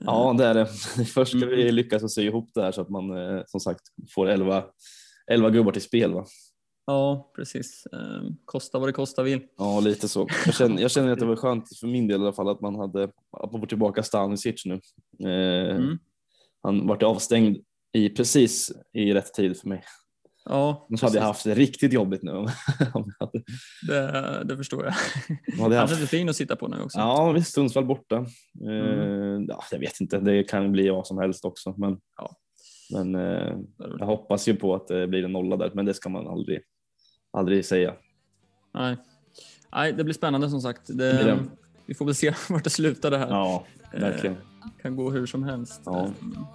Ja, 0.00 0.34
det 0.38 0.44
är 0.44 0.54
det. 0.54 0.66
Först 1.14 1.30
ska 1.30 1.42
Mm. 1.46 1.48
vi 1.56 1.72
lyckas 1.72 2.02
att 2.02 2.10
sy 2.10 2.22
ihop 2.22 2.50
det 2.54 2.62
här 2.62 2.72
så 2.72 2.80
att 2.80 2.88
man 2.88 3.10
eh, 3.16 3.42
som 3.46 3.60
sagt 3.60 3.80
får 4.14 4.26
11, 4.28 4.64
11 5.30 5.50
gubbar 5.50 5.72
till 5.72 5.82
spel. 5.82 6.12
Va? 6.14 6.26
Ja, 6.86 7.32
precis. 7.36 7.86
Um, 7.92 8.36
kosta 8.44 8.78
vad 8.78 8.88
det 8.88 8.92
kosta 8.92 9.22
vill. 9.22 9.40
Ja, 9.58 9.80
lite 9.80 10.08
så. 10.08 10.28
Jag 10.46 10.54
känner, 10.54 10.82
jag 10.82 10.90
känner 10.90 11.12
att 11.12 11.18
det 11.18 11.26
var 11.26 11.36
skönt 11.36 11.78
för 11.80 11.86
min 11.86 12.08
del 12.08 12.20
i 12.20 12.24
alla 12.24 12.32
fall 12.32 12.48
att 12.48 12.60
man 12.60 12.74
hade 12.74 13.04
att 13.42 13.52
man 13.52 13.60
får 13.60 13.66
tillbaka 13.66 14.02
Stanisic 14.02 14.64
nu. 14.64 14.74
Eh, 15.30 15.76
Mm. 15.76 15.98
Han 16.66 16.86
vart 16.86 17.02
avstängd 17.02 17.56
i 17.92 18.08
precis 18.08 18.72
i 18.92 19.12
rätt 19.14 19.34
tid 19.34 19.60
för 19.60 19.68
mig. 19.68 19.84
Ja, 20.44 20.86
Annars 20.90 21.02
hade 21.02 21.18
jag 21.18 21.24
haft 21.24 21.44
det 21.44 21.54
riktigt 21.54 21.92
jobbigt 21.92 22.22
nu. 22.22 22.32
det, 23.88 24.42
det 24.44 24.56
förstår 24.56 24.84
jag. 24.84 24.94
Han 25.62 25.72
haft... 25.72 26.02
är 26.02 26.06
fin 26.06 26.28
att 26.28 26.36
sitta 26.36 26.56
på 26.56 26.68
nu 26.68 26.80
också. 26.82 26.98
Ja, 26.98 27.32
visst 27.32 27.54
Sundsvall 27.54 27.84
borta. 27.84 28.16
Eh, 28.16 28.26
Mm. 28.66 29.46
ja, 29.48 29.62
jag 29.70 29.78
vet 29.78 30.00
inte, 30.00 30.18
det 30.20 30.42
kan 30.42 30.72
bli 30.72 30.88
vad 30.90 31.06
som 31.06 31.18
helst 31.18 31.44
också. 31.44 31.74
Men, 31.78 31.98
Ja. 32.16 32.36
men 32.92 33.14
eh, 33.14 33.56
jag 33.98 34.06
hoppas 34.06 34.48
ju 34.48 34.56
på 34.56 34.74
att 34.74 34.88
det 34.88 35.06
blir 35.06 35.24
en 35.24 35.32
nolla 35.32 35.56
där, 35.56 35.70
men 35.74 35.84
det 35.86 35.94
ska 35.94 36.08
man 36.08 36.26
aldrig, 36.28 36.60
aldrig 37.32 37.64
säga. 37.64 37.94
Nej. 38.74 38.96
Nej, 39.72 39.92
det 39.92 40.04
blir 40.04 40.14
spännande 40.14 40.50
som 40.50 40.60
sagt. 40.60 40.86
Det, 40.86 40.94
blir 40.94 41.24
det. 41.24 41.38
Vi 41.86 41.94
får 41.94 42.04
väl 42.04 42.14
se 42.14 42.34
vart 42.48 42.64
det 42.64 42.70
slutar 42.70 43.10
det 43.10 43.18
här. 43.18 43.28
Ja, 43.28 43.64
verkligen. 43.92 44.36
kan 44.82 44.96
gå 44.96 45.10
hur 45.10 45.26
som 45.26 45.42
helst. 45.42 45.80
Ja. 45.84 46.10
Um, 46.20 46.46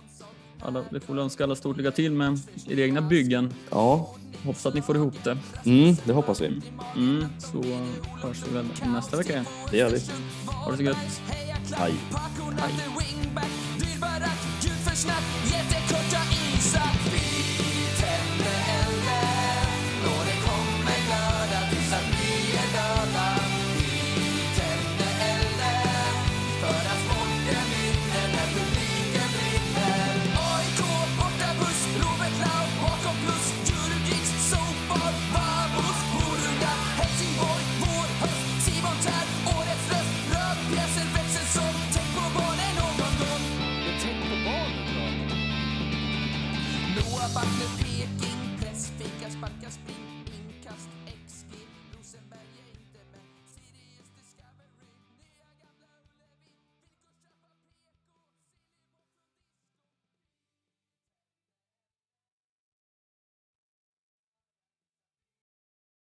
Alla, 0.64 0.84
vi 0.92 1.00
får 1.00 1.14
väl 1.14 1.24
önska 1.24 1.44
alla 1.44 1.56
stort 1.56 1.78
lycka 1.78 1.92
till 1.92 2.12
med 2.12 2.40
era 2.70 2.80
egna 2.82 3.02
byggen. 3.02 3.54
Ja, 3.70 4.16
Hoppas 4.44 4.66
att 4.66 4.74
ni 4.74 4.82
får 4.82 4.96
ihop 4.96 5.24
det. 5.24 5.38
mm, 5.66 5.96
det 6.06 6.14
hoppas 6.14 6.42
vi. 6.42 6.62
Mm, 6.96 7.26
så 7.40 7.64
hörs 8.22 8.44
vi 8.48 8.54
väl 8.54 8.66
nästa 8.86 9.18
vecka 9.18 9.34
igen. 9.34 9.46
Det 9.72 9.78
gör 9.78 9.90
vi. 9.90 10.02
Ha 10.46 10.72
det 10.72 10.78
så 10.78 10.84
gött. 10.84 11.22
Hej. 11.74 11.94
Pakon 12.12 12.54